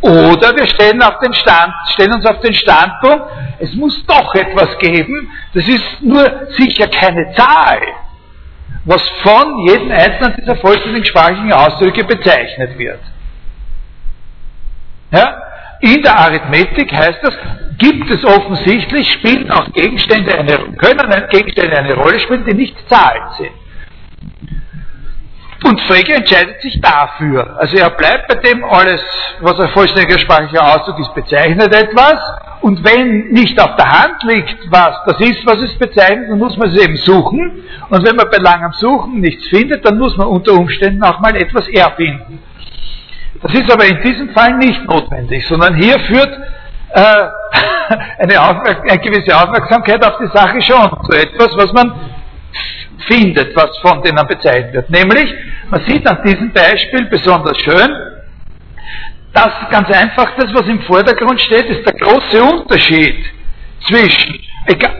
Oder 0.00 0.54
wir 0.54 0.66
stellen, 0.66 1.00
Stand, 1.32 1.72
stellen 1.92 2.14
uns 2.14 2.26
auf 2.26 2.40
den 2.40 2.54
Standpunkt, 2.54 3.24
es 3.58 3.74
muss 3.74 4.04
doch 4.06 4.34
etwas 4.34 4.78
geben, 4.78 5.30
das 5.54 5.66
ist 5.66 6.02
nur 6.02 6.46
sicher 6.50 6.86
keine 6.88 7.32
Zahl. 7.32 7.80
was 8.86 9.02
von 9.22 9.66
jedem 9.66 9.90
einzelnen 9.90 10.36
dieser 10.36 10.56
vollständigen 10.56 11.04
sprachlichen 11.04 11.52
Ausdrücke 11.52 12.04
bezeichnet 12.04 12.78
wird. 12.78 13.00
Ja? 15.10 15.42
In 15.80 16.02
der 16.02 16.18
Arithmetik 16.18 16.92
heißt 16.92 17.18
das, 17.22 17.34
gibt 17.78 18.10
es 18.10 18.24
offensichtlich, 18.24 19.10
spielen 19.12 19.50
auch 19.50 19.70
Gegenstände 19.72 20.36
eine, 20.36 20.56
können 20.76 21.28
Gegenstände 21.30 21.76
eine 21.76 21.94
Rolle 21.94 22.18
spielen, 22.20 22.44
die 22.44 22.54
nicht 22.54 22.76
Zahlen 22.88 23.22
sind. 23.36 23.52
Und 25.64 25.80
Frege 25.82 26.14
entscheidet 26.14 26.60
sich 26.60 26.80
dafür. 26.80 27.56
Also 27.58 27.76
er 27.76 27.90
bleibt 27.90 28.28
bei 28.28 28.34
dem 28.36 28.62
alles, 28.64 29.02
was 29.40 29.58
ein 29.58 29.68
vollständiger 29.70 30.18
sprachlicher 30.18 30.62
Ausdruck 30.64 30.98
ist, 31.00 31.14
bezeichnet 31.14 31.74
etwas. 31.74 32.20
Und 32.60 32.84
wenn 32.84 33.28
nicht 33.28 33.58
auf 33.60 33.74
der 33.76 33.90
Hand 33.90 34.22
liegt, 34.22 34.70
was 34.70 35.02
das 35.06 35.20
ist, 35.20 35.46
was 35.46 35.56
es 35.58 35.76
bezeichnet, 35.78 36.30
dann 36.30 36.38
muss 36.38 36.56
man 36.56 36.68
es 36.68 36.82
eben 36.82 36.96
suchen. 36.98 37.64
Und 37.88 38.06
wenn 38.06 38.16
man 38.16 38.26
bei 38.30 38.38
langem 38.38 38.72
Suchen 38.72 39.20
nichts 39.20 39.48
findet, 39.48 39.84
dann 39.84 39.98
muss 39.98 40.16
man 40.16 40.28
unter 40.28 40.52
Umständen 40.52 41.02
auch 41.02 41.20
mal 41.20 41.34
etwas 41.34 41.66
erfinden. 41.68 42.38
Das 43.42 43.52
ist 43.54 43.70
aber 43.70 43.84
in 43.86 44.02
diesem 44.02 44.30
Fall 44.30 44.56
nicht 44.56 44.84
notwendig, 44.84 45.46
sondern 45.46 45.74
hier 45.76 45.98
führt 46.00 46.30
äh, 46.90 47.00
eine, 48.18 48.40
eine, 48.40 48.98
gewisse 48.98 49.36
Aufmerksamkeit 49.36 50.04
auf 50.04 50.18
die 50.18 50.36
Sache 50.36 50.60
schon 50.62 51.04
zu 51.04 51.16
etwas, 51.16 51.48
was 51.56 51.72
man 51.72 51.92
findet, 53.06 53.54
was 53.54 53.76
von 53.82 54.02
denen 54.02 54.26
bezeichnet 54.26 54.72
wird. 54.72 54.90
Nämlich, 54.90 55.32
man 55.70 55.84
sieht 55.86 56.06
an 56.06 56.22
diesem 56.24 56.52
Beispiel 56.52 57.06
besonders 57.06 57.58
schön, 57.58 57.88
dass 59.32 59.50
ganz 59.70 59.90
einfach 59.90 60.32
das, 60.36 60.52
was 60.54 60.66
im 60.66 60.80
Vordergrund 60.82 61.40
steht, 61.40 61.66
ist 61.66 61.86
der 61.86 61.92
große 61.92 62.42
Unterschied 62.42 63.16
zwischen, 63.86 64.40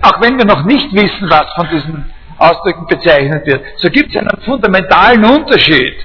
auch 0.02 0.20
wenn 0.20 0.36
wir 0.36 0.44
noch 0.44 0.64
nicht 0.64 0.92
wissen, 0.92 1.28
was 1.30 1.46
von 1.54 1.68
diesen 1.70 2.12
Ausdrücken 2.38 2.86
bezeichnet 2.86 3.46
wird, 3.46 3.64
so 3.78 3.88
gibt 3.88 4.10
es 4.10 4.16
einen 4.20 4.42
fundamentalen 4.44 5.24
Unterschied 5.24 5.96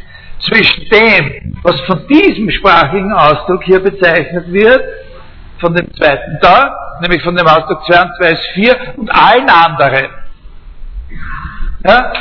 zwischen 0.41 0.89
dem, 0.89 1.55
was 1.63 1.79
von 1.81 2.07
diesem 2.07 2.49
sprachlichen 2.49 3.11
Ausdruck 3.11 3.63
hier 3.63 3.79
bezeichnet 3.79 4.51
wird, 4.51 4.83
von 5.59 5.73
dem 5.75 5.93
zweiten 5.93 6.39
da, 6.41 6.97
nämlich 7.01 7.21
von 7.23 7.35
dem 7.35 7.47
Ausdruck 7.47 7.85
2 7.85 8.01
und 8.01 8.11
2 8.17 8.29
ist 8.29 8.47
4 8.53 8.77
und 8.97 9.09
allen 9.09 9.49
anderen. 9.49 10.09
Ja? 11.85 12.13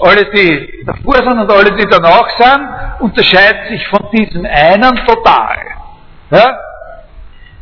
Alle, 0.00 0.24
die 0.32 0.84
davor 0.84 1.14
sind 1.16 1.38
und 1.38 1.50
alle, 1.50 1.76
die 1.76 1.86
danach 1.86 2.28
sind, 2.30 2.68
unterscheiden 3.00 3.68
sich 3.68 3.86
von 3.88 4.08
diesem 4.12 4.44
einen 4.44 4.96
total. 5.06 5.58
Ja? 6.30 6.58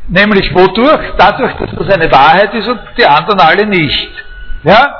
Nämlich 0.07 0.53
wodurch? 0.53 1.13
Dadurch, 1.17 1.53
dass 1.57 1.71
das 1.71 1.93
eine 1.93 2.11
Wahrheit 2.11 2.53
ist 2.53 2.67
und 2.67 2.79
die 2.97 3.05
anderen 3.05 3.39
alle 3.39 3.65
nicht. 3.65 4.11
Ja? 4.63 4.95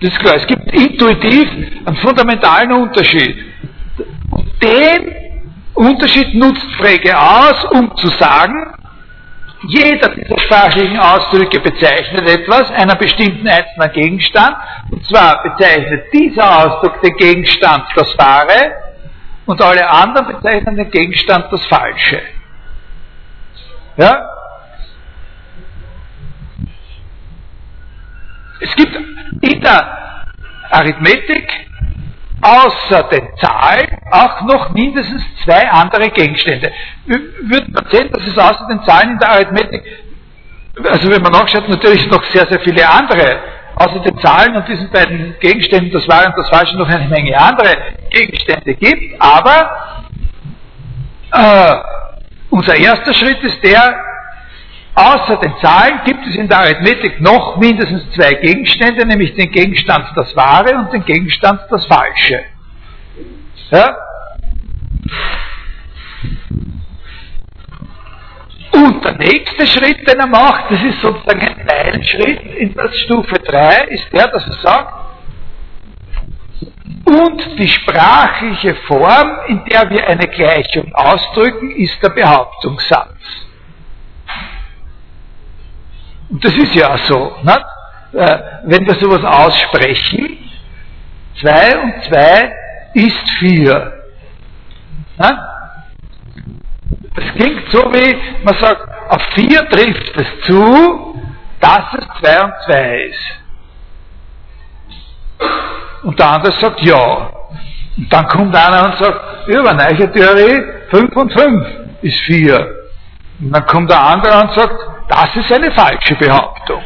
Das 0.00 0.12
ist 0.12 0.20
klar. 0.20 0.36
Es 0.36 0.46
gibt 0.46 0.72
intuitiv 0.72 1.48
einen 1.84 1.96
fundamentalen 1.96 2.72
Unterschied. 2.72 3.36
Und 4.30 4.62
den 4.62 5.14
Unterschied 5.74 6.34
nutzt 6.34 6.66
Frege 6.74 7.18
aus, 7.18 7.64
um 7.72 7.96
zu 7.96 8.06
sagen, 8.08 8.74
jeder 9.66 10.08
dieser 10.10 10.38
sprachlichen 10.38 10.98
Ausdrücke 10.98 11.58
bezeichnet 11.58 12.28
etwas, 12.28 12.70
einen 12.70 12.96
bestimmten 12.96 13.48
einzelnen 13.48 13.92
Gegenstand, 13.92 14.56
und 14.90 15.04
zwar 15.04 15.42
bezeichnet 15.42 16.04
dieser 16.12 16.58
Ausdruck 16.58 17.00
den 17.02 17.16
Gegenstand 17.16 17.84
das 17.96 18.16
Wahre 18.18 18.72
und 19.46 19.60
alle 19.60 19.88
anderen 19.88 20.28
bezeichnen 20.28 20.76
den 20.76 20.90
Gegenstand 20.90 21.46
das 21.52 21.66
Falsche. 21.66 22.22
Ja? 23.96 24.37
Der 29.68 29.98
Arithmetik 30.70 31.68
außer 32.40 33.02
den 33.04 33.28
Zahlen 33.40 33.98
auch 34.10 34.42
noch 34.42 34.70
mindestens 34.70 35.22
zwei 35.44 35.68
andere 35.70 36.10
Gegenstände. 36.10 36.72
Würde 37.06 37.70
man 37.70 37.84
sehen, 37.90 38.10
dass 38.12 38.26
es 38.26 38.38
außer 38.38 38.66
den 38.68 38.82
Zahlen 38.84 39.12
in 39.12 39.18
der 39.18 39.30
Arithmetik, 39.30 39.82
also 40.84 41.10
wenn 41.10 41.22
man 41.22 41.32
nachschaut, 41.32 41.68
natürlich 41.68 42.06
noch 42.08 42.22
sehr, 42.24 42.46
sehr 42.46 42.60
viele 42.60 42.88
andere, 42.88 43.40
außer 43.74 44.00
den 44.00 44.18
Zahlen 44.18 44.54
und 44.56 44.68
diesen 44.68 44.90
beiden 44.90 45.34
Gegenständen, 45.40 45.90
das 45.92 46.08
Wahre 46.08 46.26
und 46.26 46.36
das 46.36 46.48
Falsche, 46.48 46.76
noch 46.76 46.88
eine 46.88 47.08
Menge 47.08 47.36
andere 47.36 47.76
Gegenstände 48.10 48.74
gibt, 48.74 49.20
aber 49.20 50.04
äh, 51.32 51.74
unser 52.50 52.76
erster 52.76 53.14
Schritt 53.14 53.42
ist 53.42 53.62
der, 53.62 53.94
Außer 54.98 55.36
den 55.36 55.54
Zahlen 55.62 56.00
gibt 56.04 56.26
es 56.26 56.34
in 56.34 56.48
der 56.48 56.58
Arithmetik 56.58 57.20
noch 57.20 57.56
mindestens 57.56 58.10
zwei 58.16 58.34
Gegenstände, 58.34 59.06
nämlich 59.06 59.32
den 59.34 59.48
Gegenstand 59.52 60.06
das 60.16 60.34
Wahre 60.34 60.74
und 60.74 60.92
den 60.92 61.04
Gegenstand 61.04 61.60
das 61.70 61.86
Falsche. 61.86 62.42
Ja? 63.70 63.96
Und 68.72 69.04
der 69.04 69.18
nächste 69.18 69.68
Schritt, 69.68 70.04
den 70.08 70.18
er 70.18 70.26
macht, 70.26 70.64
das 70.72 70.82
ist 70.82 71.00
sozusagen 71.00 71.42
ein 71.42 71.64
Teilschritt 71.64 72.56
in 72.56 72.74
der 72.74 72.92
Stufe 72.92 73.36
3, 73.36 73.84
ist 73.90 74.12
der, 74.12 74.26
dass 74.26 74.48
er 74.48 74.54
sagt, 74.54 74.94
und 77.04 77.56
die 77.56 77.68
sprachliche 77.68 78.74
Form, 78.88 79.30
in 79.46 79.64
der 79.66 79.88
wir 79.90 80.08
eine 80.08 80.26
Gleichung 80.26 80.92
ausdrücken, 80.92 81.70
ist 81.70 82.02
der 82.02 82.10
Behauptungssatz. 82.10 83.47
Und 86.30 86.44
das 86.44 86.52
ist 86.52 86.74
ja 86.74 86.96
so. 86.98 87.36
Ne? 87.42 87.64
Wenn 88.64 88.86
wir 88.86 88.94
sowas 88.94 89.24
aussprechen, 89.24 90.38
2 91.40 91.78
und 91.78 91.94
2 92.08 92.52
ist 92.94 93.30
4. 93.38 93.92
Ne? 95.18 95.38
Das 97.14 97.24
klingt 97.34 97.70
so 97.70 97.92
wie, 97.92 98.16
man 98.44 98.54
sagt, 98.58 98.88
auf 99.08 99.22
4 99.34 99.68
trifft 99.68 100.20
es 100.20 100.46
zu, 100.46 101.20
dass 101.60 101.84
es 101.98 102.06
2 102.20 102.44
und 102.44 102.54
2 102.66 103.02
ist. 103.02 103.38
Und 106.02 106.18
der 106.18 106.30
andere 106.30 106.52
sagt 106.52 106.80
ja. 106.82 107.30
Und 107.96 108.12
dann 108.12 108.26
kommt 108.28 108.54
einer 108.54 108.86
und 108.86 108.98
sagt, 108.98 109.48
über 109.48 109.74
neue 109.74 110.12
Theorie, 110.12 110.62
5 110.90 111.16
und 111.16 111.32
5 111.32 111.66
ist 112.02 112.18
4. 112.20 112.74
Und 113.40 113.52
dann 113.52 113.66
kommt 113.66 113.90
der 113.90 114.00
andere 114.00 114.40
und 114.42 114.52
sagt, 114.52 114.78
das 115.08 115.36
ist 115.36 115.52
eine 115.52 115.72
falsche 115.72 116.14
Behauptung. 116.16 116.82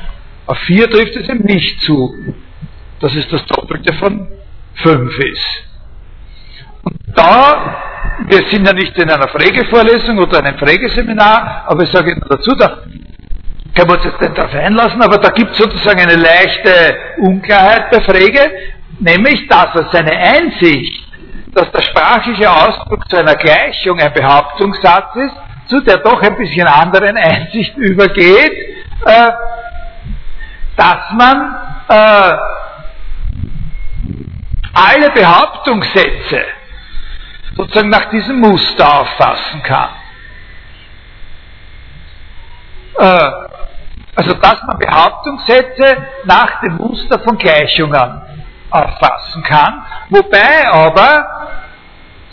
Auf 0.47 0.59
4 0.59 0.91
trifft 0.91 1.16
es 1.16 1.29
ihm 1.29 1.41
nicht 1.43 1.81
zu, 1.83 2.14
dass 3.01 3.14
es 3.14 3.29
das 3.29 3.45
Doppelte 3.47 3.93
von 3.95 4.29
5 4.75 5.18
ist. 5.18 5.64
Und 6.83 6.97
da, 7.14 7.77
wir 8.27 8.49
sind 8.49 8.66
ja 8.66 8.73
nicht 8.73 8.97
in 8.97 9.11
einer 9.11 9.29
Frägevorlesung 9.29 10.18
oder 10.18 10.39
einem 10.39 10.59
Frägeseminar, 10.59 11.64
aber 11.66 11.83
ich 11.83 11.91
sage 11.91 12.12
Ihnen 12.12 12.25
dazu, 12.29 12.55
da 12.57 12.79
können 13.75 13.89
wir 13.89 13.97
uns 13.97 14.05
jetzt 14.05 14.20
nicht 14.20 14.37
darauf 14.37 14.55
einlassen, 14.55 15.03
aber 15.03 15.18
da 15.18 15.31
gibt 15.31 15.53
es 15.53 15.59
sozusagen 15.59 16.01
eine 16.01 16.16
leichte 16.16 16.97
Unklarheit 17.18 17.91
bei 17.91 18.01
Frege, 18.01 18.51
nämlich, 18.99 19.47
dass 19.49 19.75
er 19.75 19.89
seine 19.91 20.12
Einsicht, 20.12 21.03
dass 21.55 21.70
der 21.73 21.83
sprachliche 21.83 22.51
Ausdruck 22.51 23.09
zu 23.09 23.16
einer 23.16 23.35
Gleichung 23.37 23.99
ein 23.99 24.12
Behauptungssatz 24.12 25.16
ist, 25.16 25.37
zu 25.69 25.81
der 25.81 25.99
doch 25.99 26.21
ein 26.23 26.37
bisschen 26.37 26.67
anderen 26.67 27.17
Einsicht 27.17 27.77
übergeht, 27.77 28.53
äh, 29.05 29.31
dass 30.77 31.13
man 31.13 31.57
äh, 31.89 32.33
alle 34.75 35.11
Behauptungssätze 35.11 36.43
sozusagen 37.57 37.91
nach 37.91 38.09
diesem 38.11 38.41
Muster 38.41 39.01
auffassen 39.01 39.63
kann. 39.63 39.91
Äh, 42.99 43.31
also 44.15 44.35
dass 44.35 44.63
man 44.65 44.79
Behauptungssätze 44.79 46.07
nach 46.25 46.61
dem 46.61 46.77
Muster 46.77 47.19
von 47.21 47.37
Gleichungen 47.39 48.23
auffassen 48.71 49.43
kann, 49.43 49.85
wobei 50.11 50.69
aber 50.69 51.25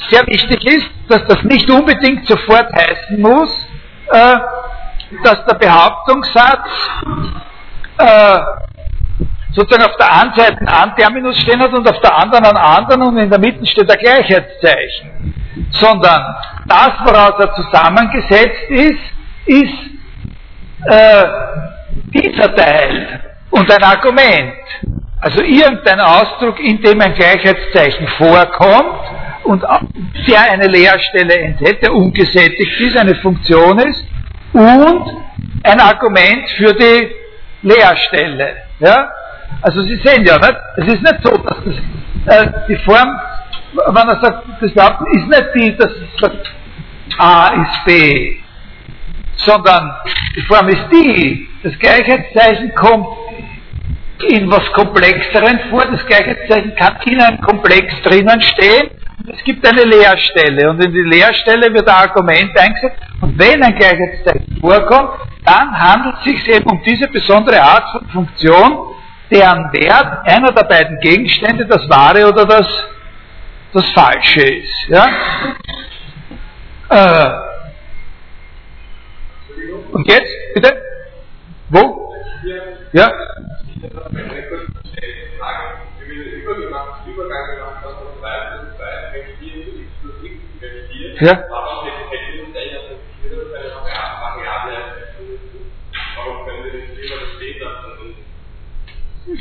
sehr 0.09 0.25
wichtig 0.27 0.65
ist, 0.65 0.89
dass 1.07 1.25
das 1.27 1.43
nicht 1.43 1.69
unbedingt 1.69 2.27
sofort 2.27 2.71
heißen 2.73 3.19
muss, 3.19 3.67
äh, 4.11 4.37
dass 5.23 5.45
der 5.45 5.55
Behauptungssatz 5.55 6.67
äh, 7.97 8.39
sozusagen 9.51 9.83
auf 9.83 9.97
der 9.97 10.13
einen 10.13 10.33
Seite 10.33 10.59
einen 10.67 10.95
Terminus 10.95 11.37
stehen 11.41 11.59
hat 11.59 11.73
und 11.73 11.87
auf 11.87 11.99
der 12.01 12.15
anderen 12.15 12.45
einen 12.45 12.57
anderen 12.57 13.01
und 13.01 13.17
in 13.17 13.29
der 13.29 13.39
Mitte 13.39 13.65
steht 13.65 13.89
ein 13.89 13.97
Gleichheitszeichen. 13.97 15.33
Sondern 15.71 16.35
das, 16.67 16.91
woraus 17.03 17.33
er 17.39 17.53
zusammengesetzt 17.55 18.69
ist, 18.69 18.99
ist 19.45 19.73
äh, 20.85 21.23
dieser 22.13 22.55
Teil 22.55 23.21
und 23.49 23.71
ein 23.71 23.83
Argument. 23.83 24.53
Also 25.21 25.41
irgendein 25.41 25.99
Ausdruck, 25.99 26.59
in 26.59 26.81
dem 26.81 27.01
ein 27.01 27.13
Gleichheitszeichen 27.13 28.07
vorkommt 28.17 29.18
und 29.49 29.63
der 30.27 30.51
eine 30.51 30.67
Leerstelle 30.67 31.35
enthält, 31.39 31.81
der 31.81 31.91
ungesättigt 31.91 32.79
ist, 32.79 32.95
eine 32.95 33.15
Funktion 33.15 33.79
ist 33.79 34.05
und 34.53 35.17
ein 35.63 35.79
Argument 35.79 36.47
für 36.55 36.71
die 36.73 37.09
Leerstelle. 37.63 38.57
Ja? 38.79 39.09
Also 39.63 39.81
Sie 39.81 39.99
sehen 40.05 40.23
ja, 40.23 40.37
nicht? 40.37 40.55
es 40.77 40.93
ist 40.93 41.01
nicht 41.01 41.19
so, 41.23 41.31
dass 41.31 41.57
das, 41.65 42.43
äh, 42.43 42.51
die 42.67 42.75
Form, 42.77 43.19
wenn 43.73 44.07
er 44.07 44.21
sagt, 44.21 44.43
das 44.61 44.71
überhaupt 44.71 45.01
ist 45.15 45.27
nicht 45.27 45.47
die, 45.55 45.75
dass 45.77 45.91
es 45.93 46.21
sagt, 46.21 46.51
A 47.17 47.47
ist 47.63 47.85
B, 47.85 48.37
sondern 49.37 49.95
die 50.35 50.41
Form 50.41 50.67
ist 50.67 50.85
die, 50.91 51.47
das 51.63 51.73
Gleichheitszeichen 51.79 52.75
kommt 52.75 53.07
in 54.29 54.49
was 54.51 54.71
Komplexeren 54.73 55.59
vor, 55.71 55.85
das 55.85 56.05
Gleichheitszeichen 56.05 56.75
kann 56.75 56.97
in 57.05 57.19
einem 57.19 57.41
Komplex 57.41 57.99
drinnen 58.03 58.41
stehen, 58.41 58.91
es 59.27 59.43
gibt 59.43 59.67
eine 59.67 59.83
Leerstelle 59.83 60.69
und 60.69 60.83
in 60.83 60.91
die 60.91 61.01
Leerstelle 61.01 61.73
wird 61.73 61.87
ein 61.87 61.95
Argument 61.95 62.57
eingesetzt 62.57 63.01
und 63.21 63.37
wenn 63.37 63.61
ein 63.61 63.75
Gleichheitszeichen 63.75 64.57
vorkommt, 64.61 65.11
dann 65.43 65.71
handelt 65.71 66.15
es 66.19 66.23
sich 66.23 66.47
eben 66.47 66.69
um 66.69 66.81
diese 66.83 67.07
besondere 67.07 67.61
Art 67.61 67.89
von 67.89 68.07
Funktion, 68.09 68.95
deren 69.31 69.71
Wert 69.73 70.27
einer 70.27 70.51
der 70.51 70.63
beiden 70.63 70.99
Gegenstände 70.99 71.65
das 71.65 71.87
wahre 71.89 72.27
oder 72.27 72.45
das, 72.45 72.67
das 73.73 73.89
falsche 73.91 74.41
ist. 74.41 74.87
Ja? 74.87 75.07
Äh, 76.89 77.31
und 79.91 80.07
jetzt, 80.07 80.53
bitte? 80.53 80.81
Wo? 81.69 82.13
Ja? 82.93 83.07
Ja? 83.07 83.11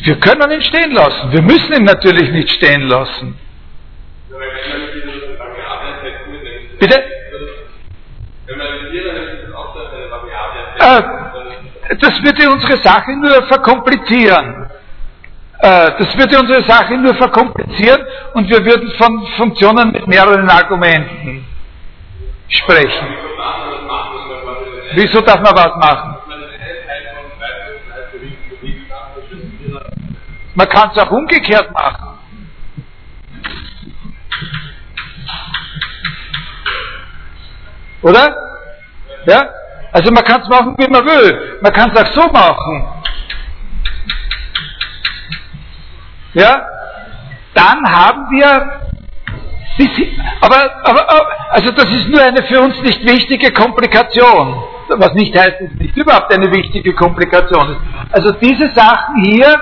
Wir 0.03 0.19
können 0.21 0.51
ihn 0.51 0.63
stehen 0.63 0.91
lassen. 0.93 1.33
Wir 1.33 1.43
müssen 1.43 1.73
ihn 1.75 1.85
natürlich 1.85 2.31
nicht 2.33 2.51
stehen 2.51 2.83
lassen. 2.83 3.39
Bitte? 6.81 6.99
Äh, 10.81 11.03
das 12.01 12.23
würde 12.23 12.51
unsere 12.51 12.77
Sache 12.79 13.13
nur 13.13 13.43
verkomplizieren. 13.47 14.69
Äh, 15.61 15.91
das 15.99 16.17
würde 16.17 16.39
unsere 16.39 16.63
Sache 16.63 16.97
nur 16.97 17.15
verkomplizieren 17.15 18.01
und 18.35 18.49
wir 18.49 18.65
würden 18.65 18.91
von 18.93 19.27
Funktionen 19.37 19.93
mit 19.93 20.07
mehreren 20.07 20.49
Argumenten 20.49 21.48
sprechen. 22.49 23.09
Wieso 24.95 25.21
darf 25.21 25.41
man 25.41 25.55
was 25.55 25.77
machen? 25.77 26.17
Man 30.55 30.69
kann 30.69 30.91
es 30.91 30.99
auch 30.99 31.11
umgekehrt 31.11 31.73
machen. 31.73 32.19
Oder? 38.03 38.37
Ja? 39.27 39.49
Also 39.93 40.13
man 40.13 40.25
kann 40.25 40.43
es 40.43 40.49
machen, 40.49 40.75
wie 40.79 40.89
man 40.89 41.05
will. 41.05 41.59
Man 41.61 41.73
kann 41.73 41.91
es 41.91 42.03
auch 42.03 42.13
so 42.13 42.29
machen. 42.29 42.89
Ja? 46.35 46.67
Dann 47.55 47.85
haben 47.91 48.31
wir 48.31 48.81
aber, 50.41 50.71
aber, 50.85 51.27
also 51.51 51.71
das 51.71 51.85
ist 51.85 52.09
nur 52.09 52.21
eine 52.21 52.43
für 52.45 52.61
uns 52.61 52.81
nicht 52.83 53.05
wichtige 53.05 53.53
Komplikation. 53.53 54.63
Was 54.89 55.13
nicht 55.15 55.37
heißt, 55.39 55.61
dass 55.61 55.71
es 55.71 55.79
nicht 55.79 55.97
überhaupt 55.97 56.33
eine 56.33 56.51
wichtige 56.51 56.95
Komplikation 56.95 57.73
ist. 57.73 57.81
Also 58.13 58.33
diese 58.41 58.69
Sachen 58.69 59.23
hier 59.23 59.55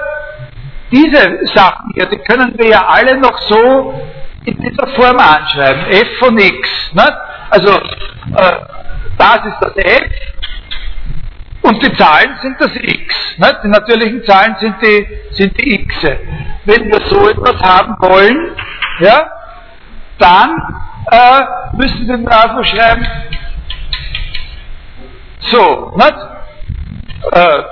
diese 0.91 1.47
Sachen 1.55 1.91
hier, 1.95 2.07
die 2.07 2.19
können 2.19 2.57
wir 2.57 2.69
ja 2.69 2.87
alle 2.87 3.19
noch 3.19 3.37
so 3.39 3.95
in 4.45 4.57
dieser 4.59 4.87
Form 4.89 5.19
anschreiben. 5.19 5.87
f 5.91 6.09
von 6.19 6.39
x. 6.39 6.93
Nicht? 6.93 7.13
Also 7.51 7.75
äh, 7.75 8.57
das 9.19 9.47
ist 9.47 9.57
das 9.61 9.77
f 9.77 10.13
und 11.63 11.83
die 11.83 11.93
Zahlen 11.97 12.37
sind 12.41 12.61
das 12.61 12.71
x. 12.77 13.35
Nicht? 13.39 13.57
Die 13.65 13.69
natürlichen 13.69 14.25
Zahlen 14.25 14.57
sind 14.61 14.77
die, 14.81 15.07
sind 15.33 15.59
die 15.59 15.75
x. 15.75 15.97
Wenn 16.65 16.87
wir 16.87 17.01
so 17.09 17.29
etwas 17.29 17.61
haben 17.61 17.97
wollen, 17.99 18.55
ja, 19.01 19.29
dann 20.19 20.57
äh, 21.11 21.43
müssen 21.77 22.07
wir 22.07 22.15
einfach 22.15 22.65
schreiben, 22.65 23.07
so, 25.41 25.93
nicht? 25.97 26.15
Äh, 27.33 27.63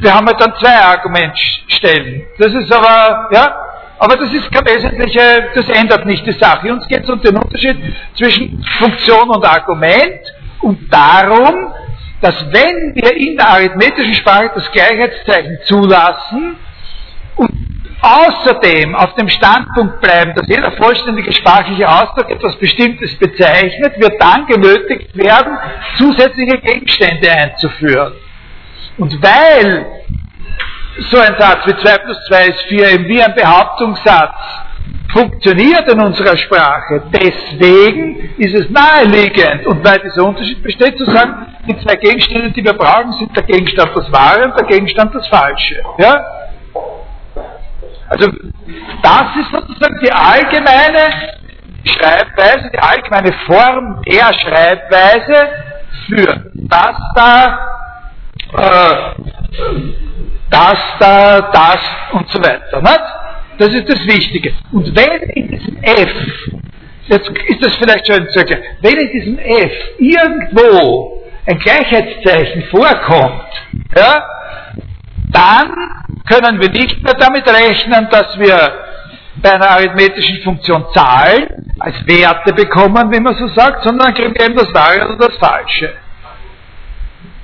wir 0.00 0.14
haben 0.14 0.26
halt 0.26 0.40
dann 0.40 0.54
zwei 0.56 0.76
Argumentstellen. 0.76 2.22
Das 2.38 2.52
ist 2.52 2.72
aber, 2.72 3.28
ja, 3.32 3.54
aber 3.98 4.16
das 4.16 4.32
ist 4.32 4.50
kein 4.52 4.64
wesentliche, 4.64 5.50
das 5.54 5.68
ändert 5.68 6.06
nicht 6.06 6.24
die 6.26 6.32
Sache. 6.32 6.72
Uns 6.72 6.86
geht 6.88 7.02
es 7.04 7.10
um 7.10 7.20
den 7.20 7.36
Unterschied 7.36 7.76
zwischen 8.16 8.64
Funktion 8.78 9.28
und 9.28 9.44
Argument 9.44 10.20
und 10.60 10.92
darum, 10.92 11.72
dass 12.20 12.34
wenn 12.52 12.94
wir 12.94 13.16
in 13.16 13.36
der 13.36 13.48
arithmetischen 13.48 14.14
Sprache 14.14 14.50
das 14.54 14.70
Gleichheitszeichen 14.72 15.58
zulassen 15.64 16.56
und 17.36 17.50
außerdem 18.02 18.94
auf 18.94 19.14
dem 19.14 19.28
Standpunkt 19.28 20.00
bleiben, 20.00 20.34
dass 20.34 20.46
jeder 20.48 20.72
vollständige 20.72 21.32
sprachliche 21.32 21.88
Ausdruck 21.88 22.30
etwas 22.30 22.56
Bestimmtes 22.56 23.16
bezeichnet, 23.18 24.00
wird 24.00 24.20
dann 24.20 24.46
genötigt 24.46 25.16
werden, 25.16 25.58
zusätzliche 25.96 26.58
Gegenstände 26.58 27.30
einzuführen. 27.30 28.12
Und 28.98 29.22
weil 29.22 29.86
so 31.10 31.18
ein 31.18 31.34
Satz 31.38 31.66
wie 31.66 31.76
2 31.76 31.98
plus 31.98 32.18
2 32.28 32.46
ist 32.46 32.60
4 32.68 32.92
eben 32.92 33.08
wie 33.08 33.22
ein 33.22 33.34
Behauptungssatz 33.34 34.34
funktioniert 35.12 35.90
in 35.90 36.00
unserer 36.00 36.36
Sprache, 36.36 37.02
deswegen 37.12 38.30
ist 38.38 38.54
es 38.54 38.70
naheliegend 38.70 39.66
und 39.66 39.84
weil 39.84 39.98
dieser 40.00 40.24
Unterschied 40.24 40.62
besteht, 40.62 40.96
zu 40.98 41.04
sagen, 41.04 41.46
die 41.66 41.78
zwei 41.80 41.96
Gegenstände, 41.96 42.50
die 42.52 42.64
wir 42.64 42.74
brauchen, 42.74 43.12
sind 43.12 43.36
der 43.36 43.42
Gegenstand 43.42 43.90
das 43.94 44.12
Wahre 44.12 44.44
und 44.44 44.58
der 44.58 44.66
Gegenstand 44.66 45.14
das 45.14 45.26
Falsche. 45.28 45.82
Ja? 45.98 46.39
Also 48.10 48.30
das 49.02 49.24
ist 49.40 49.50
sozusagen 49.52 49.98
die 50.02 50.12
allgemeine 50.12 51.10
Schreibweise, 51.84 52.70
die 52.72 52.78
allgemeine 52.78 53.32
Form 53.46 54.02
der 54.02 54.32
Schreibweise 54.34 55.48
für 56.06 56.50
das 56.54 56.96
da 57.14 57.58
äh, 58.56 59.14
das, 60.50 60.78
da, 60.98 61.40
das 61.52 61.78
und 62.12 62.28
so 62.28 62.38
weiter. 62.40 62.80
Nicht? 62.80 63.00
Das 63.58 63.68
ist 63.68 63.88
das 63.88 64.06
Wichtige. 64.06 64.52
Und 64.72 64.94
wenn 64.96 65.22
in 65.30 65.48
diesem 65.48 65.76
F, 65.82 66.10
jetzt 67.06 67.28
ist 67.28 67.64
das 67.64 67.76
vielleicht 67.76 68.06
schon 68.06 68.28
zu 68.30 68.40
erklären, 68.40 68.62
wenn 68.80 68.96
in 68.96 69.10
diesem 69.12 69.38
F 69.38 69.72
irgendwo 69.98 71.22
ein 71.46 71.58
Gleichheitszeichen 71.58 72.64
vorkommt, 72.64 73.48
ja, 73.96 74.24
dann 75.32 75.74
können 76.28 76.60
wir 76.60 76.70
nicht 76.70 77.02
mehr 77.02 77.14
damit 77.14 77.46
rechnen, 77.48 78.08
dass 78.10 78.38
wir 78.38 78.84
bei 79.36 79.52
einer 79.52 79.70
arithmetischen 79.70 80.42
Funktion 80.42 80.84
Zahlen 80.92 81.72
als 81.78 81.94
Werte 82.06 82.52
bekommen, 82.52 83.10
wie 83.12 83.20
man 83.20 83.34
so 83.34 83.48
sagt, 83.48 83.84
sondern 83.84 84.12
kriegen 84.14 84.34
wir 84.34 84.46
eben 84.46 84.56
das 84.56 84.72
Wahre 84.74 85.14
oder 85.14 85.28
das 85.28 85.36
Falsche. 85.36 85.94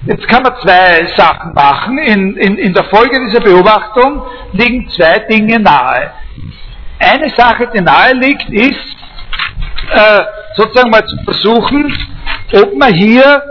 Jetzt 0.05 0.29
kann 0.29 0.43
man 0.43 0.55
zwei 0.63 1.05
Sachen 1.17 1.53
machen. 1.55 1.99
In, 1.99 2.37
in, 2.37 2.59
in 2.59 2.73
der 2.73 2.85
Folge 2.85 3.19
dieser 3.27 3.41
Beobachtung 3.41 4.23
liegen 4.53 4.89
zwei 4.91 5.19
Dinge 5.21 5.59
nahe. 5.59 6.13
Eine 6.99 7.29
Sache, 7.31 7.69
die 7.75 7.81
nahe 7.81 8.13
liegt, 8.15 8.49
ist, 8.51 8.97
äh, 9.91 10.21
sozusagen 10.55 10.91
mal 10.91 11.05
zu 11.05 11.17
versuchen, 11.25 11.93
ob 12.53 12.77
man 12.77 12.93
hier 12.93 13.43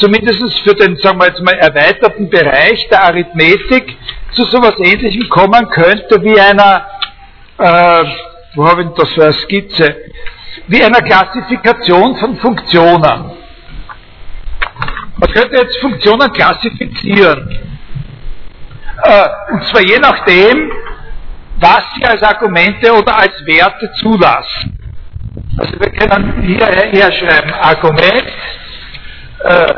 zumindest 0.00 0.58
für 0.60 0.74
den, 0.74 0.96
sagen 0.96 1.18
wir 1.20 1.28
jetzt 1.28 1.42
mal, 1.42 1.54
erweiterten 1.54 2.28
Bereich 2.28 2.88
der 2.88 3.04
Arithmetik 3.04 3.96
zu 4.32 4.44
sowas 4.44 4.74
ähnlichem 4.78 5.28
kommen 5.28 5.68
könnte 5.70 6.22
wie 6.22 6.38
einer, 6.40 6.86
äh, 7.58 8.04
wo 8.54 8.66
habe 8.66 8.82
ich 8.82 8.88
das 8.96 9.12
für 9.12 9.24
eine 9.24 9.32
Skizze, 9.34 9.96
wie 10.66 10.82
einer 10.82 11.02
Klassifikation 11.02 12.16
von 12.16 12.36
Funktionen. 12.38 13.32
Man 15.16 15.32
könnte 15.32 15.56
jetzt 15.56 15.76
Funktionen 15.78 16.32
klassifizieren. 16.32 17.58
Äh, 19.02 19.26
und 19.52 19.64
zwar 19.64 19.82
je 19.82 19.98
nachdem, 19.98 20.72
was 21.58 21.82
sie 21.94 22.04
als 22.04 22.22
Argumente 22.22 22.92
oder 22.92 23.16
als 23.16 23.34
Werte 23.44 23.92
zulassen. 24.00 24.78
Also 25.58 25.78
wir 25.78 25.90
können 25.90 26.42
hier 26.42 26.66
herschreiben 26.66 27.52
Argument, 27.52 28.24
äh, 29.44 29.74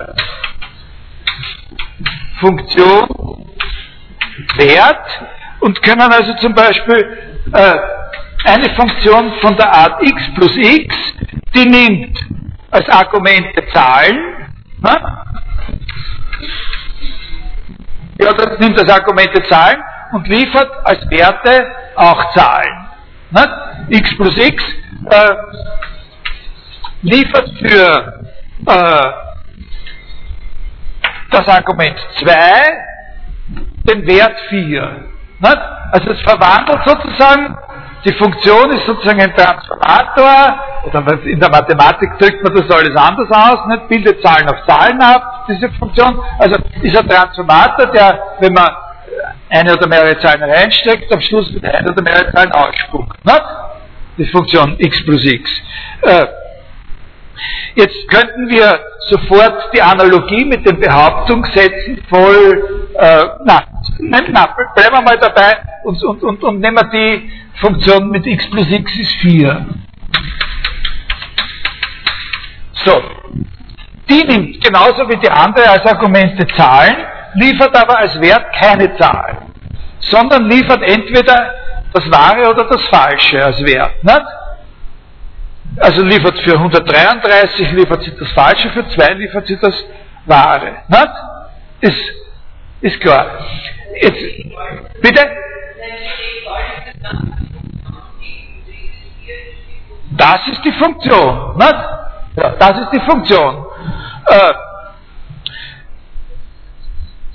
Funktion, 2.40 3.08
Wert 4.56 5.06
und 5.60 5.80
können 5.82 6.12
also 6.12 6.34
zum 6.34 6.54
Beispiel 6.54 7.18
äh, 7.52 7.76
eine 8.44 8.70
Funktion 8.70 9.32
von 9.40 9.56
der 9.56 9.72
Art 9.72 10.02
x 10.02 10.22
plus 10.34 10.56
x, 10.56 10.96
die 11.54 11.66
nimmt 11.66 12.18
als 12.70 12.88
Argumente 12.88 13.64
Zahlen, 13.72 14.18
na? 14.80 15.24
ja, 18.18 18.32
das 18.32 18.58
nimmt 18.58 18.78
das 18.78 18.88
Argument 18.88 19.30
der 19.34 19.44
Zahlen 19.44 19.82
und 20.12 20.26
liefert 20.26 20.70
als 20.84 21.08
Werte 21.10 21.66
auch 21.94 22.32
Zahlen. 22.34 22.88
Nicht? 23.30 23.48
x 23.88 24.16
plus 24.16 24.36
x 24.36 24.62
äh, 25.10 25.34
liefert 27.02 27.50
für 27.58 28.24
äh, 28.66 29.31
das 31.32 31.48
Argument 31.48 31.96
2 32.20 32.32
den 33.84 34.06
Wert 34.06 34.36
4. 34.48 35.04
Nicht? 35.40 35.58
Also 35.92 36.10
es 36.10 36.20
verwandelt 36.22 36.80
sozusagen, 36.86 37.56
die 38.04 38.12
Funktion 38.14 38.70
ist 38.70 38.86
sozusagen 38.86 39.20
ein 39.20 39.34
Transformator, 39.34 40.58
oder 40.84 41.24
in 41.24 41.38
der 41.38 41.50
Mathematik 41.50 42.18
drückt 42.18 42.42
man 42.42 42.54
das 42.54 42.70
alles 42.70 42.96
anders 42.96 43.30
aus, 43.30 43.66
nicht? 43.68 43.88
bildet 43.88 44.22
Zahlen 44.22 44.48
auf 44.48 44.64
Zahlen 44.66 45.00
ab, 45.00 45.46
diese 45.48 45.70
Funktion. 45.72 46.18
Also 46.38 46.56
ist 46.80 46.96
ein 46.96 47.08
Transformator, 47.08 47.86
der, 47.86 48.18
wenn 48.40 48.52
man 48.52 48.68
eine 49.50 49.72
oder 49.74 49.86
mehrere 49.86 50.18
Zahlen 50.18 50.42
reinsteckt, 50.42 51.12
am 51.12 51.20
Schluss 51.20 51.52
wird 51.52 51.64
eine 51.64 51.90
oder 51.90 52.02
mehrere 52.02 52.32
Zahlen 52.32 52.52
ausspuckt. 52.52 53.24
Nicht? 53.24 53.42
Die 54.18 54.26
Funktion 54.26 54.76
x 54.78 55.04
plus 55.04 55.24
x. 55.24 55.50
Äh, 56.02 56.26
Jetzt 57.74 58.08
könnten 58.08 58.48
wir 58.48 58.80
sofort 59.08 59.72
die 59.74 59.82
Analogie 59.82 60.44
mit 60.44 60.66
den 60.66 60.78
Behauptungssätzen 60.78 62.02
voll, 62.08 62.88
äh, 62.94 63.24
na, 63.44 63.64
na, 63.98 64.46
bleiben 64.74 64.94
wir 64.94 65.02
mal 65.02 65.18
dabei 65.18 65.58
und, 65.84 66.02
und, 66.02 66.22
und, 66.22 66.42
und 66.42 66.60
nehmen 66.60 66.76
wir 66.76 66.90
die 66.90 67.30
Funktion 67.60 68.10
mit 68.10 68.26
x 68.26 68.48
plus 68.50 68.70
x 68.70 68.98
ist 68.98 69.12
4. 69.22 69.66
So, 72.84 73.02
die 74.08 74.24
nimmt 74.24 74.62
genauso 74.62 75.08
wie 75.08 75.16
die 75.16 75.30
andere 75.30 75.70
als 75.70 75.86
Argumente 75.86 76.46
Zahlen, 76.48 76.96
liefert 77.34 77.74
aber 77.76 77.98
als 77.98 78.20
Wert 78.20 78.52
keine 78.54 78.94
Zahl, 78.96 79.38
sondern 80.00 80.48
liefert 80.50 80.82
entweder 80.82 81.54
das 81.92 82.10
Wahre 82.10 82.50
oder 82.50 82.64
das 82.64 82.82
Falsche 82.88 83.44
als 83.44 83.62
Wert. 83.64 84.02
Nicht? 84.02 84.41
Also 85.78 86.02
liefert 86.04 86.38
für 86.40 86.54
133, 86.54 87.72
liefert 87.72 88.02
sie 88.02 88.14
das 88.18 88.30
Falsche, 88.32 88.68
für 88.70 88.86
2 88.88 89.14
liefert 89.14 89.46
sie 89.46 89.58
das 89.58 89.74
Wahre. 90.26 90.82
Nicht? 90.88 91.10
Ist, 91.80 92.02
ist 92.82 93.00
klar. 93.00 93.26
Jetzt, 94.00 95.00
bitte? 95.00 95.26
Das 100.10 100.46
ist 100.48 100.64
die 100.64 100.72
Funktion. 100.72 101.56
Nicht? 101.56 101.74
Ja, 102.36 102.50
das 102.58 102.78
ist 102.80 102.92
die 102.92 103.00
Funktion. 103.00 103.66
Äh, 104.26 104.52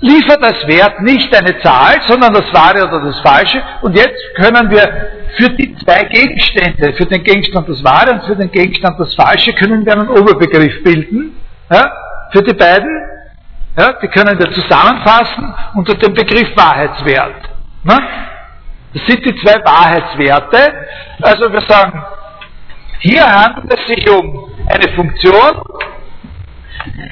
liefert 0.00 0.42
als 0.42 0.66
Wert 0.66 1.00
nicht 1.02 1.34
eine 1.34 1.58
Zahl, 1.60 2.00
sondern 2.06 2.32
das 2.32 2.52
Wahre 2.52 2.86
oder 2.86 3.00
das 3.00 3.20
Falsche. 3.20 3.62
Und 3.82 3.96
jetzt 3.96 4.34
können 4.36 4.70
wir 4.70 5.10
für 5.36 5.50
die 5.50 5.74
zwei 5.76 6.04
Gegenstände, 6.04 6.92
für 6.94 7.06
den 7.06 7.22
Gegenstand 7.22 7.68
das 7.68 7.82
Wahre 7.82 8.12
und 8.12 8.24
für 8.24 8.36
den 8.36 8.50
Gegenstand 8.50 8.98
das 8.98 9.14
Falsche, 9.14 9.52
können 9.54 9.84
wir 9.84 9.92
einen 9.92 10.08
Oberbegriff 10.08 10.82
bilden. 10.82 11.36
Ja, 11.70 11.92
für 12.32 12.42
die 12.42 12.54
beiden. 12.54 12.88
Ja, 13.76 13.92
die 13.92 14.08
können 14.08 14.38
wir 14.38 14.50
zusammenfassen 14.52 15.54
unter 15.74 15.94
dem 15.94 16.12
Begriff 16.12 16.56
Wahrheitswert. 16.56 17.48
Ne? 17.84 17.96
Das 18.94 19.06
sind 19.06 19.24
die 19.24 19.34
zwei 19.36 19.54
Wahrheitswerte. 19.64 20.72
Also 21.22 21.52
wir 21.52 21.60
sagen, 21.68 22.02
hier 23.00 23.24
handelt 23.24 23.78
es 23.78 23.86
sich 23.86 24.10
um 24.10 24.50
eine 24.66 24.88
Funktion, 24.94 25.62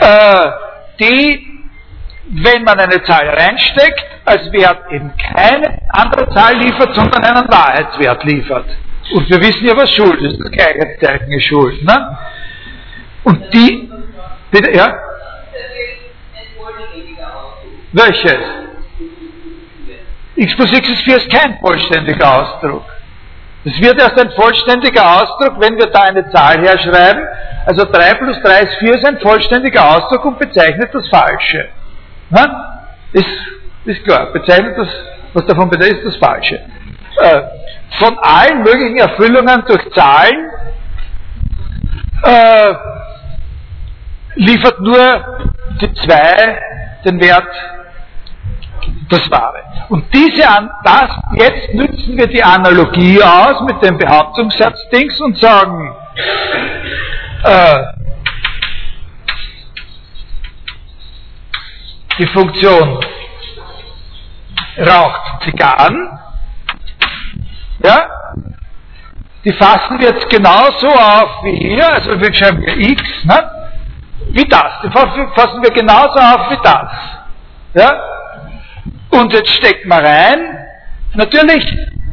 äh, 0.01 0.51
die 0.99 1.55
wenn 2.29 2.64
man 2.64 2.79
eine 2.79 3.03
Zahl 3.05 3.29
reinsteckt, 3.29 4.05
als 4.24 4.51
Wert 4.53 4.91
eben 4.91 5.12
keine 5.16 5.79
andere 5.91 6.29
Zahl 6.31 6.57
liefert, 6.57 6.95
sondern 6.95 7.22
einen 7.22 7.49
Wahrheitswert 7.49 8.24
liefert. 8.24 8.66
Und 9.12 9.31
wir 9.31 9.41
wissen 9.41 9.64
ja, 9.64 9.77
was 9.77 9.91
Schuld 9.91 10.20
ist. 10.20 10.41
Das 10.41 10.51
Gleichheitszeichen 10.51 11.33
ist 11.33 11.45
Schuld. 11.45 11.85
Ne? 11.85 12.18
Und 13.24 13.55
die, 13.55 13.89
bitte, 14.51 14.72
ja? 14.72 14.99
Welches? 17.93 18.39
x 20.35 20.55
plus 20.55 20.70
x 20.70 20.89
ist 20.89 21.03
4 21.03 21.16
ist 21.16 21.31
kein 21.31 21.59
vollständiger 21.61 22.43
Ausdruck. 22.43 22.85
Es 23.64 23.81
wird 23.81 24.01
erst 24.01 24.20
ein 24.20 24.31
vollständiger 24.33 25.22
Ausdruck, 25.22 25.61
wenn 25.61 25.77
wir 25.77 25.87
da 25.87 26.03
eine 26.03 26.31
Zahl 26.31 26.61
herschreiben. 26.61 27.22
Also 27.64 27.85
3 27.85 28.14
plus 28.14 28.41
3 28.43 28.61
ist 28.61 28.74
4 28.79 28.95
ist 28.95 29.05
ein 29.05 29.18
vollständiger 29.18 29.97
Ausdruck 29.97 30.24
und 30.24 30.39
bezeichnet 30.39 30.91
das 30.93 31.09
Falsche. 31.09 31.68
Na? 32.31 32.83
Ist, 33.12 33.27
ist 33.85 34.05
klar, 34.05 34.33
bezeichnet 34.33 34.77
das, 34.77 34.89
was 35.33 35.47
davon 35.47 35.70
bedeutet, 35.70 35.99
ist 35.99 36.07
das 36.07 36.16
Falsche. 36.16 36.57
Äh, 37.18 37.43
von 37.99 38.18
allen 38.18 38.62
möglichen 38.62 38.99
Erfüllungen 38.99 39.64
durch 39.66 39.91
Zahlen 39.95 40.51
äh, 42.22 42.74
liefert 44.35 44.81
nur 44.81 45.49
die 45.81 45.95
2 45.95 46.59
den 47.05 47.20
Wert 47.20 47.49
das 49.09 49.31
Wahre. 49.31 49.62
Und 49.89 50.12
diese, 50.12 50.43
das, 50.85 51.11
jetzt 51.35 51.74
nützen 51.74 52.16
wir 52.16 52.27
die 52.27 52.43
Analogie 52.43 53.22
aus 53.22 53.62
mit 53.62 53.83
dem 53.83 53.97
Behauptungssatz-Dings 53.99 55.20
und 55.20 55.39
sagen, 55.39 55.95
äh, 57.45 58.05
die 62.18 62.26
Funktion 62.28 63.00
raucht 64.78 65.42
Zigarren, 65.42 66.18
ja, 67.82 68.06
die 69.44 69.52
fassen 69.52 69.98
wir 69.98 70.08
jetzt 70.10 70.28
genauso 70.28 70.88
auf 70.88 71.44
wie 71.44 71.56
hier, 71.56 71.88
also 71.88 72.20
wir 72.20 72.34
schreiben 72.34 72.62
hier 72.62 72.90
x, 72.90 73.02
ne? 73.24 73.50
wie 74.30 74.44
das, 74.48 74.72
die 74.82 74.90
fassen 74.90 75.62
wir 75.62 75.70
genauso 75.70 76.18
auf 76.18 76.50
wie 76.50 76.58
das. 76.62 76.90
Ja? 77.74 78.00
Und 79.10 79.32
jetzt 79.32 79.50
steckt 79.50 79.86
man 79.86 80.04
rein, 80.04 80.58
natürlich 81.14 81.64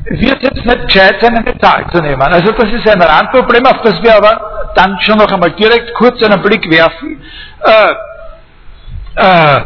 wird 0.05 0.43
jetzt 0.43 0.65
nicht 0.65 0.85
gescheit 0.85 1.15
sein, 1.21 1.37
eine 1.37 1.57
Zahl 1.57 1.89
zu 1.91 2.01
nehmen. 2.01 2.21
Also 2.21 2.51
das 2.51 2.71
ist 2.71 2.87
ein 2.87 3.01
Randproblem, 3.01 3.65
auf 3.65 3.81
das 3.81 4.01
wir 4.03 4.15
aber 4.15 4.71
dann 4.75 4.99
schon 5.01 5.17
noch 5.17 5.31
einmal 5.31 5.51
direkt 5.51 5.93
kurz 5.95 6.21
einen 6.21 6.41
Blick 6.41 6.69
werfen. 6.69 7.23
Äh, 7.63 7.93
äh, 9.15 9.61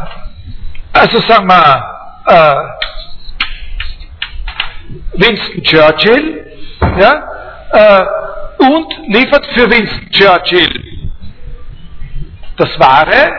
also 1.00 1.20
sagen 1.22 1.48
wir, 1.48 1.86
äh, 2.28 2.56
Winston 5.14 5.64
Churchill, 5.64 6.45
ja, 7.00 7.24
äh, 7.72 8.06
und 8.60 9.08
liefert 9.08 9.45
für 9.54 9.70
Winston 9.70 10.10
Churchill 10.12 10.84
das 12.58 12.80
Wahre, 12.80 13.32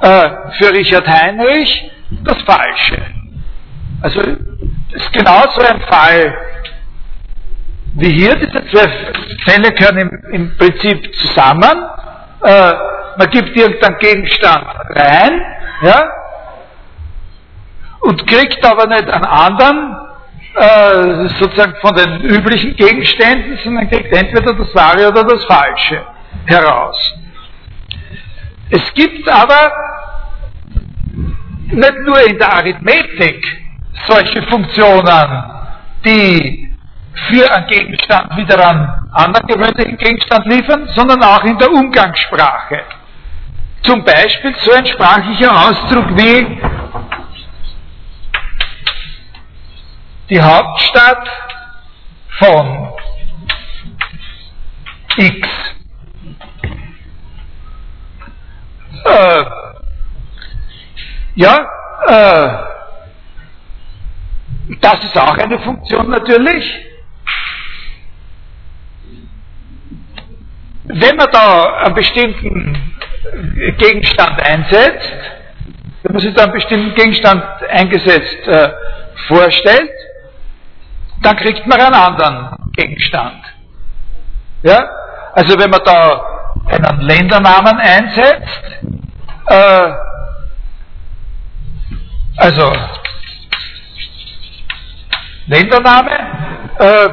äh, 0.00 0.52
für 0.58 0.72
Richard 0.72 1.06
Heinrich 1.06 1.90
das 2.24 2.42
Falsche. 2.42 3.02
Also 4.00 4.20
das 4.22 5.02
ist 5.02 5.12
genauso 5.12 5.60
ein 5.60 5.80
Fall 5.82 6.34
wie 7.94 8.12
hier. 8.12 8.34
Diese 8.36 8.64
zwei 8.70 8.88
Fälle 9.44 9.72
gehören 9.72 9.98
im, 9.98 10.10
im 10.32 10.56
Prinzip 10.56 11.14
zusammen. 11.16 11.84
Äh, 12.42 12.72
man 13.18 13.30
gibt 13.30 13.56
irgendeinen 13.56 13.98
Gegenstand 13.98 14.64
rein, 14.90 15.40
ja, 15.82 16.17
und 18.00 18.26
kriegt 18.26 18.64
aber 18.64 18.86
nicht 18.86 19.08
einen 19.08 19.24
anderen, 19.24 19.96
äh, 20.54 21.28
sozusagen 21.38 21.74
von 21.80 21.94
den 21.94 22.20
üblichen 22.22 22.74
Gegenständen, 22.76 23.58
sondern 23.62 23.88
kriegt 23.90 24.12
entweder 24.12 24.54
das 24.54 24.74
Wahre 24.74 25.08
oder 25.08 25.24
das 25.24 25.44
Falsche 25.44 26.04
heraus. 26.46 26.96
Es 28.70 28.94
gibt 28.94 29.28
aber 29.28 29.72
nicht 31.70 31.98
nur 32.04 32.20
in 32.26 32.38
der 32.38 32.52
Arithmetik 32.52 33.44
solche 34.06 34.42
Funktionen, 34.44 35.44
die 36.04 36.68
für 37.28 37.50
einen 37.52 37.66
Gegenstand 37.66 38.36
wieder 38.36 38.68
einen 38.68 38.88
anderen 39.12 39.46
gewöhnlichen 39.46 39.96
Gegenstand 39.96 40.46
liefern, 40.46 40.88
sondern 40.94 41.22
auch 41.22 41.42
in 41.44 41.58
der 41.58 41.70
Umgangssprache. 41.70 42.80
Zum 43.82 44.04
Beispiel 44.04 44.54
so 44.60 44.72
ein 44.72 44.86
sprachlicher 44.86 45.50
Ausdruck 45.50 46.16
wie 46.16 46.60
die 50.30 50.40
Hauptstadt 50.40 51.28
von 52.38 52.92
X. 55.16 55.48
Äh, 59.04 59.44
ja, 61.34 61.70
äh, 62.06 62.48
das 64.80 65.04
ist 65.04 65.16
auch 65.16 65.36
eine 65.36 65.58
Funktion 65.60 66.10
natürlich. 66.10 66.84
Wenn 70.84 71.16
man 71.16 71.30
da 71.32 71.74
einen 71.84 71.94
bestimmten 71.94 72.92
Gegenstand 73.78 74.42
einsetzt, 74.42 75.12
wenn 76.02 76.12
man 76.12 76.22
sich 76.22 76.34
da 76.34 76.44
einen 76.44 76.52
bestimmten 76.52 76.94
Gegenstand 76.94 77.44
eingesetzt 77.68 78.46
äh, 78.46 78.68
vorstellt, 79.26 79.90
dann 81.22 81.36
kriegt 81.36 81.66
man 81.66 81.80
einen 81.80 81.94
anderen 81.94 82.56
Gegenstand. 82.72 83.44
Ja? 84.62 84.78
Also 85.32 85.58
wenn 85.58 85.70
man 85.70 85.80
da 85.84 86.22
einen 86.66 87.00
Ländernamen 87.00 87.78
einsetzt, 87.78 88.62
äh, 89.46 89.92
also 92.36 92.72
Ländername, 95.46 96.10
äh, 96.78 97.08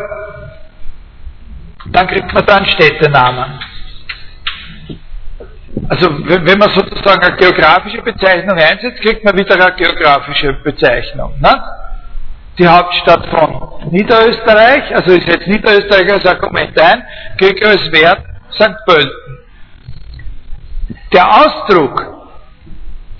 dann 1.87 2.07
kriegt 2.07 2.33
man 2.33 2.45
da 2.45 2.55
einen 2.57 2.65
Städtenamen. 2.65 3.59
Also 5.89 6.09
wenn 6.09 6.57
man 6.57 6.69
sozusagen 6.71 7.23
eine 7.23 7.35
geografische 7.35 8.01
Bezeichnung 8.01 8.57
einsetzt, 8.57 9.01
kriegt 9.01 9.23
man 9.23 9.37
wieder 9.37 9.55
eine 9.55 9.75
geografische 9.75 10.53
Bezeichnung. 10.53 11.39
Ne? 11.39 11.63
Die 12.57 12.67
Hauptstadt 12.67 13.25
von 13.27 13.89
Niederösterreich, 13.91 14.95
also 14.95 15.11
ich 15.11 15.25
setze 15.25 15.49
Niederösterreich 15.49 16.11
als 16.11 16.25
Argument 16.25 16.79
ein, 16.79 17.03
kriege 17.37 17.67
als 17.67 17.91
Wert 17.91 18.23
St. 18.53 18.75
Pölten. 18.85 19.39
Der 21.11 21.29
Ausdruck 21.29 22.15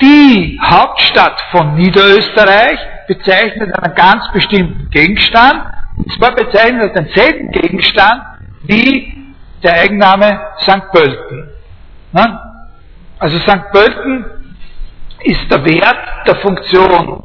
die 0.01 0.59
Hauptstadt 0.61 1.39
von 1.51 1.75
Niederösterreich 1.75 2.79
bezeichnet 3.07 3.73
einen 3.77 3.95
ganz 3.95 4.29
bestimmten 4.33 4.89
Gegenstand, 4.89 5.63
und 5.97 6.11
zwar 6.13 6.33
bezeichnet 6.33 6.95
denselben 6.95 7.51
Gegenstand 7.51 8.21
wie 8.63 9.33
der 9.63 9.73
Eigenname 9.73 10.39
St. 10.61 10.91
Pölten. 10.91 11.49
Ne? 12.11 12.39
Also 13.19 13.37
St. 13.39 13.71
Pölten 13.71 14.25
ist 15.23 15.49
der 15.49 15.63
Wert 15.65 15.97
der 16.27 16.35
Funktion 16.37 17.23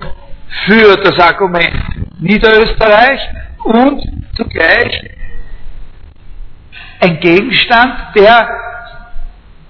für 0.66 0.96
das 0.96 1.18
Argument 1.18 1.74
Niederösterreich 2.20 3.20
und 3.64 4.02
zugleich 4.36 5.10
ein 7.00 7.18
Gegenstand, 7.20 7.94
der 8.14 8.48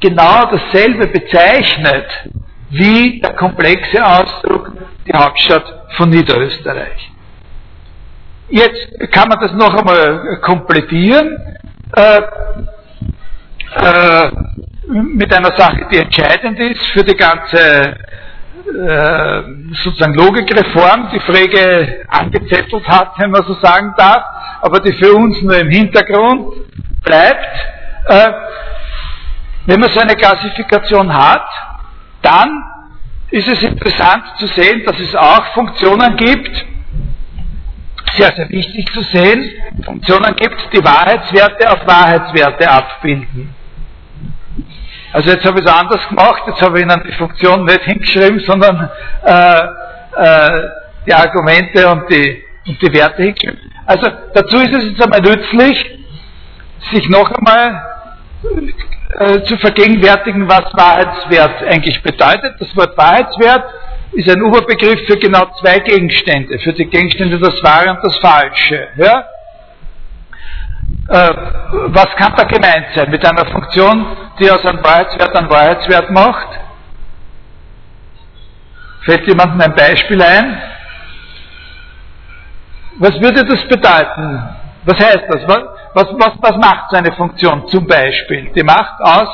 genau 0.01 0.47
dasselbe 0.47 1.07
bezeichnet 1.07 2.07
wie 2.71 3.21
der 3.21 3.35
komplexe 3.35 4.05
Ausdruck 4.05 4.73
die 5.07 5.13
Hauptstadt 5.13 5.65
von 5.97 6.11
Niederösterreich. 6.11 7.11
Jetzt 8.49 9.13
kann 9.13 9.29
man 9.29 9.39
das 9.41 9.53
noch 9.53 9.75
einmal 9.75 10.41
komplettieren. 10.41 11.37
Äh, 11.95 12.21
äh, 13.77 14.31
mit 14.89 15.33
einer 15.33 15.57
Sache, 15.57 15.87
die 15.93 15.99
entscheidend 15.99 16.59
ist 16.59 16.85
für 16.87 17.05
die 17.05 17.15
ganze 17.15 17.97
äh, 18.67 19.43
sozusagen 19.83 20.15
Logikreform, 20.15 21.11
die 21.13 21.21
Frege 21.21 22.05
angezettelt 22.09 22.87
hat, 22.89 23.19
wenn 23.19 23.31
man 23.31 23.43
so 23.45 23.55
sagen 23.55 23.95
darf, 23.97 24.25
aber 24.61 24.81
die 24.81 24.93
für 24.93 25.15
uns 25.15 25.41
nur 25.43 25.57
im 25.59 25.69
Hintergrund 25.69 26.55
bleibt. 27.03 27.47
Äh, 28.07 28.33
wenn 29.67 29.81
man 29.81 29.91
so 29.91 30.01
eine 30.01 30.15
Klassifikation 30.15 31.13
hat, 31.15 31.47
dann 32.23 32.63
ist 33.31 33.49
es 33.49 33.63
interessant 33.63 34.25
zu 34.39 34.47
sehen, 34.49 34.83
dass 34.85 34.99
es 34.99 35.15
auch 35.15 35.45
Funktionen 35.55 36.17
gibt, 36.17 36.67
sehr, 38.17 38.33
sehr 38.35 38.49
wichtig 38.51 38.93
zu 38.93 39.03
sehen, 39.03 39.51
Funktionen 39.85 40.35
gibt, 40.37 40.57
die 40.73 40.85
Wahrheitswerte 40.85 41.71
auf 41.71 41.87
Wahrheitswerte 41.87 42.69
abbilden. 42.69 43.55
Also 45.13 45.31
jetzt 45.31 45.45
habe 45.45 45.59
ich 45.59 45.67
es 45.67 45.73
anders 45.73 46.09
gemacht, 46.09 46.43
jetzt 46.47 46.63
habe 46.63 46.79
ich 46.79 46.85
Ihnen 46.85 47.03
die 47.07 47.13
Funktion 47.13 47.65
nicht 47.65 47.83
hingeschrieben, 47.83 48.41
sondern 48.41 48.91
äh, 49.25 49.61
äh, 50.17 50.69
die 51.07 51.15
Argumente 51.15 51.89
und 51.89 52.11
die, 52.11 52.43
und 52.67 52.81
die 52.81 52.93
Werte 52.93 53.23
hingeschrieben. 53.23 53.59
Also 53.87 54.09
dazu 54.35 54.57
ist 54.59 54.73
es 54.73 54.85
jetzt 54.91 55.03
einmal 55.03 55.21
nützlich, 55.21 55.99
sich 56.93 57.09
noch 57.09 57.31
einmal 57.31 57.83
äh, 59.19 59.43
zu 59.43 59.57
vergegenwärtigen, 59.59 60.49
was 60.49 60.73
Wahrheitswert 60.75 61.63
eigentlich 61.65 62.01
bedeutet. 62.03 62.55
Das 62.61 62.77
Wort 62.77 62.97
Wahrheitswert 62.97 63.65
ist 64.13 64.29
ein 64.29 64.43
Oberbegriff 64.43 65.07
für 65.07 65.17
genau 65.17 65.47
zwei 65.61 65.79
Gegenstände, 65.81 66.59
für 66.61 66.73
die 66.73 66.87
Gegenstände 66.87 67.39
das 67.39 67.63
Wahre 67.63 67.91
und 67.91 67.99
das 68.03 68.17
Falsche. 68.19 68.89
Ja? 68.97 69.25
Äh, 71.09 71.35
was 71.89 72.07
kann 72.17 72.35
da 72.37 72.45
gemeint 72.45 72.87
sein 72.95 73.11
mit 73.11 73.25
einer 73.27 73.47
Funktion, 73.47 74.07
die 74.39 74.51
aus 74.51 74.65
einem 74.65 74.83
Wahrheitswert 74.83 75.35
einen 75.37 75.51
Wahrheitswert 75.51 76.11
macht? 76.11 76.49
Fällt 79.05 79.27
jemandem 79.27 79.61
ein 79.61 79.75
Beispiel 79.75 80.23
ein? 80.23 80.63
Was 82.99 83.21
würde 83.21 83.45
das 83.45 83.67
bedeuten? 83.67 84.57
Was 84.85 84.99
heißt 84.99 85.25
das? 85.29 85.49
Was, 85.49 86.07
was, 86.19 86.35
was 86.41 86.57
macht 86.57 86.91
so 86.91 86.97
eine 86.97 87.13
Funktion 87.13 87.67
zum 87.69 87.87
Beispiel? 87.87 88.53
Die 88.55 88.63
macht 88.63 89.01
aus 89.01 89.29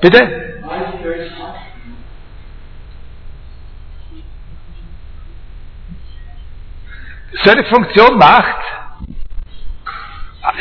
Bitte? 0.00 0.20
So 7.44 7.50
eine 7.50 7.64
Funktion 7.64 8.18
macht, 8.18 8.56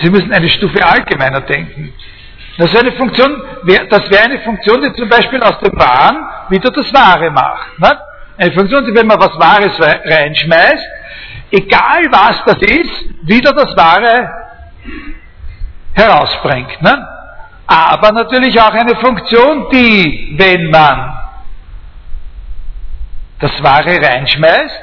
Sie 0.01 0.09
müssen 0.09 0.31
eine 0.33 0.49
Stufe 0.49 0.85
allgemeiner 0.85 1.41
denken. 1.41 1.93
So 2.57 2.79
eine 2.79 2.91
Funktion, 2.93 3.41
das 3.89 4.09
wäre 4.09 4.23
eine 4.23 4.39
Funktion, 4.39 4.81
die 4.81 4.93
zum 4.93 5.07
Beispiel 5.07 5.41
aus 5.41 5.59
dem 5.59 5.79
Wahren 5.79 6.17
wieder 6.49 6.71
das 6.71 6.91
Wahre 6.93 7.29
macht. 7.29 7.79
Ne? 7.79 7.99
Eine 8.37 8.51
Funktion, 8.51 8.85
die, 8.85 8.95
wenn 8.95 9.07
man 9.07 9.19
was 9.19 9.37
Wahres 9.39 9.79
reinschmeißt, 9.79 10.85
egal 11.51 12.03
was 12.11 12.43
das 12.45 12.61
ist, 12.61 13.27
wieder 13.27 13.53
das 13.53 13.77
Wahre 13.77 14.29
herausbringt. 15.93 16.81
Ne? 16.81 17.07
Aber 17.67 18.11
natürlich 18.11 18.59
auch 18.59 18.73
eine 18.73 18.95
Funktion, 18.95 19.69
die, 19.71 20.35
wenn 20.37 20.69
man 20.71 21.17
das 23.39 23.51
Wahre 23.61 24.01
reinschmeißt, 24.01 24.81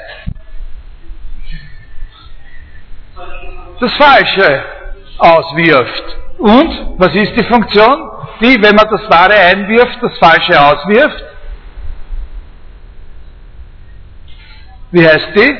das 3.79 3.93
Falsche 3.93 4.63
auswirft. 5.17 6.03
Und 6.37 6.99
was 6.99 7.13
ist 7.15 7.35
die 7.35 7.43
Funktion? 7.43 8.11
Die, 8.41 8.61
wenn 8.61 8.75
man 8.75 8.87
das 8.89 9.09
Wahre 9.09 9.33
einwirft, 9.33 9.97
das 10.01 10.17
Falsche 10.17 10.59
auswirft. 10.59 11.23
Wie 14.91 15.07
heißt 15.07 15.29
die? 15.35 15.57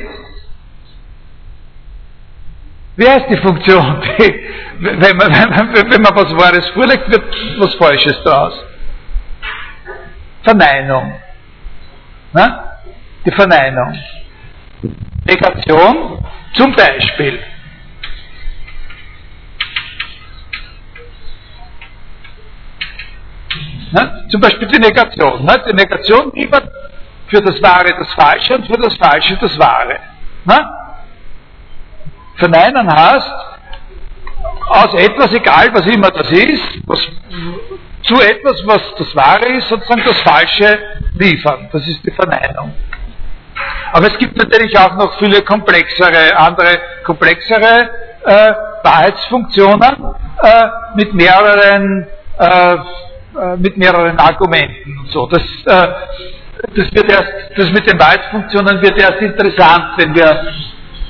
Wie 2.97 3.09
heißt 3.09 3.25
die 3.29 3.37
Funktion? 3.37 4.01
Die, 4.17 4.45
wenn, 4.79 5.17
man, 5.17 5.29
wenn, 5.33 5.91
wenn 5.91 6.01
man 6.01 6.15
was 6.15 6.33
Wahres 6.35 6.67
vorlegt, 6.69 7.09
wird 7.09 7.23
was 7.59 7.73
Falsches 7.75 8.21
daraus. 8.23 8.53
Verneinung. 10.43 11.13
Na? 12.33 12.77
Die 13.25 13.31
Verneinung. 13.31 13.97
Negation 15.25 16.25
zum 16.53 16.73
Beispiel. 16.73 17.39
Ne? 23.95 24.25
Zum 24.29 24.41
Beispiel 24.41 24.67
die 24.67 24.79
Negation. 24.79 25.45
Ne? 25.45 25.63
Die 25.65 25.73
Negation 25.73 26.29
liefert 26.33 26.69
für 27.27 27.41
das 27.41 27.61
Wahre 27.61 27.95
das 27.97 28.11
Falsche 28.13 28.55
und 28.55 28.67
für 28.67 28.77
das 28.77 28.95
Falsche 28.97 29.37
das 29.37 29.57
Wahre. 29.57 29.97
Ne? 30.43 30.69
Verneinen 32.35 32.91
heißt, 32.91 33.31
aus 34.67 34.93
etwas, 34.95 35.31
egal 35.33 35.69
was 35.73 35.85
immer 35.85 36.11
das 36.11 36.29
ist, 36.29 36.81
was, 36.85 36.99
zu 38.03 38.15
etwas, 38.19 38.61
was 38.65 38.81
das 38.97 39.15
Wahre 39.15 39.47
ist, 39.57 39.69
sozusagen 39.69 40.03
das 40.05 40.19
Falsche 40.21 40.77
liefern. 41.13 41.69
Das 41.71 41.87
ist 41.87 42.05
die 42.05 42.11
Verneinung. 42.11 42.73
Aber 43.93 44.07
es 44.07 44.17
gibt 44.17 44.35
natürlich 44.35 44.77
auch 44.77 44.95
noch 44.95 45.17
viele 45.19 45.41
komplexere, 45.41 46.35
andere 46.35 46.79
komplexere 47.05 47.89
äh, 48.25 48.53
Wahrheitsfunktionen 48.83 50.15
äh, 50.41 50.67
mit 50.95 51.13
mehreren 51.13 52.07
äh, 52.37 52.77
äh, 53.35 53.57
mit 53.57 53.75
mehreren 53.77 54.17
Argumenten 54.17 54.97
und 54.97 55.09
so. 55.11 55.27
Das, 55.27 55.41
äh, 55.41 55.93
das, 56.73 56.93
wird 56.93 57.11
erst, 57.11 57.31
das 57.57 57.69
mit 57.71 57.89
den 57.89 57.99
Wahrheitsfunktionen 57.99 58.81
wird 58.81 58.97
erst 58.97 59.21
interessant, 59.21 59.97
wenn 59.97 60.15
wir, 60.15 60.47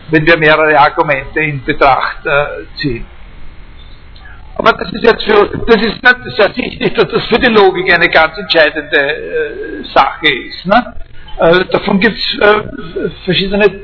wenn 0.10 0.26
wir 0.26 0.38
mehrere 0.38 0.80
Argumente 0.80 1.40
in 1.40 1.64
Betracht 1.64 2.26
äh, 2.26 2.66
ziehen. 2.78 3.06
Aber 4.58 4.72
das 4.72 4.92
ist 4.92 5.04
jetzt 5.04 5.24
für, 5.24 5.50
das 5.68 5.76
ist 5.86 6.38
sehr 6.38 6.54
sichtlich, 6.56 6.94
dass 6.94 7.12
das 7.12 7.26
für 7.26 7.40
die 7.40 7.52
Logik 7.52 7.94
eine 7.94 8.08
ganz 8.10 8.38
entscheidende 8.38 8.98
äh, 8.98 9.84
Sache 9.94 10.28
ist. 10.28 10.66
Ne? 10.66 10.96
Äh, 11.38 11.66
davon 11.72 12.00
gibt 12.00 12.18
es 12.18 12.40
verschiedene, 13.26 13.82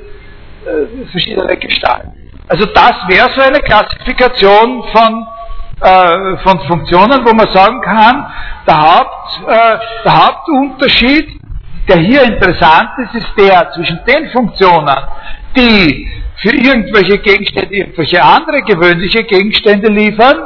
verschiedene 1.11 1.57
Gestalten. 1.57 2.13
Also 2.47 2.65
das 2.65 2.93
wäre 3.07 3.29
so 3.35 3.41
eine 3.41 3.59
Klassifikation 3.59 4.83
von 4.93 5.27
äh, 5.81 6.37
von 6.37 6.59
Funktionen, 6.67 7.25
wo 7.25 7.33
man 7.33 7.47
sagen 7.49 7.81
kann, 7.81 8.31
der, 8.67 8.77
Haupt, 8.81 9.41
äh, 9.47 9.77
der 10.05 10.25
Hauptunterschied, 10.25 11.41
der 11.87 11.97
hier 11.97 12.23
interessant 12.23 12.89
ist, 12.99 13.15
ist 13.15 13.31
der 13.37 13.71
zwischen 13.73 13.99
den 14.05 14.29
Funktionen, 14.29 14.95
die 15.55 16.07
für 16.37 16.55
irgendwelche 16.55 17.17
Gegenstände, 17.17 17.75
irgendwelche 17.75 18.23
andere 18.23 18.61
gewöhnliche 18.61 19.23
Gegenstände 19.23 19.89
liefern 19.89 20.37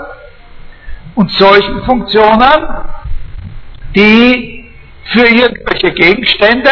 und 1.16 1.32
solchen 1.32 1.84
Funktionen, 1.84 2.68
die 3.96 4.72
für 5.06 5.28
irgendwelche 5.28 5.92
Gegenstände 5.92 6.70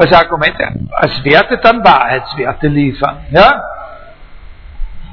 als 0.00 0.12
Argumente, 0.12 0.66
als 0.92 1.22
Werte 1.24 1.58
dann 1.58 1.84
Wahrheitswerte 1.84 2.68
liefern. 2.68 3.18
Ja? 3.30 3.62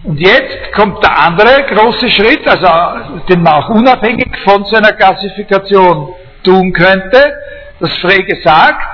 Und 0.04 0.20
jetzt 0.20 0.72
kommt 0.74 1.04
der 1.04 1.18
andere 1.20 1.66
große 1.70 2.10
Schritt, 2.10 2.48
also 2.48 3.24
den 3.28 3.42
man 3.42 3.54
auch 3.54 3.70
unabhängig 3.70 4.38
von 4.46 4.64
seiner 4.66 4.94
Klassifikation 4.94 6.14
tun 6.44 6.72
könnte, 6.72 7.34
dass 7.80 7.98
Frege 7.98 8.38
sagt, 8.44 8.88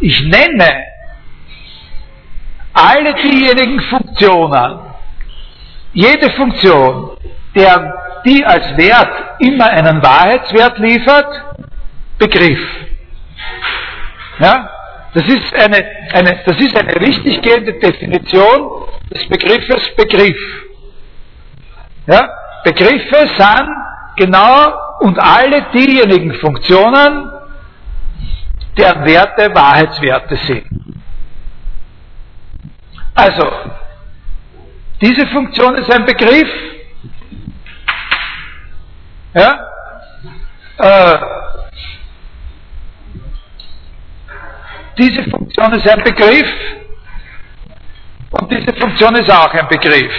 ich 0.00 0.22
nenne 0.22 0.84
alle 2.72 3.14
diejenigen 3.14 3.80
Funktionen, 3.80 4.78
jede 5.92 6.30
Funktion, 6.32 7.10
der 7.54 8.22
die 8.24 8.44
als 8.44 8.76
Wert 8.76 9.40
immer 9.40 9.66
einen 9.66 10.02
Wahrheitswert 10.02 10.78
liefert, 10.78 11.26
Begriff. 12.18 12.60
Ja? 14.38 14.70
Das 15.14 15.24
ist 15.26 15.54
eine, 15.54 15.84
eine, 16.12 16.40
das 16.46 16.58
ist 16.58 16.76
eine 16.76 16.94
richtig 16.96 17.42
gehende 17.42 17.74
Definition 17.74 18.86
des 19.10 19.26
Begriffes 19.28 19.94
Begriff. 19.96 20.36
Ja? 22.06 22.28
Begriffe 22.64 23.28
sind 23.36 23.68
genau 24.16 24.72
und 25.00 25.18
alle 25.18 25.66
diejenigen 25.74 26.34
Funktionen, 26.34 27.30
deren 28.78 29.04
Werte 29.04 29.54
Wahrheitswerte 29.54 30.36
sind. 30.36 30.66
Also, 33.14 33.46
diese 35.00 35.26
Funktion 35.26 35.74
ist 35.74 35.92
ein 35.92 36.06
Begriff. 36.06 36.48
Ja? 39.34 39.66
Äh, 40.78 41.18
diese 44.98 45.24
Funktion 45.30 45.72
ist 45.72 45.88
ein 45.88 46.02
Begriff 46.02 46.48
und 48.30 48.50
diese 48.50 48.74
Funktion 48.78 49.14
ist 49.16 49.30
auch 49.30 49.52
ein 49.52 49.68
Begriff. 49.68 50.12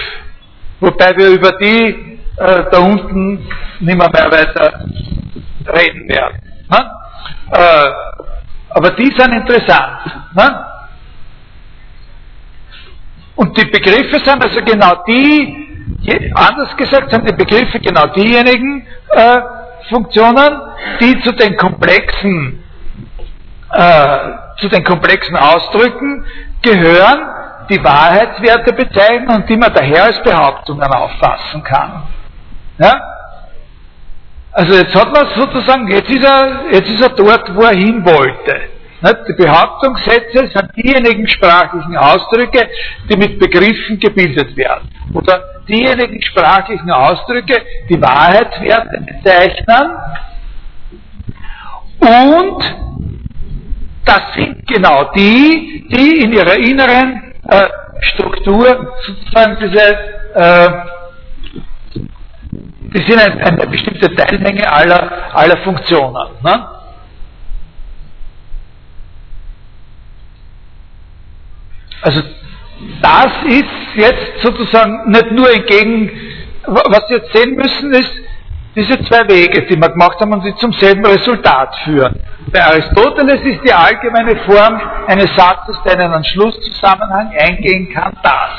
Wobei 0.80 1.16
wir 1.18 1.30
über 1.30 1.52
die 1.62 2.20
äh, 2.38 2.64
da 2.72 2.80
unten 2.80 3.36
nicht 3.80 3.98
mehr, 3.98 4.10
mehr 4.10 4.32
weiter 4.32 4.86
reden 5.68 6.10
werden. 6.10 6.40
Ne? 6.70 6.92
Äh, 7.52 7.90
aber 8.70 8.92
die 8.92 9.14
sind 9.18 9.34
interessant. 9.34 10.00
Ne? 10.34 10.66
Und 13.36 13.58
die 13.58 13.66
Begriffe 13.66 14.20
sind 14.20 14.44
also 14.44 14.62
genau 14.62 15.04
die, 15.08 16.32
anders 16.36 16.76
gesagt 16.78 17.12
sind 17.12 17.28
die 17.30 17.34
Begriffe 17.34 17.80
genau 17.80 18.08
diejenigen 18.08 18.86
äh, 19.12 19.42
Funktionen, 19.90 20.62
die 21.00 21.20
zu 21.22 21.32
den 21.34 21.56
komplexen, 21.58 22.63
äh, 23.74 24.60
zu 24.60 24.70
den 24.70 24.84
komplexen 24.84 25.36
Ausdrücken 25.36 26.26
gehören, 26.62 27.22
die 27.70 27.84
Wahrheitswerte 27.84 28.74
bezeichnen 28.74 29.30
und 29.30 29.50
die 29.50 29.58
man 29.58 29.74
daher 29.74 30.06
als 30.06 30.22
Behauptungen 30.22 30.84
auffassen 30.84 31.64
kann. 31.64 32.04
Ja? 32.78 33.02
Also 34.52 34.76
jetzt 34.76 34.94
hat 34.94 35.12
man 35.12 35.28
sozusagen, 35.36 35.88
jetzt 35.88 36.10
ist 36.10 36.24
er, 36.24 36.66
jetzt 36.72 36.90
ist 36.90 37.02
er 37.02 37.10
dort, 37.10 37.56
wo 37.56 37.62
er 37.62 37.76
hin 37.76 38.06
wollte. 38.06 38.70
Die 39.28 39.34
Behauptungssätze 39.34 40.48
sind 40.48 40.70
diejenigen 40.78 41.28
sprachlichen 41.28 41.98
Ausdrücke, 41.98 42.70
die 43.10 43.18
mit 43.18 43.38
Begriffen 43.38 44.00
gebildet 44.00 44.56
werden. 44.56 44.90
Oder 45.14 45.44
diejenigen 45.68 46.22
sprachlichen 46.22 46.90
Ausdrücke, 46.90 47.62
die 47.90 48.02
Wahrheitswerte 48.02 49.02
bezeichnen. 49.02 49.98
Und 52.00 52.64
das 54.06 54.22
sind 54.36 54.68
genau 54.68 55.12
die, 55.16 55.88
die 55.90 56.22
in 56.22 56.34
ihrer 56.34 56.56
inneren 56.56 57.34
äh, 57.48 57.68
Struktur 58.02 58.94
sozusagen 59.06 59.58
diese, 59.62 59.82
äh, 60.36 60.70
die 62.94 63.02
sind 63.04 63.20
eine, 63.20 63.46
eine, 63.46 63.68
bestimmte 63.68 64.14
Teilmenge 64.14 64.72
aller, 64.72 65.36
aller 65.36 65.58
Funktionen. 65.58 66.16
Ne? 66.44 66.68
Also 72.02 72.22
das 73.02 73.32
ist 73.48 73.66
jetzt 73.96 74.42
sozusagen 74.42 75.10
nicht 75.10 75.32
nur 75.32 75.50
entgegen, 75.50 76.12
was 76.66 77.08
Sie 77.08 77.16
jetzt 77.16 77.32
sehen 77.34 77.56
müssen, 77.56 77.94
ist 77.94 78.23
diese 78.76 79.04
zwei 79.06 79.28
Wege, 79.28 79.64
die 79.68 79.76
wir 79.76 79.90
gemacht 79.90 80.20
haben 80.20 80.34
und 80.34 80.44
die 80.44 80.56
zum 80.56 80.74
selben 80.74 81.06
Resultat 81.06 81.76
führen. 81.84 82.20
Bei 82.52 82.64
Aristoteles 82.64 83.42
ist 83.42 83.64
die 83.64 83.74
allgemeine 83.74 84.36
Form 84.38 84.82
eines 85.08 85.36
Satzes, 85.36 85.78
der 85.86 85.94
in 85.94 86.02
einen 86.02 86.24
Schlusszusammenhang 86.24 87.32
eingehen 87.38 87.94
kann, 87.94 88.18
das. 88.24 88.50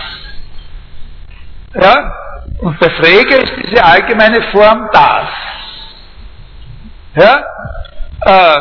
Ja? 1.75 2.15
Und 2.59 2.79
bei 2.79 2.91
Frege 2.91 3.37
ist 3.37 3.53
diese 3.63 3.85
allgemeine 3.85 4.43
Form 4.53 4.89
das. 4.93 5.29
Ja? 7.17 7.45
Äh, 8.25 8.61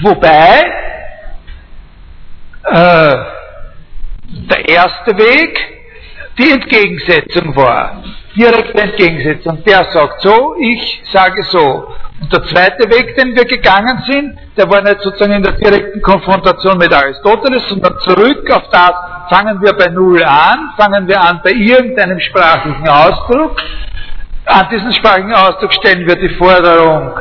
wobei 0.00 0.72
äh, 2.64 3.16
der 4.30 4.68
erste 4.68 5.16
Weg 5.16 5.58
die 6.38 6.50
Entgegensetzung 6.50 7.54
war. 7.56 8.02
Direkte 8.38 8.80
Entgegensetzung. 8.80 9.64
Der 9.64 9.84
sagt 9.92 10.22
so, 10.22 10.54
ich 10.60 11.02
sage 11.12 11.42
so. 11.50 11.88
Und 12.20 12.32
der 12.32 12.44
zweite 12.44 12.88
Weg, 12.88 13.16
den 13.16 13.34
wir 13.34 13.44
gegangen 13.44 14.02
sind, 14.06 14.38
der 14.56 14.70
war 14.70 14.80
nicht 14.80 15.00
sozusagen 15.00 15.32
in 15.32 15.42
der 15.42 15.52
direkten 15.52 16.00
Konfrontation 16.00 16.78
mit 16.78 16.92
Aristoteles, 16.92 17.68
sondern 17.68 17.98
zurück 18.00 18.48
auf 18.52 18.68
das, 18.70 18.92
fangen 19.28 19.60
wir 19.60 19.72
bei 19.72 19.86
Null 19.86 20.22
an, 20.22 20.70
fangen 20.76 21.08
wir 21.08 21.20
an 21.20 21.40
bei 21.42 21.50
irgendeinem 21.50 22.20
sprachlichen 22.20 22.88
Ausdruck. 22.88 23.60
An 24.46 24.68
diesen 24.70 24.92
sprachlichen 24.92 25.34
Ausdruck 25.34 25.72
stellen 25.74 26.06
wir 26.06 26.16
die 26.16 26.30
Forderung, 26.30 27.18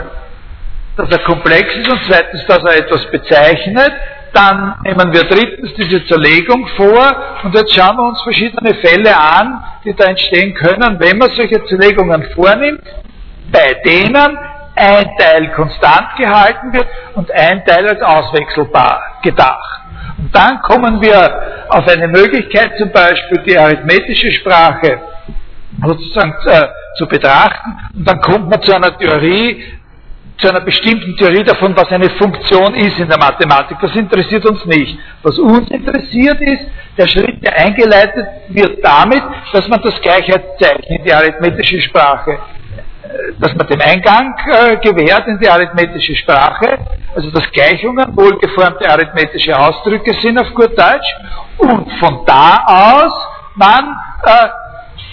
dass 0.97 1.09
er 1.09 1.19
komplex 1.19 1.75
ist 1.75 1.89
und 1.89 1.99
zweitens, 2.07 2.45
dass 2.45 2.63
er 2.63 2.77
etwas 2.77 3.05
bezeichnet 3.11 3.91
dann 4.33 4.75
nehmen 4.83 5.13
wir 5.13 5.23
drittens 5.23 5.73
diese 5.75 6.05
Zerlegung 6.05 6.67
vor 6.75 7.15
und 7.43 7.55
jetzt 7.55 7.73
schauen 7.73 7.97
wir 7.97 8.07
uns 8.07 8.21
verschiedene 8.21 8.75
Fälle 8.75 9.15
an, 9.17 9.63
die 9.83 9.95
da 9.95 10.05
entstehen 10.05 10.53
können, 10.53 10.99
wenn 10.99 11.17
man 11.17 11.29
solche 11.31 11.63
Zerlegungen 11.65 12.23
vornimmt, 12.35 12.81
bei 13.51 13.75
denen 13.85 14.37
ein 14.75 15.09
Teil 15.17 15.51
konstant 15.53 16.15
gehalten 16.17 16.71
wird 16.73 16.87
und 17.15 17.31
ein 17.31 17.65
Teil 17.65 17.87
als 17.87 18.01
auswechselbar 18.01 19.01
gedacht. 19.23 19.81
Und 20.17 20.35
dann 20.35 20.61
kommen 20.61 21.01
wir 21.01 21.65
auf 21.69 21.87
eine 21.87 22.07
Möglichkeit, 22.07 22.77
zum 22.77 22.91
Beispiel 22.91 23.39
die 23.45 23.57
arithmetische 23.57 24.31
Sprache 24.31 24.99
sozusagen 25.85 26.33
äh, 26.45 26.67
zu 26.97 27.07
betrachten. 27.07 27.77
Und 27.95 28.07
dann 28.07 28.21
kommt 28.21 28.49
man 28.49 28.61
zu 28.61 28.75
einer 28.75 28.97
Theorie, 28.97 29.63
zu 30.37 30.49
einer 30.49 30.61
bestimmten 30.61 31.17
Theorie 31.17 31.43
davon, 31.43 31.75
was 31.75 31.89
eine 31.91 32.09
Funktion 32.11 32.75
ist 32.75 32.99
in 32.99 33.09
der 33.09 33.17
Mathematik. 33.17 33.77
Das 33.81 33.95
interessiert 33.95 34.45
uns 34.45 34.63
nicht. 34.65 34.97
Was 35.23 35.37
uns 35.39 35.69
interessiert 35.71 36.39
ist, 36.41 36.65
der 36.97 37.07
Schritt, 37.07 37.43
der 37.43 37.57
eingeleitet 37.57 38.27
wird 38.49 38.83
damit, 38.83 39.23
dass 39.51 39.67
man 39.67 39.81
das 39.81 39.99
Gleichheitszeichen 40.01 40.97
in 40.97 41.03
die 41.03 41.13
arithmetische 41.13 41.81
Sprache, 41.81 42.33
äh, 42.33 43.33
dass 43.39 43.55
man 43.55 43.67
den 43.67 43.81
Eingang 43.81 44.35
äh, 44.51 44.77
gewährt 44.77 45.27
in 45.27 45.39
die 45.39 45.49
arithmetische 45.49 46.15
Sprache, 46.15 46.77
also 47.15 47.31
dass 47.31 47.49
Gleichungen 47.51 48.15
wohlgeformte 48.15 48.87
arithmetische 48.87 49.57
Ausdrücke 49.57 50.13
sind 50.21 50.39
auf 50.39 50.53
gut 50.53 50.77
Deutsch, 50.77 51.15
und 51.57 51.91
von 51.93 52.25
da 52.27 52.63
aus 52.67 53.27
man 53.55 53.85
äh, 54.23 54.47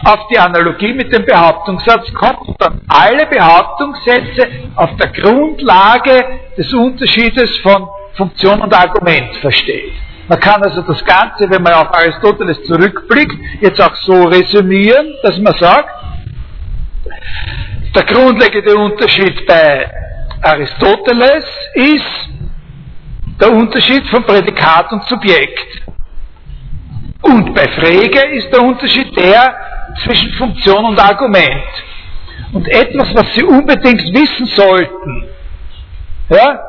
auf 0.05 0.27
die 0.31 0.39
Analogie 0.39 0.93
mit 0.93 1.13
dem 1.13 1.25
Behauptungssatz 1.25 2.13
kommt 2.13 2.61
dann 2.61 2.81
alle 2.89 3.27
Behauptungssätze 3.27 4.49
auf 4.77 4.97
der 4.97 5.09
Grundlage 5.09 6.41
des 6.57 6.73
Unterschiedes 6.75 7.57
von 7.59 7.89
Funktion 8.15 8.61
und 8.61 8.73
Argument 8.73 9.35
versteht. 9.37 9.93
Man 10.29 10.41
kann 10.41 10.63
also 10.63 10.83
das 10.83 11.05
Ganze, 11.05 11.51
wenn 11.51 11.63
man 11.63 11.75
auf 11.75 11.93
Aristoteles 11.93 12.63
zurückblickt, 12.65 13.37
jetzt 13.61 13.81
auch 13.81 13.95
so 13.97 14.25
resümieren, 14.25 15.15
dass 15.23 15.39
man 15.39 15.55
sagt, 15.55 15.91
der 17.95 18.05
grundlegende 18.05 18.77
Unterschied 18.77 19.47
bei 19.47 19.91
Aristoteles 20.43 21.45
ist, 21.75 22.29
der 23.41 23.53
Unterschied 23.53 24.07
von 24.09 24.25
Prädikat 24.25 24.93
und 24.93 25.05
Subjekt. 25.09 25.83
Und 27.23 27.55
bei 27.55 27.67
Frege 27.69 28.21
ist 28.37 28.53
der 28.53 28.63
Unterschied 28.63 29.17
der 29.17 29.55
zwischen 30.03 30.33
Funktion 30.33 30.85
und 30.85 31.01
Argument. 31.01 31.63
Und 32.53 32.69
etwas, 32.69 33.15
was 33.15 33.35
Sie 33.35 33.45
unbedingt 33.45 34.13
wissen 34.13 34.47
sollten, 34.47 35.29
ja, 36.29 36.61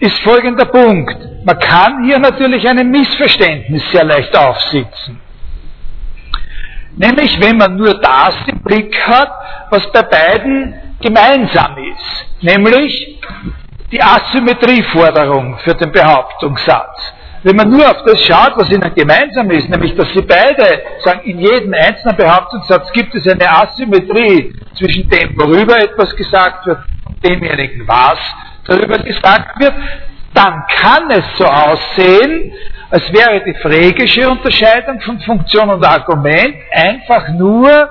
ist 0.00 0.18
folgender 0.20 0.66
Punkt. 0.66 1.16
Man 1.44 1.58
kann 1.58 2.04
hier 2.04 2.18
natürlich 2.18 2.68
ein 2.68 2.90
Missverständnis 2.90 3.82
sehr 3.92 4.04
leicht 4.04 4.36
aufsitzen. 4.36 5.20
Nämlich, 6.96 7.38
wenn 7.40 7.58
man 7.58 7.76
nur 7.76 7.94
das 8.00 8.34
im 8.46 8.58
Blick 8.60 8.98
hat, 9.06 9.30
was 9.70 9.90
bei 9.92 10.02
beiden 10.02 10.74
gemeinsam 11.00 11.76
ist. 11.78 12.42
Nämlich 12.42 13.20
die 13.92 14.02
Asymmetrieforderung 14.02 15.58
für 15.58 15.74
den 15.74 15.92
Behauptungssatz. 15.92 17.12
Wenn 17.46 17.54
man 17.54 17.70
nur 17.70 17.88
auf 17.88 18.02
das 18.04 18.20
schaut, 18.24 18.54
was 18.56 18.68
ihnen 18.70 18.92
gemeinsam 18.92 19.48
ist, 19.52 19.68
nämlich 19.68 19.94
dass 19.94 20.08
sie 20.12 20.22
beide 20.22 20.82
sagen, 21.04 21.20
in 21.22 21.38
jedem 21.38 21.72
einzelnen 21.74 22.16
Behauptungssatz 22.16 22.90
gibt 22.90 23.14
es 23.14 23.24
eine 23.28 23.48
Asymmetrie 23.48 24.52
zwischen 24.76 25.08
dem, 25.08 25.38
worüber 25.38 25.78
etwas 25.78 26.16
gesagt 26.16 26.66
wird, 26.66 26.80
und 27.04 27.24
demjenigen, 27.24 27.86
was 27.86 28.18
darüber 28.66 28.98
gesagt 28.98 29.60
wird, 29.60 29.74
dann 30.34 30.64
kann 30.66 31.08
es 31.12 31.24
so 31.38 31.44
aussehen, 31.44 32.52
als 32.90 33.04
wäre 33.12 33.40
die 33.44 33.54
phrägische 33.62 34.28
Unterscheidung 34.28 35.00
von 35.02 35.20
Funktion 35.20 35.70
und 35.70 35.86
Argument 35.86 36.56
einfach 36.72 37.28
nur 37.28 37.90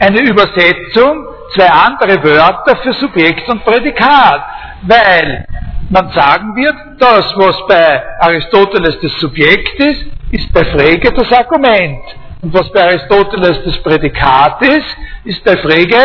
eine 0.00 0.20
Übersetzung, 0.22 1.24
zwei 1.54 1.68
andere 1.68 2.20
Wörter 2.24 2.74
für 2.78 2.94
Subjekt 2.94 3.48
und 3.48 3.64
Prädikat, 3.64 4.44
weil 4.82 5.46
man 5.92 6.10
sagen 6.10 6.56
wird, 6.56 6.74
das, 6.98 7.36
was 7.36 7.66
bei 7.68 8.02
Aristoteles 8.20 8.98
das 9.00 9.12
Subjekt 9.20 9.78
ist, 9.78 10.06
ist 10.30 10.52
bei 10.52 10.64
Frege 10.64 11.12
das 11.12 11.30
Argument. 11.32 12.02
Und 12.40 12.54
was 12.54 12.72
bei 12.72 12.82
Aristoteles 12.82 13.62
das 13.64 13.78
Prädikat 13.82 14.62
ist, 14.62 14.96
ist 15.24 15.44
bei 15.44 15.56
Frege 15.58 15.98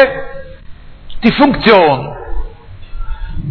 die 1.23 1.31
Funktion. 1.31 2.15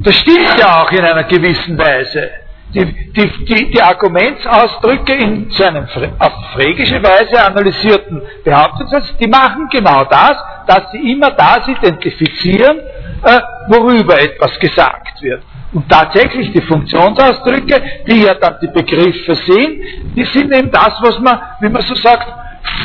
Das 0.03 0.15
stimmt 0.17 0.59
ja 0.59 0.83
auch 0.83 0.93
in 0.93 1.01
einer 1.05 1.25
gewissen 1.25 1.79
Weise. 1.79 2.31
Die, 2.75 2.85
die, 3.13 3.45
die, 3.45 3.71
die 3.71 3.81
Argumentsausdrücke 3.81 5.15
in 5.15 5.51
zu 5.51 5.67
einem 5.67 5.87
auf 6.19 6.33
phrägische 6.53 7.03
Weise 7.03 7.43
analysierten 7.43 8.21
Behauptungssatz, 8.45 9.17
die 9.19 9.29
machen 9.29 9.69
genau 9.71 10.05
das, 10.05 10.37
dass 10.67 10.91
sie 10.91 11.13
immer 11.13 11.31
das 11.31 11.67
identifizieren, 11.67 12.79
äh, 13.25 13.41
worüber 13.69 14.21
etwas 14.21 14.59
gesagt 14.59 15.23
wird. 15.23 15.43
Und 15.73 15.89
tatsächlich 15.89 16.53
die 16.53 16.63
Funktionsausdrücke, 16.63 17.83
die 18.07 18.23
ja 18.23 18.35
dann 18.35 18.57
die 18.63 18.69
Begriffe 18.69 19.35
sind, 19.35 19.81
die 20.15 20.25
sind 20.25 20.53
eben 20.53 20.71
das, 20.71 20.95
was 21.01 21.19
man, 21.19 21.39
wie 21.61 21.69
man 21.69 21.83
so 21.83 21.95
sagt, 21.95 22.33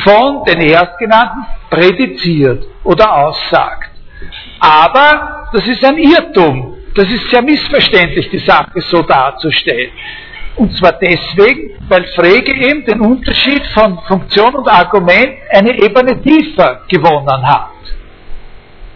von 0.04 0.44
den 0.44 0.60
Erstgenannten 0.60 1.46
prädiziert 1.70 2.64
oder 2.84 3.14
aussagt. 3.14 3.90
Aber 4.60 5.48
das 5.52 5.66
ist 5.66 5.84
ein 5.84 5.98
Irrtum. 5.98 6.76
Das 6.94 7.08
ist 7.08 7.30
sehr 7.30 7.42
missverständlich, 7.42 8.28
die 8.30 8.38
Sache 8.38 8.80
so 8.80 9.02
darzustellen. 9.02 9.92
Und 10.56 10.76
zwar 10.76 10.92
deswegen, 10.92 11.70
weil 11.88 12.04
Frege 12.14 12.54
eben 12.54 12.84
den 12.84 13.00
Unterschied 13.00 13.66
von 13.68 13.98
Funktion 14.06 14.54
und 14.54 14.68
Argument 14.68 15.34
eine 15.50 15.72
Ebene 15.78 16.20
tiefer 16.20 16.82
gewonnen 16.88 17.46
hat. 17.46 17.70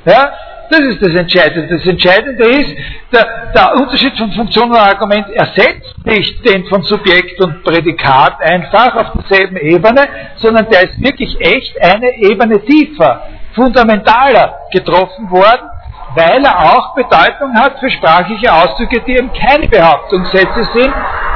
Ja? 0.04 0.30
Das 0.70 0.80
ist 0.80 1.00
das 1.00 1.14
Entscheidende. 1.14 1.76
Das 1.76 1.86
Entscheidende 1.86 2.44
ist, 2.44 2.74
der, 3.12 3.52
der 3.54 3.74
Unterschied 3.76 4.16
von 4.18 4.32
Funktion 4.32 4.70
und 4.70 4.76
Argument 4.76 5.30
ersetzt 5.30 5.94
nicht 6.04 6.44
den 6.44 6.64
von 6.66 6.82
Subjekt 6.82 7.40
und 7.40 7.62
Prädikat 7.62 8.40
einfach 8.40 8.94
auf 8.96 9.12
derselben 9.12 9.56
Ebene, 9.56 10.08
sondern 10.36 10.68
der 10.70 10.84
ist 10.84 11.00
wirklich 11.00 11.40
echt 11.40 11.80
eine 11.80 12.16
Ebene 12.18 12.64
tiefer, 12.64 13.22
fundamentaler 13.54 14.58
getroffen 14.72 15.30
worden 15.30 15.70
weil 16.16 16.42
er 16.42 16.58
auch 16.58 16.94
Bedeutung 16.94 17.54
hat 17.54 17.78
für 17.78 17.90
sprachliche 17.90 18.50
Ausdrücke, 18.52 19.02
die 19.06 19.16
eben 19.16 19.30
keine 19.34 19.68
Behauptungssätze 19.68 20.64
sind, 20.72 20.94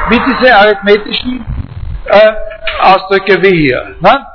wie 0.09 0.21
diese 0.27 0.57
arithmetischen 0.57 1.45
äh, 2.07 2.33
Ausdrücke 2.83 3.43
wie 3.43 3.57
hier. 3.57 3.97
Ne? 4.01 4.27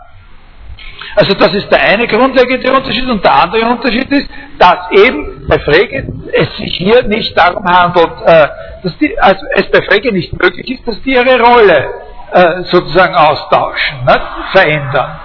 Also 1.15 1.33
das 1.33 1.53
ist 1.53 1.71
der 1.71 1.81
eine 1.81 2.07
grundlegende 2.07 2.73
Unterschied 2.73 3.07
und 3.07 3.23
der 3.23 3.33
andere 3.43 3.69
Unterschied 3.69 4.11
ist, 4.11 4.29
dass 4.59 4.91
eben 4.91 5.47
bei 5.47 5.57
Frege 5.59 6.07
es 6.33 6.57
sich 6.57 6.75
hier 6.75 7.03
nicht 7.03 7.37
darum 7.37 7.63
handelt, 7.65 8.11
äh, 8.25 8.47
dass 8.83 8.97
die, 8.97 9.17
also 9.19 9.45
es 9.55 9.71
bei 9.71 9.81
Frege 9.83 10.11
nicht 10.11 10.33
möglich 10.33 10.69
ist, 10.69 10.85
dass 10.85 11.01
die 11.03 11.13
ihre 11.13 11.39
Rolle 11.39 11.89
äh, 12.33 12.63
sozusagen 12.63 13.15
austauschen, 13.15 14.03
ne? 14.05 14.21
verändern. 14.51 15.19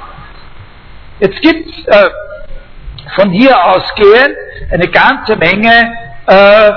Jetzt 1.18 1.42
gibt 1.42 1.68
es 1.68 1.86
äh, 1.88 2.10
von 3.16 3.30
hier 3.30 3.56
ausgehend 3.64 4.36
eine 4.70 4.86
ganze 4.88 5.36
Menge, 5.36 5.92
äh, 6.26 6.72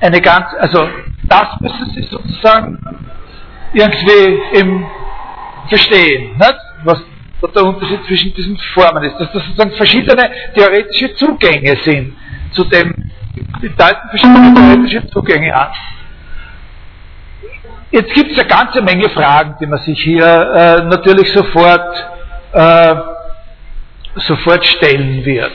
eine 0.00 0.20
ganz, 0.22 0.46
also 0.58 0.88
das 1.24 1.60
müssen 1.60 1.90
Sie 1.94 2.02
sozusagen 2.04 2.78
irgendwie 3.74 4.40
im 4.54 4.86
verstehen, 5.68 6.38
nicht? 6.38 6.56
was 6.84 7.02
der 7.46 7.64
Unterschied 7.64 8.04
zwischen 8.06 8.34
diesen 8.34 8.56
Formen 8.74 9.04
ist, 9.04 9.18
dass 9.18 9.32
das 9.32 9.44
sozusagen 9.44 9.72
verschiedene 9.72 10.30
theoretische 10.54 11.14
Zugänge 11.14 11.76
sind 11.84 12.16
zu 12.52 12.64
dem, 12.64 12.92
die 13.62 13.68
deuten 13.68 14.08
verschiedene 14.10 14.54
theoretische 14.54 15.06
Zugänge 15.08 15.54
an. 15.54 15.70
Jetzt 17.90 18.12
gibt 18.12 18.32
es 18.32 18.38
eine 18.38 18.48
ganze 18.48 18.82
Menge 18.82 19.08
Fragen, 19.10 19.54
die 19.60 19.66
man 19.66 19.78
sich 19.80 19.98
hier 20.02 20.24
äh, 20.24 20.84
natürlich 20.84 21.32
sofort 21.32 22.06
äh, 22.52 22.94
sofort 24.26 24.64
stellen 24.64 25.24
wird. 25.24 25.52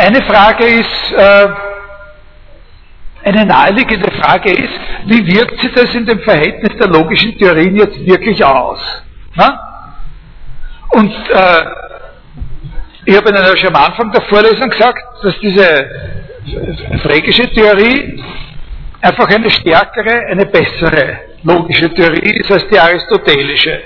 Eine 0.00 0.22
Frage 0.22 0.64
ist, 0.64 1.12
äh, 1.12 1.48
eine 3.22 3.44
naheliegende 3.44 4.10
Frage 4.12 4.50
ist, 4.50 4.72
wie 5.04 5.26
wirkt 5.26 5.60
sich 5.60 5.70
das 5.74 5.94
in 5.94 6.06
dem 6.06 6.20
Verhältnis 6.20 6.74
der 6.78 6.88
logischen 6.88 7.36
Theorien 7.36 7.76
jetzt 7.76 8.06
wirklich 8.06 8.42
aus? 8.42 8.80
Und 10.88 11.12
äh, 11.12 11.64
ich 13.04 13.14
habe 13.14 13.28
Ihnen 13.28 13.44
ja 13.44 13.54
schon 13.58 13.76
am 13.76 13.84
Anfang 13.84 14.10
der 14.10 14.22
Vorlesung 14.22 14.70
gesagt, 14.70 15.02
dass 15.22 15.38
diese 15.38 15.90
phrägische 17.02 17.50
Theorie 17.50 18.24
einfach 19.02 19.28
eine 19.28 19.50
stärkere, 19.50 20.28
eine 20.30 20.46
bessere 20.46 21.20
logische 21.42 21.92
Theorie 21.92 22.38
ist 22.40 22.50
als 22.50 22.66
die 22.68 22.78
aristotelische. 22.78 23.82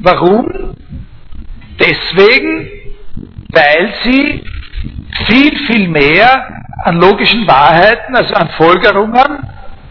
Warum? 0.00 0.74
Deswegen, 1.78 2.79
weil 3.52 3.92
sie 4.04 4.44
viel, 5.26 5.58
viel 5.66 5.88
mehr 5.88 6.46
an 6.84 6.96
logischen 6.96 7.46
Wahrheiten, 7.46 8.16
also 8.16 8.34
an 8.34 8.48
Folgerungen, 8.50 9.46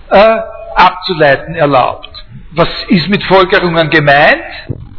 äh, 0.09 0.37
abzuleiten 0.75 1.55
erlaubt. 1.55 2.09
Was 2.51 2.69
ist 2.87 3.09
mit 3.09 3.23
Folgerungen 3.23 3.89
gemeint? 3.89 4.43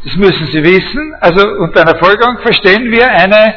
Das 0.04 0.14
müssen 0.16 0.46
Sie 0.46 0.62
wissen. 0.62 1.14
Also 1.20 1.46
unter 1.58 1.82
einer 1.82 1.98
Folgerung 1.98 2.38
verstehen 2.38 2.90
wir 2.90 3.10
eine 3.10 3.54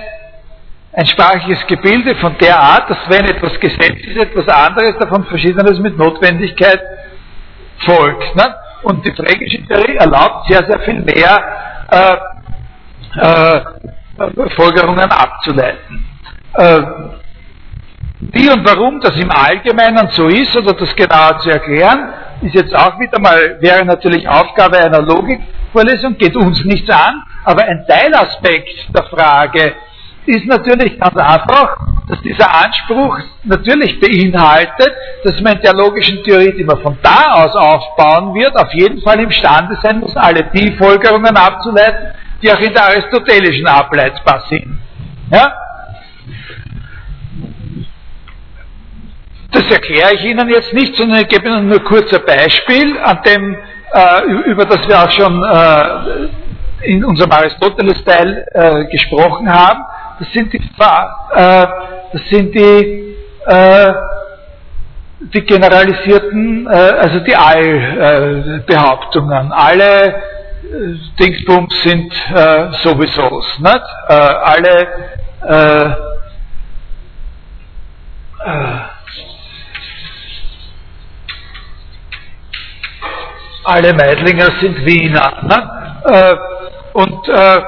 ein 0.96 1.08
sprachliches 1.08 1.66
Gebilde 1.66 2.16
von 2.18 2.38
der 2.38 2.60
Art, 2.60 2.90
dass 2.90 2.98
wenn 3.08 3.26
etwas 3.26 3.60
Gesetz 3.60 4.00
ist, 4.06 4.16
etwas 4.16 4.48
anderes 4.48 4.96
davon 5.00 5.26
Verschiedenes 5.26 5.80
mit 5.80 5.98
Notwendigkeit 5.98 6.80
folgt. 7.80 8.36
Ne? 8.36 8.56
Und 8.84 9.04
die 9.04 9.12
phrägische 9.12 9.66
Theorie 9.66 9.96
erlaubt 9.96 10.48
sehr, 10.48 10.64
sehr 10.66 10.80
viel 10.82 11.02
mehr 11.02 11.44
äh, 11.90 12.18
äh, 13.20 13.62
Folgerungen 14.56 15.10
abzuleiten. 15.12 16.06
Äh, 16.56 16.82
wie 18.32 18.50
und 18.50 18.66
warum 18.66 19.02
das 19.02 19.16
im 19.18 19.32
Allgemeinen 19.32 20.08
so 20.12 20.28
ist 20.28 20.56
oder 20.56 20.74
das 20.74 20.96
genauer 20.96 21.40
zu 21.40 21.50
erklären, 21.50 22.14
ist 22.42 22.56
jetzt 22.56 22.76
auch 22.76 23.00
wieder 23.00 23.20
mal, 23.20 23.58
wäre 23.60 23.84
natürlich 23.86 24.28
Aufgabe 24.28 24.78
einer 24.78 25.02
Logikvorlesung, 25.02 26.18
geht 26.18 26.36
uns 26.36 26.64
nichts 26.64 26.90
an, 26.90 27.24
aber 27.44 27.64
ein 27.64 27.86
Teilaspekt 27.88 28.96
der 28.96 29.04
Frage, 29.06 29.74
ist 30.26 30.46
natürlich 30.46 30.98
ganz 31.00 31.18
einfach, 31.18 31.78
dass 32.08 32.22
dieser 32.22 32.50
Anspruch 32.54 33.20
natürlich 33.44 34.00
beinhaltet, 34.00 34.94
dass 35.26 35.42
man 35.42 35.58
in 35.58 35.62
der 35.62 35.74
logischen 35.74 36.24
Theorie, 36.24 36.54
die 36.58 36.64
man 36.64 36.82
von 36.82 36.98
da 37.02 37.44
aus 37.44 37.56
aufbauen 37.56 38.34
wird, 38.34 38.56
auf 38.56 38.74
jeden 38.74 39.02
Fall 39.02 39.20
imstande 39.20 39.78
sein 39.82 40.00
muss, 40.00 40.16
alle 40.16 40.46
die 40.54 40.72
Folgerungen 40.78 41.36
abzuleiten, 41.36 42.14
die 42.44 42.52
auch 42.52 42.60
in 42.60 42.74
der 42.74 42.84
aristotelischen 42.84 43.66
ableitbar 43.66 44.44
sind. 44.50 44.78
Ja? 45.32 45.54
Das 49.52 49.72
erkläre 49.72 50.14
ich 50.16 50.24
Ihnen 50.26 50.50
jetzt 50.50 50.74
nicht, 50.74 50.96
sondern 50.96 51.22
ich 51.22 51.28
gebe 51.28 51.48
Ihnen 51.48 51.70
nur 51.70 51.80
ein 51.80 52.26
Beispiel, 52.26 53.00
an 53.00 53.22
dem 53.24 53.56
äh, 53.94 54.24
über 54.48 54.66
das 54.66 54.88
wir 54.88 55.04
auch 55.04 55.12
schon 55.12 55.44
äh, 55.44 56.30
in 56.90 57.06
unserem 57.06 57.32
Aristoteles-Teil 57.32 58.46
äh, 58.52 58.86
gesprochen 58.86 59.48
haben, 59.52 59.84
das 60.20 60.32
sind 60.34 60.52
die, 60.52 60.58
äh, 60.58 61.68
das 62.12 62.28
sind 62.30 62.56
die, 62.56 63.16
äh, 63.46 63.94
die 65.20 65.42
generalisierten, 65.42 66.66
äh, 66.68 66.72
also 66.72 67.20
die 67.20 67.36
Allbehauptungen. 67.36 69.52
Alle 69.52 70.16
Dingsbums 71.20 71.84
sind 71.84 72.14
sowieso, 72.84 73.44
nicht? 73.60 73.82
alle 74.10 74.88
alle 83.64 83.94
Meidlinger 83.94 84.52
sind 84.60 84.86
Wiener. 84.86 85.32
Ne? 85.44 86.02
Äh, 86.06 86.36
und 86.94 87.28
äh, 87.30 87.62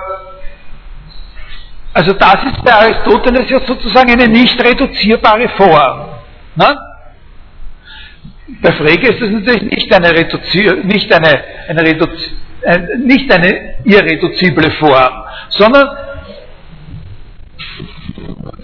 also 1.94 2.14
das 2.14 2.44
ist 2.44 2.64
bei 2.64 2.74
Aristoteles 2.74 3.50
ja 3.50 3.60
sozusagen 3.66 4.12
eine 4.12 4.28
nicht 4.28 4.62
reduzierbare 4.62 5.48
Form. 5.50 6.08
Ne? 6.56 6.78
Bei 8.62 8.72
Frege 8.74 9.14
ist 9.14 9.22
das 9.22 9.30
natürlich 9.30 9.64
nicht 9.64 9.94
eine, 9.94 10.12
Reduzier 10.12 10.84
nicht 10.84 11.12
eine, 11.12 11.44
eine, 11.70 11.82
Reduzi 11.82 12.32
äh, 12.66 12.98
nicht 12.98 13.32
eine 13.32 13.76
irreduzible 13.84 14.72
Form, 14.72 15.24
sondern 15.50 15.88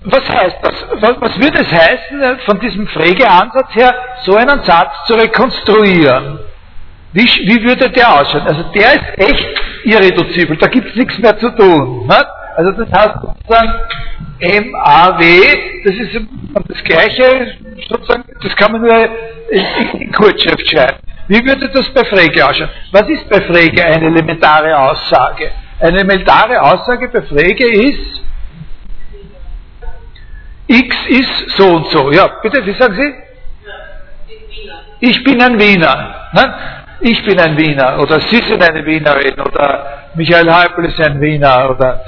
was 0.04 0.28
heißt 0.28 0.58
das? 0.64 0.74
Was, 1.00 1.38
würde 1.38 1.60
es 1.60 1.72
heißen, 1.72 2.22
äh, 2.22 2.38
von 2.46 2.60
diesem 2.60 2.88
Frege-Ansatz 2.88 3.76
her, 3.76 3.94
so 4.24 4.36
einen 4.36 4.64
Satz 4.64 4.92
zu 5.06 5.14
rekonstruieren? 5.14 6.40
Wie, 7.14 7.24
wie 7.24 7.64
würde 7.64 7.90
der 7.90 8.22
ausschauen? 8.22 8.48
Also 8.48 8.64
der 8.74 8.94
ist 8.94 9.18
echt 9.18 9.62
irreduzibel, 9.84 10.58
da 10.58 10.68
gibt 10.68 10.88
es 10.90 10.96
nichts 10.96 11.18
mehr 11.20 11.38
zu 11.38 11.50
tun. 11.52 12.08
Nicht? 12.08 12.26
Also 12.56 12.72
das 12.72 12.92
heißt 12.92 13.16
sozusagen 13.22 13.74
MAW, 14.40 15.22
das 15.86 15.96
ist 15.96 16.22
das 16.68 16.84
gleiche, 16.84 17.58
sozusagen, 17.90 18.24
das 18.42 18.56
kann 18.56 18.72
man 18.72 18.82
nur 18.82 19.10
in, 19.50 20.02
in 20.02 20.12
Kurzschrift 20.12 20.70
schreiben. 20.70 20.98
Wie 21.32 21.46
würde 21.46 21.70
das 21.70 21.88
bei 21.94 22.04
Frege 22.04 22.46
ausschauen? 22.46 22.70
Was 22.92 23.08
ist 23.08 23.30
bei 23.30 23.40
Frege 23.42 23.86
eine 23.86 24.08
elementare 24.08 24.78
Aussage? 24.78 25.52
Eine 25.80 26.00
elementare 26.00 26.62
Aussage 26.62 27.08
bei 27.08 27.22
Frege 27.22 27.68
ist, 27.90 28.22
X 30.68 30.96
ist 31.08 31.50
so 31.58 31.68
und 31.78 31.88
so. 31.88 32.12
Ja, 32.12 32.28
bitte, 32.42 32.66
wie 32.66 32.74
sagen 32.74 32.96
Sie? 32.96 33.14
Ich 35.00 35.24
bin 35.24 35.42
ein 35.42 35.58
Wiener. 35.58 36.30
Ne? 36.34 36.54
ich 37.02 37.24
bin 37.26 37.40
ein 37.40 37.58
Wiener 37.58 38.00
oder 38.00 38.20
Sie 38.20 38.38
sind 38.38 38.62
eine 38.62 38.86
Wienerin 38.86 39.40
oder 39.40 40.10
Michael 40.16 40.54
Heupel 40.54 40.86
ist 40.86 41.00
ein 41.00 41.20
Wiener 41.20 41.70
oder 41.72 42.02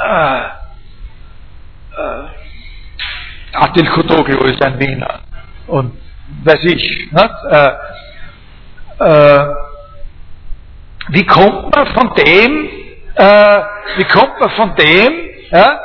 äh, 0.00 0.40
äh, 1.96 2.24
Atil 3.52 3.86
Kutoglu 3.90 4.44
ist 4.44 4.62
ein 4.62 4.78
Wiener 4.80 5.20
und 5.66 6.07
weiß 6.44 6.64
ich. 6.64 7.12
Nicht? 7.12 7.34
Äh, 7.50 7.70
äh, 9.00 9.54
wie 11.10 11.24
kommt 11.26 11.74
man 11.74 11.86
von 11.88 12.14
dem, 12.14 12.68
äh, 13.14 13.62
wie 13.96 14.04
kommt 14.04 14.40
man 14.40 14.50
von 14.50 14.74
dem, 14.76 15.12
ja, 15.50 15.80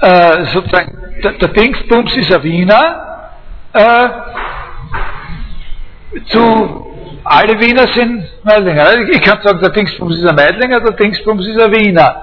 äh, 0.00 0.44
sozusagen, 0.46 0.96
der, 1.22 1.32
der 1.32 1.48
Dingsbums 1.48 2.16
ist 2.16 2.32
ein 2.32 2.42
Wiener, 2.42 3.30
äh, 3.72 4.08
zu 6.26 6.92
alle 7.24 7.58
Wiener 7.60 7.86
sind 7.88 8.24
Meidlinger. 8.44 9.08
Ich 9.10 9.22
kann 9.22 9.40
sagen, 9.42 9.60
der 9.60 9.70
Dingsbums 9.70 10.18
ist 10.18 10.26
ein 10.26 10.34
Meidlinger, 10.34 10.80
der 10.80 10.92
Dingsbums 10.92 11.46
ist 11.46 11.60
ein 11.60 11.72
Wiener. 11.72 12.16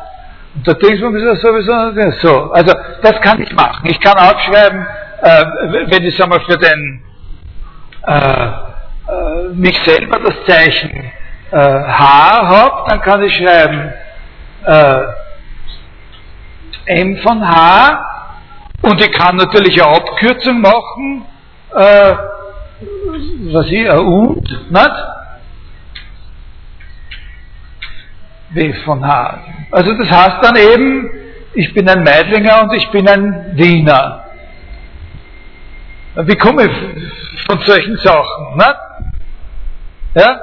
Und 0.56 0.68
der 0.68 0.74
Dingsbums 0.76 1.16
ist 1.18 1.26
ja 1.26 1.36
sowieso 1.36 2.12
so. 2.20 2.52
Also 2.52 2.74
das 3.02 3.22
kann 3.22 3.42
ich 3.42 3.52
machen. 3.54 3.88
Ich 3.90 4.00
kann 4.00 4.18
aufschreiben, 4.18 4.86
äh, 5.22 5.46
wenn 5.88 6.04
ich 6.04 6.18
sag 6.18 6.28
mal 6.28 6.42
für 6.42 6.58
den 6.58 7.02
äh, 8.10 8.48
äh, 9.11 9.49
mich 9.53 9.77
selber 9.86 10.19
das 10.19 10.36
Zeichen 10.48 11.11
äh, 11.52 11.57
H 11.57 12.48
habe, 12.48 12.90
dann 12.90 13.02
kann 13.02 13.22
ich 13.23 13.36
schreiben 13.36 13.94
äh, 14.65 15.02
M 16.86 17.18
von 17.18 17.48
H 17.48 18.06
und 18.81 18.99
ich 18.99 19.11
kann 19.11 19.36
natürlich 19.36 19.81
eine 19.81 19.95
Abkürzung 19.95 20.61
machen. 20.61 21.26
Äh, 21.76 22.15
was 23.52 23.65
ich, 23.68 23.90
ein 23.90 23.99
Und, 23.99 24.72
nicht? 24.72 24.91
W 28.52 28.73
von 28.86 29.06
H. 29.06 29.40
Also 29.72 29.94
das 29.94 30.10
heißt 30.10 30.38
dann 30.41 30.56
eben, 30.56 31.10
ich 31.53 31.73
bin 31.73 31.88
ein 31.88 32.03
Meidlinger 32.03 32.64
und 32.64 32.73
ich 32.73 32.90
bin 32.90 33.07
ein 33.07 33.52
Wiener. 33.53 34.29
Wie 36.26 36.36
komme 36.36 36.66
ich 36.66 37.46
von 37.46 37.60
solchen 37.62 37.98
Sachen? 37.98 38.58
Nicht? 38.58 38.76
Ja? 40.16 40.40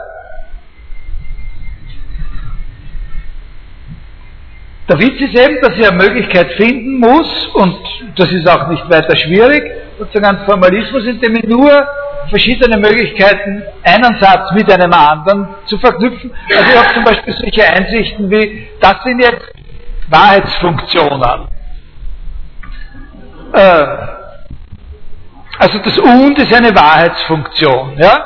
Der 4.89 4.99
Witz 5.01 5.21
ist 5.21 5.35
eben, 5.37 5.61
dass 5.61 5.77
ich 5.77 5.87
eine 5.87 5.97
Möglichkeit 5.97 6.53
finden 6.53 6.99
muss, 6.99 7.47
und 7.55 7.77
das 8.17 8.31
ist 8.31 8.49
auch 8.49 8.69
nicht 8.69 8.89
weiter 8.89 9.17
schwierig, 9.17 9.65
sozusagen 9.99 10.39
ein 10.39 10.45
Formalismus, 10.47 11.05
in 11.05 11.21
dem 11.21 11.37
ich 11.37 11.45
nur 11.45 11.87
verschiedene 12.31 12.79
Möglichkeiten, 12.79 13.63
einen 13.83 14.21
Satz 14.21 14.53
mit 14.55 14.71
einem 14.71 14.93
anderen 14.93 15.49
zu 15.67 15.77
verknüpfen. 15.79 16.33
Also 16.49 16.71
ich 16.71 16.79
habe 16.79 16.95
zum 16.95 17.05
Beispiel 17.05 17.35
solche 17.35 17.65
Einsichten 17.69 18.31
wie, 18.31 18.69
das 18.81 19.03
sind 19.05 19.21
jetzt 19.21 19.53
Wahrheitsfunktionen. 20.09 21.49
Äh, 23.53 24.16
also 25.59 25.79
das 25.79 25.99
Und 25.99 26.39
ist 26.39 26.53
eine 26.55 26.75
Wahrheitsfunktion. 26.75 27.97
Ja? 27.99 28.25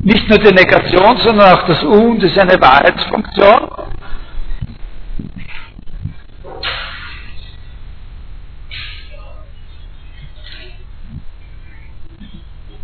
Nicht 0.00 0.28
nur 0.28 0.38
die 0.38 0.52
Negation, 0.52 1.16
sondern 1.18 1.58
auch 1.58 1.66
das 1.66 1.82
Und 1.82 2.22
ist 2.22 2.38
eine 2.38 2.60
Wahrheitsfunktion. 2.60 3.70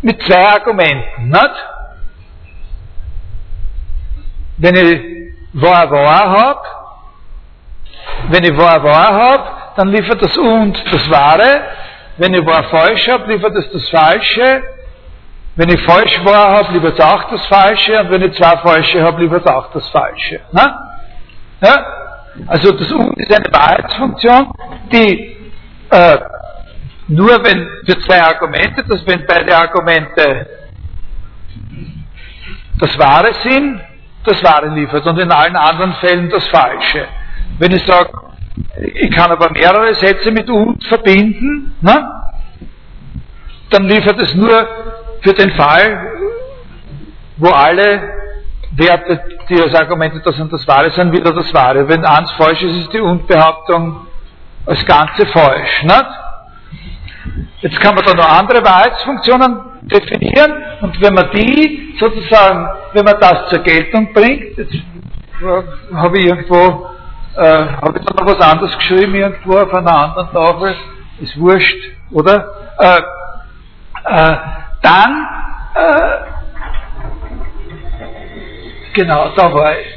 mit 0.01 0.21
zwei 0.23 0.47
Argumenten. 0.47 1.29
Nicht? 1.29 1.55
Wenn 4.57 4.75
ich 4.75 5.01
wahr 5.53 5.89
wahr 5.89 6.29
habe, 6.29 6.61
wenn 8.29 8.43
ich 8.43 8.57
wahr 8.57 8.83
wahr 8.83 9.13
habe, 9.13 9.43
dann 9.77 9.89
liefert 9.89 10.21
das 10.21 10.37
und 10.37 10.77
das 10.91 11.09
Wahre. 11.09 11.61
Wenn 12.19 12.33
ich 12.33 12.45
wahr 12.45 12.65
falsch 12.65 13.07
habe, 13.07 13.31
liefert 13.31 13.55
es 13.55 13.71
das 13.71 13.89
Falsche. 13.89 14.61
Wenn 15.55 15.69
ich 15.69 15.81
falsch 15.83 16.19
wahr 16.25 16.57
habe, 16.57 16.73
liefert 16.73 16.99
es 16.99 17.05
auch 17.05 17.31
das 17.31 17.45
Falsche. 17.47 17.97
Und 17.97 18.11
wenn 18.11 18.21
ich 18.23 18.35
zwei 18.35 18.57
Falsche 18.57 19.01
habe, 19.01 19.23
liefert 19.23 19.45
es 19.45 19.51
auch 19.51 19.71
das 19.71 19.87
Falsche. 19.89 20.41
Na? 20.51 20.97
Ja? 21.61 21.85
Also 22.47 22.73
das 22.73 22.91
und 22.91 23.17
ist 23.17 23.33
eine 23.33 23.45
Wahrheitsfunktion, 23.53 24.51
die 24.91 25.37
äh, 25.89 26.17
nur 27.07 27.43
wenn 27.43 27.67
für 27.85 27.97
zwei 28.01 28.21
Argumente, 28.21 28.83
dass 28.83 29.05
wenn 29.07 29.25
beide 29.25 29.55
Argumente 29.55 30.45
das 32.79 32.99
Wahre 32.99 33.33
sind, 33.43 33.81
das 34.25 34.43
Wahre 34.43 34.67
liefert 34.67 35.05
und 35.05 35.17
in 35.17 35.31
allen 35.31 35.55
anderen 35.55 35.93
Fällen 35.93 36.29
das 36.29 36.45
Falsche. 36.49 37.07
Wenn 37.57 37.71
ich 37.71 37.85
sage, 37.85 38.11
ich 38.93 39.11
kann 39.11 39.31
aber 39.31 39.51
mehrere 39.51 39.93
Sätze 39.95 40.31
mit 40.31 40.49
und 40.49 40.83
verbinden, 40.85 41.75
ne? 41.81 42.11
dann 43.69 43.83
liefert 43.83 44.19
es 44.19 44.33
nur 44.35 44.67
für 45.21 45.33
den 45.33 45.51
Fall, 45.51 46.07
wo 47.37 47.49
alle 47.49 48.01
Werte, 48.71 49.21
die 49.49 49.61
als 49.61 49.73
Argumente 49.75 50.21
da 50.23 50.31
sind, 50.31 50.51
das 50.51 50.67
Wahre 50.67 50.91
sind, 50.91 51.11
wieder 51.11 51.33
das 51.33 51.53
Wahre. 51.53 51.87
Wenn 51.87 52.05
eins 52.05 52.31
falsch 52.31 52.61
ist, 52.61 52.77
ist 52.77 52.93
die 52.93 52.99
Und-Behauptung 52.99 54.07
als 54.65 54.85
Ganze 54.85 55.25
falsch. 55.27 55.83
Nicht? 55.83 56.05
Jetzt 57.61 57.79
kann 57.79 57.95
man 57.95 58.05
da 58.05 58.13
noch 58.13 58.39
andere 58.39 58.63
Wahrheitsfunktionen 58.63 59.59
definieren 59.81 60.63
und 60.81 61.01
wenn 61.01 61.13
man 61.13 61.29
die 61.31 61.95
sozusagen, 61.99 62.67
wenn 62.93 63.05
man 63.05 63.19
das 63.19 63.49
zur 63.49 63.59
Geltung 63.59 64.13
bringt, 64.13 64.57
jetzt 64.57 64.75
habe 65.93 66.19
ich 66.19 66.25
irgendwo, 66.25 66.89
äh, 67.39 67.67
habe 67.81 67.99
ich 67.99 68.05
da 68.05 68.13
noch 68.23 68.33
was 68.35 68.41
anderes 68.41 68.75
geschrieben 68.77 69.15
irgendwo 69.15 69.57
auf 69.57 69.73
einer 69.73 69.95
anderen 69.95 70.31
Tafel, 70.31 70.75
ist 71.19 71.39
wurscht, 71.39 71.77
oder? 72.11 72.47
Äh, 72.77 73.01
äh, 74.05 74.37
dann, 74.81 75.27
äh, 75.75 76.17
genau, 78.93 79.29
da 79.35 79.53
war 79.53 79.73
ich. 79.79 79.87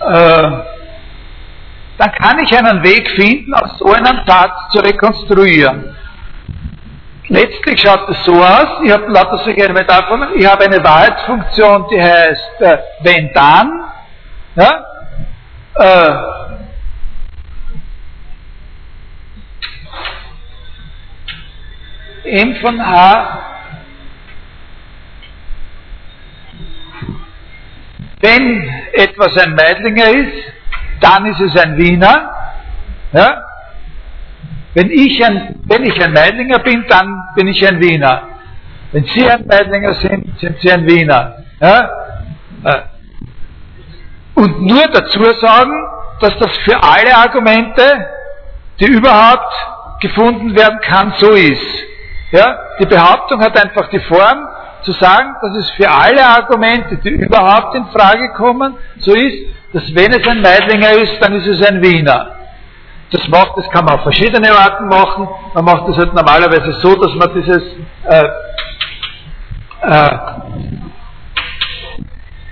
Äh, 0.00 0.62
dann 1.98 2.12
kann 2.20 2.40
ich 2.44 2.58
einen 2.58 2.82
Weg 2.82 3.08
finden, 3.10 3.54
aus 3.54 3.78
so 3.78 3.92
einem 3.92 4.20
Satz 4.26 4.52
zu 4.72 4.80
rekonstruieren. 4.80 5.96
Letztlich 7.32 7.80
schaut 7.80 8.08
es 8.10 8.24
so 8.24 8.34
aus, 8.34 8.82
ich 8.84 8.92
habe 8.92 9.06
lauter 9.06 9.38
solche 9.38 9.72
Metaphern, 9.72 10.28
ich 10.34 10.46
habe 10.46 10.64
eine 10.64 10.84
Wahrheitsfunktion, 10.84 11.86
die 11.90 12.00
heißt 12.00 12.60
äh, 12.60 12.78
wenn 13.00 13.32
dann, 13.32 13.84
ja, 14.54 14.84
äh, 15.74 16.42
m 22.24 22.54
von 22.56 22.86
h 22.86 23.38
wenn 28.20 28.70
etwas 28.92 29.36
ein 29.38 29.54
Meidlinger 29.54 30.08
ist, 30.10 30.52
dann 31.00 31.26
ist 31.26 31.40
es 31.40 31.56
ein 31.56 31.76
Wiener. 31.76 32.30
Ja? 33.12 33.51
Wenn, 34.74 34.90
ich 34.90 35.24
ein, 35.24 35.60
wenn 35.64 35.84
ich 35.84 36.02
ein 36.02 36.12
Meidlinger 36.12 36.58
bin, 36.60 36.84
dann 36.88 37.22
bin 37.34 37.48
ich 37.48 37.66
ein 37.66 37.80
Wiener. 37.80 38.22
Wenn 38.92 39.04
Sie 39.04 39.28
ein 39.28 39.46
Meidlinger 39.46 39.94
sind, 39.94 40.38
sind 40.38 40.60
Sie 40.60 40.72
ein 40.72 40.86
Wiener. 40.86 41.36
Ja? 41.60 41.90
Äh. 42.64 42.82
Und 44.34 44.62
nur 44.62 44.86
dazu 44.88 45.22
sagen, 45.40 45.72
dass 46.20 46.38
das 46.38 46.56
für 46.58 46.82
alle 46.82 47.14
Argumente, 47.14 47.82
die 48.80 48.86
überhaupt 48.86 49.52
gefunden 50.00 50.56
werden 50.56 50.78
kann, 50.80 51.14
so 51.18 51.30
ist. 51.32 51.84
Ja? 52.30 52.58
Die 52.80 52.86
Behauptung 52.86 53.40
hat 53.40 53.62
einfach 53.62 53.88
die 53.90 54.00
Form, 54.00 54.48
zu 54.82 54.92
sagen, 54.92 55.36
dass 55.40 55.54
es 55.54 55.70
für 55.70 55.88
alle 55.88 56.24
Argumente, 56.24 56.96
die 56.96 57.10
überhaupt 57.10 57.74
in 57.74 57.86
Frage 57.86 58.32
kommen, 58.34 58.74
so 58.98 59.14
ist, 59.14 59.46
dass 59.72 59.94
wenn 59.94 60.12
es 60.12 60.26
ein 60.26 60.42
Meidlinger 60.42 60.90
ist, 60.92 61.18
dann 61.20 61.34
ist 61.34 61.46
es 61.46 61.62
ein 61.66 61.80
Wiener. 61.82 62.36
Das 63.12 63.28
macht, 63.28 63.56
das 63.56 63.68
kann 63.70 63.84
man 63.84 63.94
auf 63.94 64.02
verschiedene 64.02 64.50
Arten 64.50 64.88
machen. 64.88 65.28
Man 65.54 65.64
macht 65.64 65.86
das 65.88 65.98
halt 65.98 66.14
normalerweise 66.14 66.72
so, 66.80 66.96
dass 66.96 67.14
man 67.14 67.32
dieses 67.34 67.62
äh, 68.08 68.28
äh, 69.82 70.18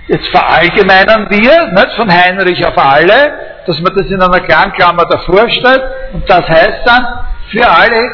jetzt 0.07 0.27
verallgemeinern 0.27 1.29
wir, 1.29 1.71
nicht 1.71 1.95
von 1.95 2.11
Heinrich 2.11 2.65
auf 2.65 2.77
alle, 2.77 3.61
dass 3.65 3.79
man 3.79 3.95
das 3.95 4.07
in 4.07 4.21
einer 4.21 4.41
Klangklammer 4.41 5.05
davor 5.05 5.49
stellt 5.49 5.83
und 6.13 6.29
das 6.29 6.47
heißt 6.47 6.81
dann 6.85 7.05
für 7.49 7.67
alle 7.67 8.11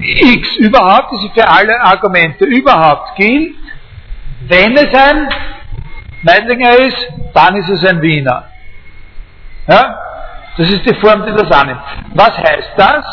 X 0.00 0.56
überhaupt, 0.56 1.12
also 1.12 1.28
für 1.30 1.48
alle 1.48 1.80
Argumente 1.80 2.44
überhaupt 2.44 3.16
gilt, 3.16 3.54
wenn 4.46 4.76
es 4.76 4.94
ein 4.94 5.28
Meidlinger 6.22 6.76
ist, 6.78 7.12
dann 7.34 7.56
ist 7.56 7.68
es 7.68 7.84
ein 7.84 8.02
Wiener. 8.02 8.44
Ja? 9.66 10.07
Das 10.58 10.70
ist 10.70 10.84
die 10.84 10.94
Form, 10.94 11.24
die 11.24 11.32
das 11.32 11.50
annimmt. 11.52 11.80
Was 12.14 12.36
heißt 12.36 12.72
das? 12.76 13.04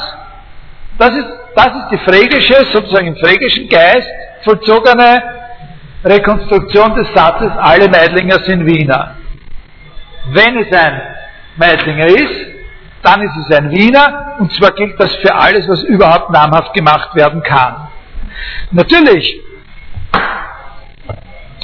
Das 0.98 1.10
ist, 1.16 1.28
das 1.56 1.68
ist 1.68 1.90
die 1.92 1.98
phrägische, 2.00 2.66
sozusagen 2.74 3.08
im 3.08 3.16
phrägischen 3.16 3.70
Geist 3.70 4.10
vollzogene 4.44 5.24
Rekonstruktion 6.04 6.96
des 6.96 7.08
Satzes, 7.14 7.52
alle 7.58 7.88
Meidlinger 7.90 8.40
sind 8.44 8.66
Wiener. 8.66 9.16
Wenn 10.30 10.58
es 10.58 10.72
ein 10.72 11.02
Meidlinger 11.58 12.06
ist, 12.08 12.48
dann 13.02 13.22
ist 13.22 13.36
es 13.38 13.58
ein 13.58 13.72
Wiener, 13.72 14.36
und 14.40 14.52
zwar 14.54 14.72
gilt 14.72 15.00
das 15.00 15.14
für 15.16 15.34
alles, 15.34 15.68
was 15.68 15.84
überhaupt 15.84 16.32
namhaft 16.32 16.74
gemacht 16.74 17.16
werden 17.16 17.42
kann. 17.44 17.88
Natürlich 18.72 19.40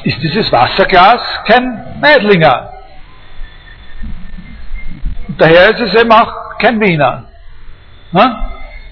ist 0.03 0.21
dieses 0.21 0.51
Wasserglas 0.51 1.21
kein 1.47 1.99
Meidlinger. 1.99 2.69
Daher 5.37 5.71
ist 5.71 5.79
es 5.79 5.95
eben 5.95 6.11
auch 6.11 6.57
kein 6.59 6.79
Wiener. 6.79 7.25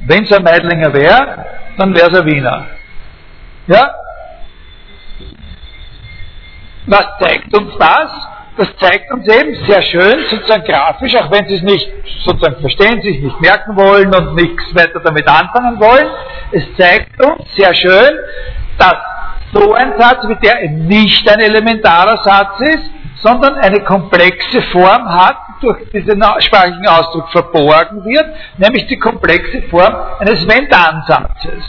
Wenn 0.02 0.24
es 0.24 0.32
ein 0.32 0.44
Meidlinger 0.44 0.94
wäre, 0.94 1.45
dann 1.78 1.95
wäre 1.95 2.10
es 2.10 2.20
ein 2.20 2.26
Wiener. 2.26 2.66
Ja? 3.68 3.94
Was 6.86 7.06
zeigt 7.20 7.56
uns 7.56 7.78
das? 7.78 8.10
das 8.60 8.68
zeigt 8.78 9.10
uns 9.11 9.26
eben 9.26 9.56
sehr 9.66 9.82
schön, 9.82 10.26
sozusagen 10.30 10.66
grafisch, 10.66 11.16
auch 11.16 11.32
wenn 11.32 11.48
Sie 11.48 11.56
es 11.56 11.61
nicht 11.61 11.90
sozusagen 12.26 12.60
verstehen, 12.60 13.02
sich 13.02 13.22
nicht 13.22 13.40
merken 13.40 13.78
wollen 13.78 14.14
und 14.14 14.36
nichts 14.36 14.76
weiter 14.76 14.99
damit 14.99 15.26
anfangen 15.30 15.80
wollen, 15.80 16.07
es 16.52 16.64
zeigt 16.76 17.24
uns 17.24 17.56
sehr 17.56 17.74
schön, 17.74 18.20
dass 18.78 18.98
so 19.53 19.74
ein 19.74 19.94
Satz, 19.98 20.28
wie 20.28 20.36
der 20.45 20.61
eben 20.61 20.88
nicht 20.88 21.28
ein 21.30 21.40
elementarer 21.40 22.18
Satz 22.18 22.60
ist, 22.60 22.90
sondern 23.21 23.55
eine 23.55 23.83
komplexe 23.83 24.61
Form 24.63 25.09
hat, 25.09 25.37
durch 25.61 25.89
diesen 25.91 26.23
sprachlichen 26.39 26.87
Ausdruck 26.87 27.29
verborgen 27.31 28.03
wird, 28.05 28.25
nämlich 28.57 28.87
die 28.87 28.97
komplexe 28.97 29.61
Form 29.63 29.93
eines 30.19 30.47
Wenn-Dann-Satzes. 30.47 31.63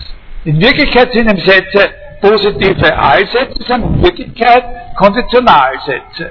In 0.44 0.60
Wirklichkeit 0.60 1.12
sind 1.12 1.30
im 1.30 1.38
Sätze 1.38 1.90
positive 2.20 2.96
Allsätze, 2.96 3.62
sind 3.64 3.84
in 3.84 4.02
Wirklichkeit 4.02 4.64
Konditionalsätze. 4.96 6.30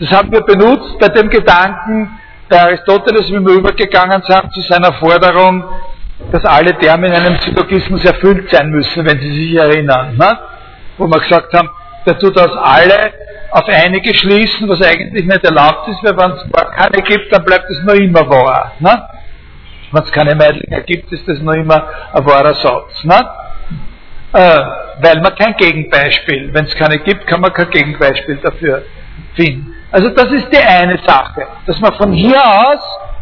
Das 0.00 0.10
haben 0.10 0.30
wir 0.32 0.42
benutzt 0.42 0.98
bei 0.98 1.08
dem 1.08 1.30
Gedanken 1.30 2.18
bei 2.48 2.60
Aristoteles, 2.60 3.28
wie 3.28 3.40
wir 3.40 3.54
übergegangen 3.54 4.22
sind 4.22 4.52
zu 4.52 4.60
seiner 4.60 4.92
Forderung, 4.94 5.64
dass 6.30 6.44
alle 6.44 6.76
Terme 6.78 7.08
in 7.08 7.12
einem 7.12 7.36
Syllogismus 7.40 8.04
erfüllt 8.04 8.50
sein 8.50 8.70
müssen, 8.70 9.04
wenn 9.04 9.18
Sie 9.20 9.32
sich 9.32 9.54
erinnern. 9.54 10.16
Ne? 10.16 10.38
Wo 10.98 11.06
wir 11.06 11.18
gesagt 11.18 11.52
haben, 11.54 11.68
der 12.06 12.18
tut 12.18 12.38
aus 12.38 12.56
alle 12.56 13.12
auf 13.50 13.68
einige 13.68 14.14
schließen, 14.14 14.68
was 14.68 14.82
eigentlich 14.82 15.24
nicht 15.24 15.44
erlaubt 15.44 15.88
ist, 15.88 16.02
weil 16.02 16.16
wenn 16.16 16.32
es 16.32 16.76
keine 16.76 17.02
gibt, 17.02 17.32
dann 17.32 17.44
bleibt 17.44 17.70
es 17.70 17.82
noch 17.84 17.94
immer 17.94 18.28
wahr. 18.28 18.72
Ne? 18.80 19.08
Wenn 19.92 20.02
es 20.02 20.12
keine 20.12 20.34
Meidlinger 20.34 20.80
gibt, 20.82 21.10
ist 21.12 21.26
das 21.28 21.38
noch 21.40 21.54
immer 21.54 21.88
ein 22.12 22.26
wahrer 22.26 22.54
Satz. 22.54 23.04
Ne? 23.04 23.18
Äh, 24.32 24.62
weil 25.00 25.20
man 25.20 25.34
kein 25.34 25.56
Gegenbeispiel, 25.56 26.52
wenn 26.52 26.66
es 26.66 26.74
keine 26.74 26.98
gibt, 26.98 27.26
kann 27.26 27.40
man 27.40 27.52
kein 27.52 27.70
Gegenbeispiel 27.70 28.36
dafür 28.36 28.82
finden. 29.34 29.74
Also 29.90 30.10
das 30.10 30.30
ist 30.32 30.52
die 30.52 30.58
eine 30.58 30.98
Sache, 31.06 31.46
dass 31.66 31.80
man 31.80 31.94
von 31.94 32.12
hier 32.12 32.42
aus 32.42 32.80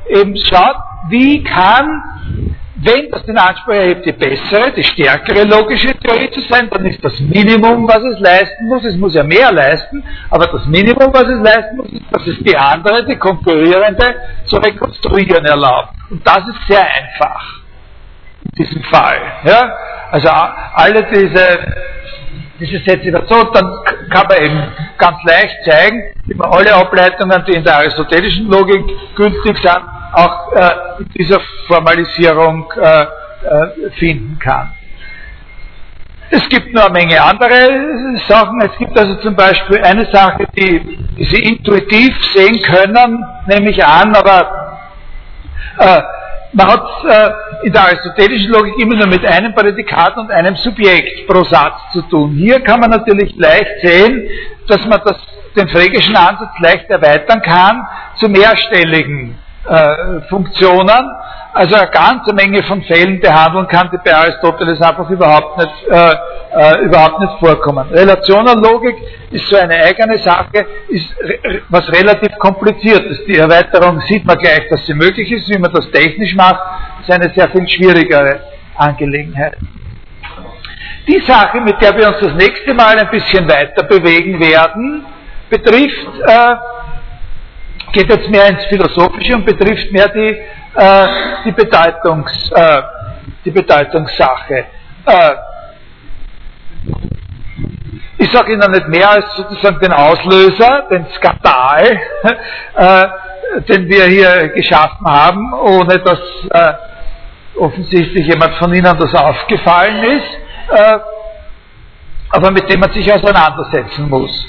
eben 0.08 0.36
schaut, 0.36 0.76
wie 1.08 1.44
kann, 1.44 2.56
wenn 2.76 3.10
das 3.10 3.24
den 3.24 3.38
Anspruch 3.38 3.74
erhebt, 3.74 4.04
die 4.04 4.12
bessere, 4.12 4.72
die 4.72 4.82
stärkere 4.82 5.44
logische 5.44 5.96
Theorie 5.96 6.30
zu 6.30 6.40
sein, 6.40 6.68
dann 6.70 6.84
ist 6.86 7.04
das 7.04 7.18
Minimum, 7.20 7.86
was 7.86 8.02
es 8.02 8.18
leisten 8.18 8.66
muss, 8.66 8.84
es 8.84 8.96
muss 8.96 9.14
ja 9.14 9.22
mehr 9.22 9.52
leisten, 9.52 10.02
aber 10.28 10.46
das 10.46 10.66
Minimum, 10.66 11.12
was 11.12 11.22
es 11.22 11.40
leisten 11.40 11.76
muss, 11.76 11.92
ist, 11.92 12.04
dass 12.10 12.26
es 12.26 12.38
die 12.40 12.56
andere, 12.56 13.04
die 13.04 13.16
konkurrierende, 13.16 14.16
zu 14.46 14.56
rekonstruieren 14.56 15.44
erlaubt. 15.44 15.90
Und 16.10 16.26
das 16.26 16.48
ist 16.48 16.66
sehr 16.68 16.84
einfach 16.84 17.62
in 18.44 18.64
diesem 18.64 18.82
Fall. 18.84 19.20
Ja? 19.44 19.76
Also 20.10 20.28
alle 20.28 21.06
diese 21.12 21.74
diese 22.60 22.78
Sätze 22.84 23.10
dazu, 23.10 23.34
dann 23.52 23.68
kann 24.10 24.26
man 24.28 24.42
eben 24.42 24.62
ganz 24.96 25.16
leicht 25.24 25.56
zeigen, 25.64 26.14
wie 26.26 26.34
man 26.34 26.50
alle 26.52 26.74
Ableitungen, 26.74 27.44
die 27.46 27.52
in 27.52 27.64
der 27.64 27.78
aristotelischen 27.78 28.48
Logik 28.48 28.84
gültig 29.16 29.58
sind, 29.58 29.82
auch 30.14 30.52
äh, 30.52 30.70
in 31.00 31.08
dieser 31.16 31.40
Formalisierung 31.66 32.72
äh, 32.76 33.02
äh, 33.02 33.90
finden 33.98 34.38
kann. 34.38 34.72
Es 36.30 36.48
gibt 36.48 36.72
nur 36.72 36.84
eine 36.84 36.92
Menge 36.92 37.22
andere 37.22 38.18
Sachen. 38.26 38.60
Es 38.62 38.76
gibt 38.78 38.98
also 38.98 39.14
zum 39.16 39.36
Beispiel 39.36 39.82
eine 39.82 40.06
Sache, 40.10 40.46
die, 40.56 40.80
die 41.16 41.24
Sie 41.24 41.42
intuitiv 41.42 42.14
sehen 42.32 42.60
können, 42.62 43.24
nehme 43.46 43.70
ich 43.70 43.84
an, 43.84 44.14
aber 44.16 44.80
äh, 45.78 46.02
man 46.52 46.66
hat 46.66 46.86
äh, 47.04 47.66
in 47.66 47.72
der 47.72 47.82
aristotelischen 47.82 48.50
Logik 48.50 48.78
immer 48.78 48.96
nur 48.96 49.06
mit 49.06 49.26
einem 49.26 49.54
Prädikat 49.54 50.16
und 50.16 50.30
einem 50.30 50.56
Subjekt 50.56 51.26
pro 51.26 51.44
Satz 51.44 51.74
zu 51.92 52.02
tun. 52.02 52.32
Hier 52.32 52.60
kann 52.60 52.80
man 52.80 52.90
natürlich 52.90 53.34
leicht 53.36 53.70
sehen, 53.82 54.28
dass 54.68 54.84
man 54.86 55.00
das, 55.04 55.16
den 55.56 55.68
phrägischen 55.68 56.16
Ansatz 56.16 56.52
leicht 56.60 56.88
erweitern 56.88 57.42
kann 57.42 57.86
zu 58.16 58.28
mehrstelligen 58.28 59.38
äh, 59.66 60.20
Funktionen, 60.28 61.10
also 61.52 61.74
eine 61.76 61.90
ganze 61.90 62.34
Menge 62.34 62.62
von 62.64 62.82
Fällen 62.82 63.20
behandeln 63.20 63.66
kann, 63.68 63.88
die 63.92 63.98
bei 64.04 64.14
Aristoteles 64.14 64.80
einfach 64.82 65.08
überhaupt 65.08 65.56
nicht, 65.58 65.88
äh, 65.88 66.14
äh, 66.52 66.84
überhaupt 66.84 67.20
nicht 67.20 67.38
vorkommen. 67.38 67.88
Relationenlogik 67.90 68.96
ist 69.30 69.48
so 69.48 69.56
eine 69.56 69.76
eigene 69.76 70.18
Sache, 70.18 70.66
ist 70.88 71.14
was 71.68 71.88
relativ 71.92 72.36
kompliziert 72.38 73.04
ist. 73.06 73.26
Die 73.26 73.38
Erweiterung 73.38 74.00
sieht 74.08 74.24
man 74.24 74.36
gleich, 74.36 74.68
dass 74.68 74.84
sie 74.86 74.94
möglich 74.94 75.30
ist, 75.30 75.48
wie 75.48 75.58
man 75.58 75.72
das 75.72 75.88
technisch 75.90 76.34
macht, 76.34 76.60
ist 77.00 77.10
eine 77.10 77.32
sehr 77.34 77.48
viel 77.50 77.68
schwierigere 77.68 78.40
Angelegenheit. 78.76 79.56
Die 81.06 81.20
Sache, 81.20 81.60
mit 81.60 81.80
der 81.80 81.96
wir 81.96 82.08
uns 82.08 82.18
das 82.20 82.34
nächste 82.34 82.74
Mal 82.74 82.98
ein 82.98 83.10
bisschen 83.10 83.48
weiter 83.48 83.84
bewegen 83.84 84.40
werden, 84.40 85.04
betrifft 85.50 86.18
äh, 86.26 86.54
geht 87.94 88.10
jetzt 88.10 88.28
mehr 88.28 88.48
ins 88.48 88.64
Philosophische 88.66 89.34
und 89.34 89.46
betrifft 89.46 89.90
mehr 89.92 90.08
die, 90.08 90.42
äh, 90.74 91.06
die, 91.44 91.52
Bedeutungs, 91.52 92.50
äh, 92.52 92.82
die 93.44 93.50
Bedeutungssache. 93.50 94.66
Äh, 95.06 95.34
ich 98.18 98.30
sage 98.30 98.52
Ihnen 98.52 98.70
nicht 98.70 98.88
mehr 98.88 99.10
als 99.10 99.24
sozusagen 99.36 99.80
den 99.80 99.92
Auslöser, 99.92 100.86
den 100.90 101.06
Skandal, 101.16 102.00
äh, 102.76 103.04
den 103.68 103.88
wir 103.88 104.04
hier 104.06 104.48
geschaffen 104.48 105.06
haben, 105.06 105.52
ohne 105.54 105.98
dass 106.00 106.20
äh, 106.50 106.74
offensichtlich 107.58 108.26
jemand 108.26 108.54
von 108.56 108.74
Ihnen 108.74 108.98
das 108.98 109.14
aufgefallen 109.14 110.04
ist. 110.04 110.78
äh, 110.78 110.98
aber 112.34 112.50
mit 112.50 112.68
dem 112.70 112.80
man 112.80 112.90
sich 112.90 113.10
auseinandersetzen 113.12 114.08
muss. 114.08 114.46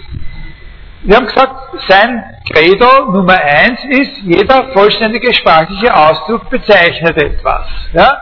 Wir 1.05 1.17
haben 1.17 1.27
gesagt, 1.27 1.55
sein 1.87 2.23
Credo 2.51 3.11
Nummer 3.11 3.35
eins 3.39 3.79
ist, 3.89 4.17
jeder 4.23 4.73
vollständige 4.73 5.31
sprachliche 5.35 5.95
Ausdruck 5.95 6.49
bezeichnet 6.49 7.15
etwas. 7.15 7.67
Ja? 7.93 8.17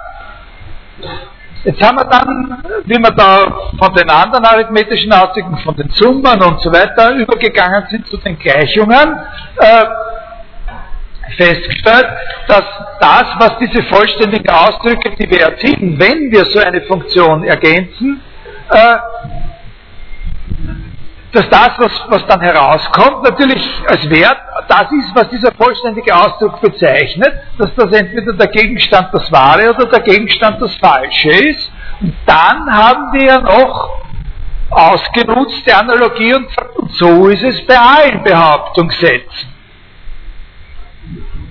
Jetzt 1.63 1.81
haben 1.81 1.97
wir 1.97 2.03
dann, 2.03 2.61
wie 2.83 2.97
wir 2.97 3.11
da 3.11 3.69
von 3.79 3.93
den 3.93 4.09
anderen 4.09 4.43
arithmetischen 4.43 5.13
Ausdrücken, 5.13 5.57
von 5.59 5.77
den 5.77 5.89
Summen 5.91 6.41
und 6.41 6.59
so 6.59 6.73
weiter 6.73 7.15
übergegangen 7.15 7.85
sind 7.89 8.05
zu 8.07 8.17
den 8.17 8.37
Gleichungen, 8.37 9.17
äh, 9.59 9.85
festgestellt, 11.37 12.07
dass 12.49 12.65
das, 12.99 13.23
was 13.39 13.57
diese 13.59 13.81
vollständigen 13.83 14.49
Ausdrücke, 14.49 15.11
die 15.11 15.29
wir 15.29 15.39
erzielen, 15.39 15.97
wenn 15.97 16.29
wir 16.29 16.43
so 16.47 16.59
eine 16.59 16.81
Funktion 16.81 17.45
ergänzen, 17.45 18.21
äh, 18.69 18.97
dass 21.33 21.49
das, 21.49 21.71
was, 21.77 21.91
was 22.09 22.25
dann 22.27 22.41
herauskommt, 22.41 23.23
natürlich 23.23 23.67
als 23.87 24.07
Wert 24.09 24.37
das 24.67 24.85
ist, 24.91 25.15
was 25.15 25.29
dieser 25.29 25.51
vollständige 25.53 26.15
Ausdruck 26.15 26.61
bezeichnet, 26.61 27.33
dass 27.57 27.73
das 27.75 27.91
entweder 27.91 28.33
der 28.33 28.47
Gegenstand 28.47 29.09
das 29.11 29.31
Wahre 29.31 29.71
oder 29.73 29.87
der 29.87 30.01
Gegenstand 30.01 30.61
das 30.61 30.75
Falsche 30.75 31.29
ist. 31.29 31.71
Und 32.01 32.13
dann 32.27 32.71
haben 32.71 33.13
wir 33.13 33.25
ja 33.25 33.41
noch 33.41 34.03
ausgenutzte 34.69 35.75
Analogie 35.75 36.35
und, 36.35 36.47
und 36.75 36.91
so 36.93 37.27
ist 37.27 37.43
es 37.43 37.65
bei 37.65 37.77
allen 37.77 38.23
Behauptungssätzen. 38.23 39.53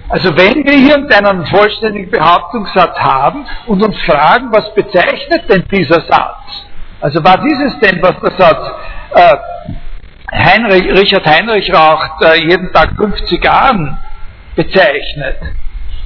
Also 0.09 0.37
wenn 0.37 0.65
wir 0.65 0.77
hier 0.77 0.95
einen 0.95 1.47
vollständigen 1.47 2.11
Behauptungssatz 2.11 2.97
haben 2.99 3.47
und 3.67 3.83
uns 3.83 3.99
fragen, 4.03 4.53
was 4.53 4.73
bezeichnet 4.75 5.49
denn 5.49 5.65
dieser 5.73 6.03
Satz? 6.03 6.67
Also 7.01 7.25
was 7.25 7.39
ist 7.45 7.61
es 7.61 7.79
denn, 7.81 8.01
was 8.01 8.15
der 8.21 8.33
Satz 8.39 8.71
äh, 9.15 9.37
Heinrich, 10.33 10.85
Richard 10.99 11.27
Heinrich 11.27 11.73
raucht 11.73 12.23
äh, 12.23 12.37
jeden 12.37 12.73
Tag 12.73 12.97
fünf 12.97 13.17
Zigarren 13.27 13.99
bezeichnet. 14.57 15.39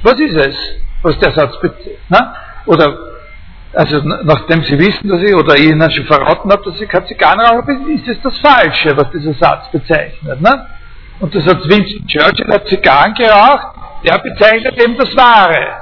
Was 0.03 0.19
ist 0.19 0.35
es, 0.35 0.55
was 1.01 1.17
der 1.19 1.31
Satz 1.31 1.59
bezeichnet? 1.61 1.97
Oder, 2.65 2.97
also 3.73 3.99
nachdem 4.23 4.63
Sie 4.63 4.77
wissen, 4.77 5.07
dass 5.07 5.21
ich, 5.21 5.33
oder 5.33 5.55
ich 5.55 5.65
Ihnen 5.69 5.91
schon 5.91 6.05
verraten 6.05 6.51
habe, 6.51 6.63
dass 6.63 6.79
ich 6.79 6.89
kein 6.89 7.05
Zigarrenraucher 7.07 7.63
bin, 7.63 7.89
ist 7.95 8.07
es 8.07 8.21
das 8.21 8.37
Falsche, 8.39 8.95
was 8.97 9.09
dieser 9.11 9.33
Satz 9.33 9.71
bezeichnet. 9.71 10.41
Ne? 10.41 10.67
Und 11.19 11.33
der 11.33 11.41
Satz 11.41 11.67
Winston 11.67 12.05
Churchill 12.07 12.53
hat 12.53 12.67
Zigarren 12.67 13.13
geraucht, 13.13 13.75
der 14.05 14.19
bezeichnet 14.19 14.77
eben 14.77 14.97
das 14.97 15.15
Wahre. 15.15 15.77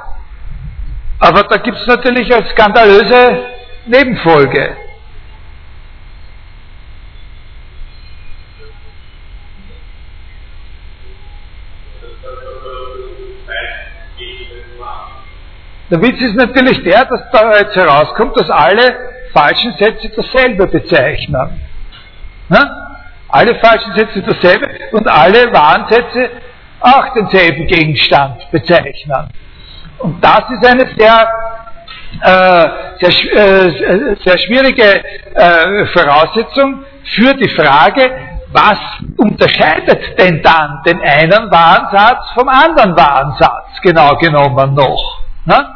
Aber 1.19 1.43
da 1.43 1.57
gibt 1.57 1.77
es 1.77 1.88
natürlich 1.88 2.34
eine 2.34 2.45
skandalöse 2.49 3.39
Nebenfolge. 3.88 4.77
Der 15.89 16.01
Witz 16.01 16.19
ist 16.19 16.35
natürlich 16.35 16.83
der, 16.83 17.05
dass 17.05 17.29
da 17.31 17.57
jetzt 17.59 17.75
herauskommt, 17.75 18.35
dass 18.37 18.49
alle 18.49 18.95
falschen 19.33 19.73
Sätze 19.73 20.09
dasselbe 20.15 20.65
bezeichnen. 20.67 21.61
Na? 22.49 22.97
Alle 23.29 23.55
falschen 23.55 23.93
Sätze 23.93 24.21
dasselbe 24.21 24.67
und 24.93 25.07
alle 25.07 25.51
wahren 25.53 25.85
Sätze 25.89 26.29
auch 26.79 27.13
denselben 27.13 27.67
Gegenstand 27.67 28.49
bezeichnen. 28.51 29.29
Und 29.99 30.23
das 30.23 30.41
ist 30.49 30.65
eine 30.65 30.87
sehr, 30.97 31.29
äh, 32.21 32.67
sehr, 32.99 33.33
äh, 33.33 34.15
sehr 34.23 34.37
schwierige 34.39 35.03
äh, 35.35 35.85
Voraussetzung 35.87 36.83
für 37.03 37.33
die 37.35 37.49
Frage, 37.49 38.11
was 38.51 38.79
unterscheidet 39.17 40.17
denn 40.17 40.41
dann 40.41 40.81
den 40.85 40.99
einen 41.01 41.51
wahren 41.51 41.87
Satz 41.91 42.31
vom 42.33 42.47
anderen 42.47 42.95
wahren 42.95 43.35
Satz, 43.37 43.81
genau 43.81 44.15
genommen 44.15 44.73
noch? 44.73 45.14
Na? 45.45 45.76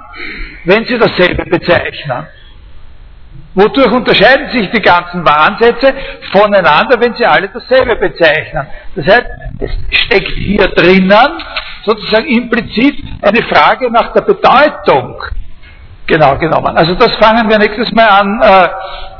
wenn 0.66 0.86
sie 0.86 0.98
dasselbe 0.98 1.46
bezeichnen. 1.46 2.28
Wodurch 3.56 3.92
unterscheiden 3.92 4.50
sich 4.50 4.70
die 4.72 4.82
ganzen 4.82 5.26
Warensätze 5.26 5.94
voneinander, 6.32 7.00
wenn 7.00 7.16
sie 7.16 7.26
alle 7.26 7.50
dasselbe 7.50 7.96
bezeichnen? 7.96 8.68
Das 8.96 9.06
heißt, 9.06 9.26
es 9.60 9.72
steckt 10.00 10.32
hier 10.32 10.68
drinnen 10.68 11.44
sozusagen 11.86 12.28
implizit 12.28 13.04
eine 13.22 13.42
Frage 13.44 13.90
nach 13.92 14.14
der 14.14 14.22
Bedeutung 14.22 15.16
genau 16.06 16.38
genommen. 16.38 16.76
Also 16.78 16.96
das 16.96 17.16
fangen 17.16 17.50
wir 17.50 17.58
nächstes 17.58 17.92
Mal 17.94 18.08
an, 18.08 18.42
äh, 18.42 18.68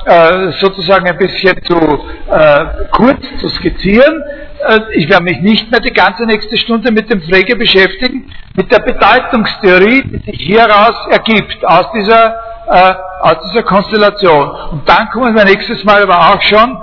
äh, 0.10 0.52
sozusagen 0.60 1.08
ein 1.08 1.18
bisschen 1.18 1.56
zu 1.64 1.76
äh, 1.76 2.66
kurz 2.92 3.22
zu 3.40 3.48
skizzieren. 3.50 4.24
Äh, 4.68 4.80
ich 4.94 5.08
werde 5.08 5.24
mich 5.24 5.40
nicht 5.42 5.70
mehr 5.70 5.80
die 5.80 5.94
ganze 5.94 6.24
nächste 6.26 6.58
Stunde 6.58 6.92
mit 6.92 7.12
dem 7.12 7.22
Pflege 7.22 7.56
beschäftigen, 7.56 8.32
mit 8.56 8.72
der 8.72 8.80
Bedeutungstheorie, 8.80 10.04
die 10.04 10.32
sich 10.32 10.42
hieraus 10.42 10.96
ergibt, 11.12 11.64
aus 11.64 11.92
dieser, 11.94 12.40
äh, 12.68 12.94
aus 13.22 13.36
dieser 13.48 13.62
Konstellation. 13.64 14.50
Und 14.72 14.90
dann 14.90 15.10
kommen 15.12 15.36
wir 15.36 15.46
nächstes 15.46 15.84
Mal 15.84 16.02
aber 16.02 16.18
auch 16.18 16.42
schon, 16.42 16.76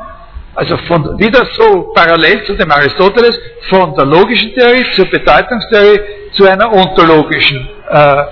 also 0.54 0.76
von, 0.88 1.18
wieder 1.18 1.44
so 1.46 1.92
parallel 1.96 2.44
zu 2.44 2.54
dem 2.54 2.70
Aristoteles, 2.70 3.38
von 3.68 3.92
der 3.96 4.04
logischen 4.04 4.54
Theorie 4.54 4.86
zur 4.94 5.06
Bedeutungstheorie 5.06 6.00
zu 6.32 6.48
einer 6.48 6.72
ontologischen 6.72 7.68
äh, 7.90 8.22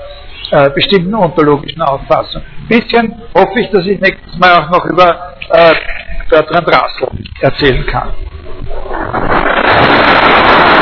äh, 0.55 0.71
bestimmten 0.71 1.15
ontologischen 1.15 1.83
Auffassung. 1.83 2.43
Ein 2.61 2.69
bisschen 2.69 3.15
hoffe 3.35 3.61
ich, 3.61 3.71
dass 3.71 3.85
ich 3.87 4.01
nächstes 4.01 4.39
Mal 4.39 4.63
auch 4.63 4.71
noch 4.71 4.85
über 4.87 5.35
äh, 5.51 5.75
Bertrand 6.31 6.69
Russell 6.69 7.09
erzählen 7.41 7.85
kann. 7.87 8.13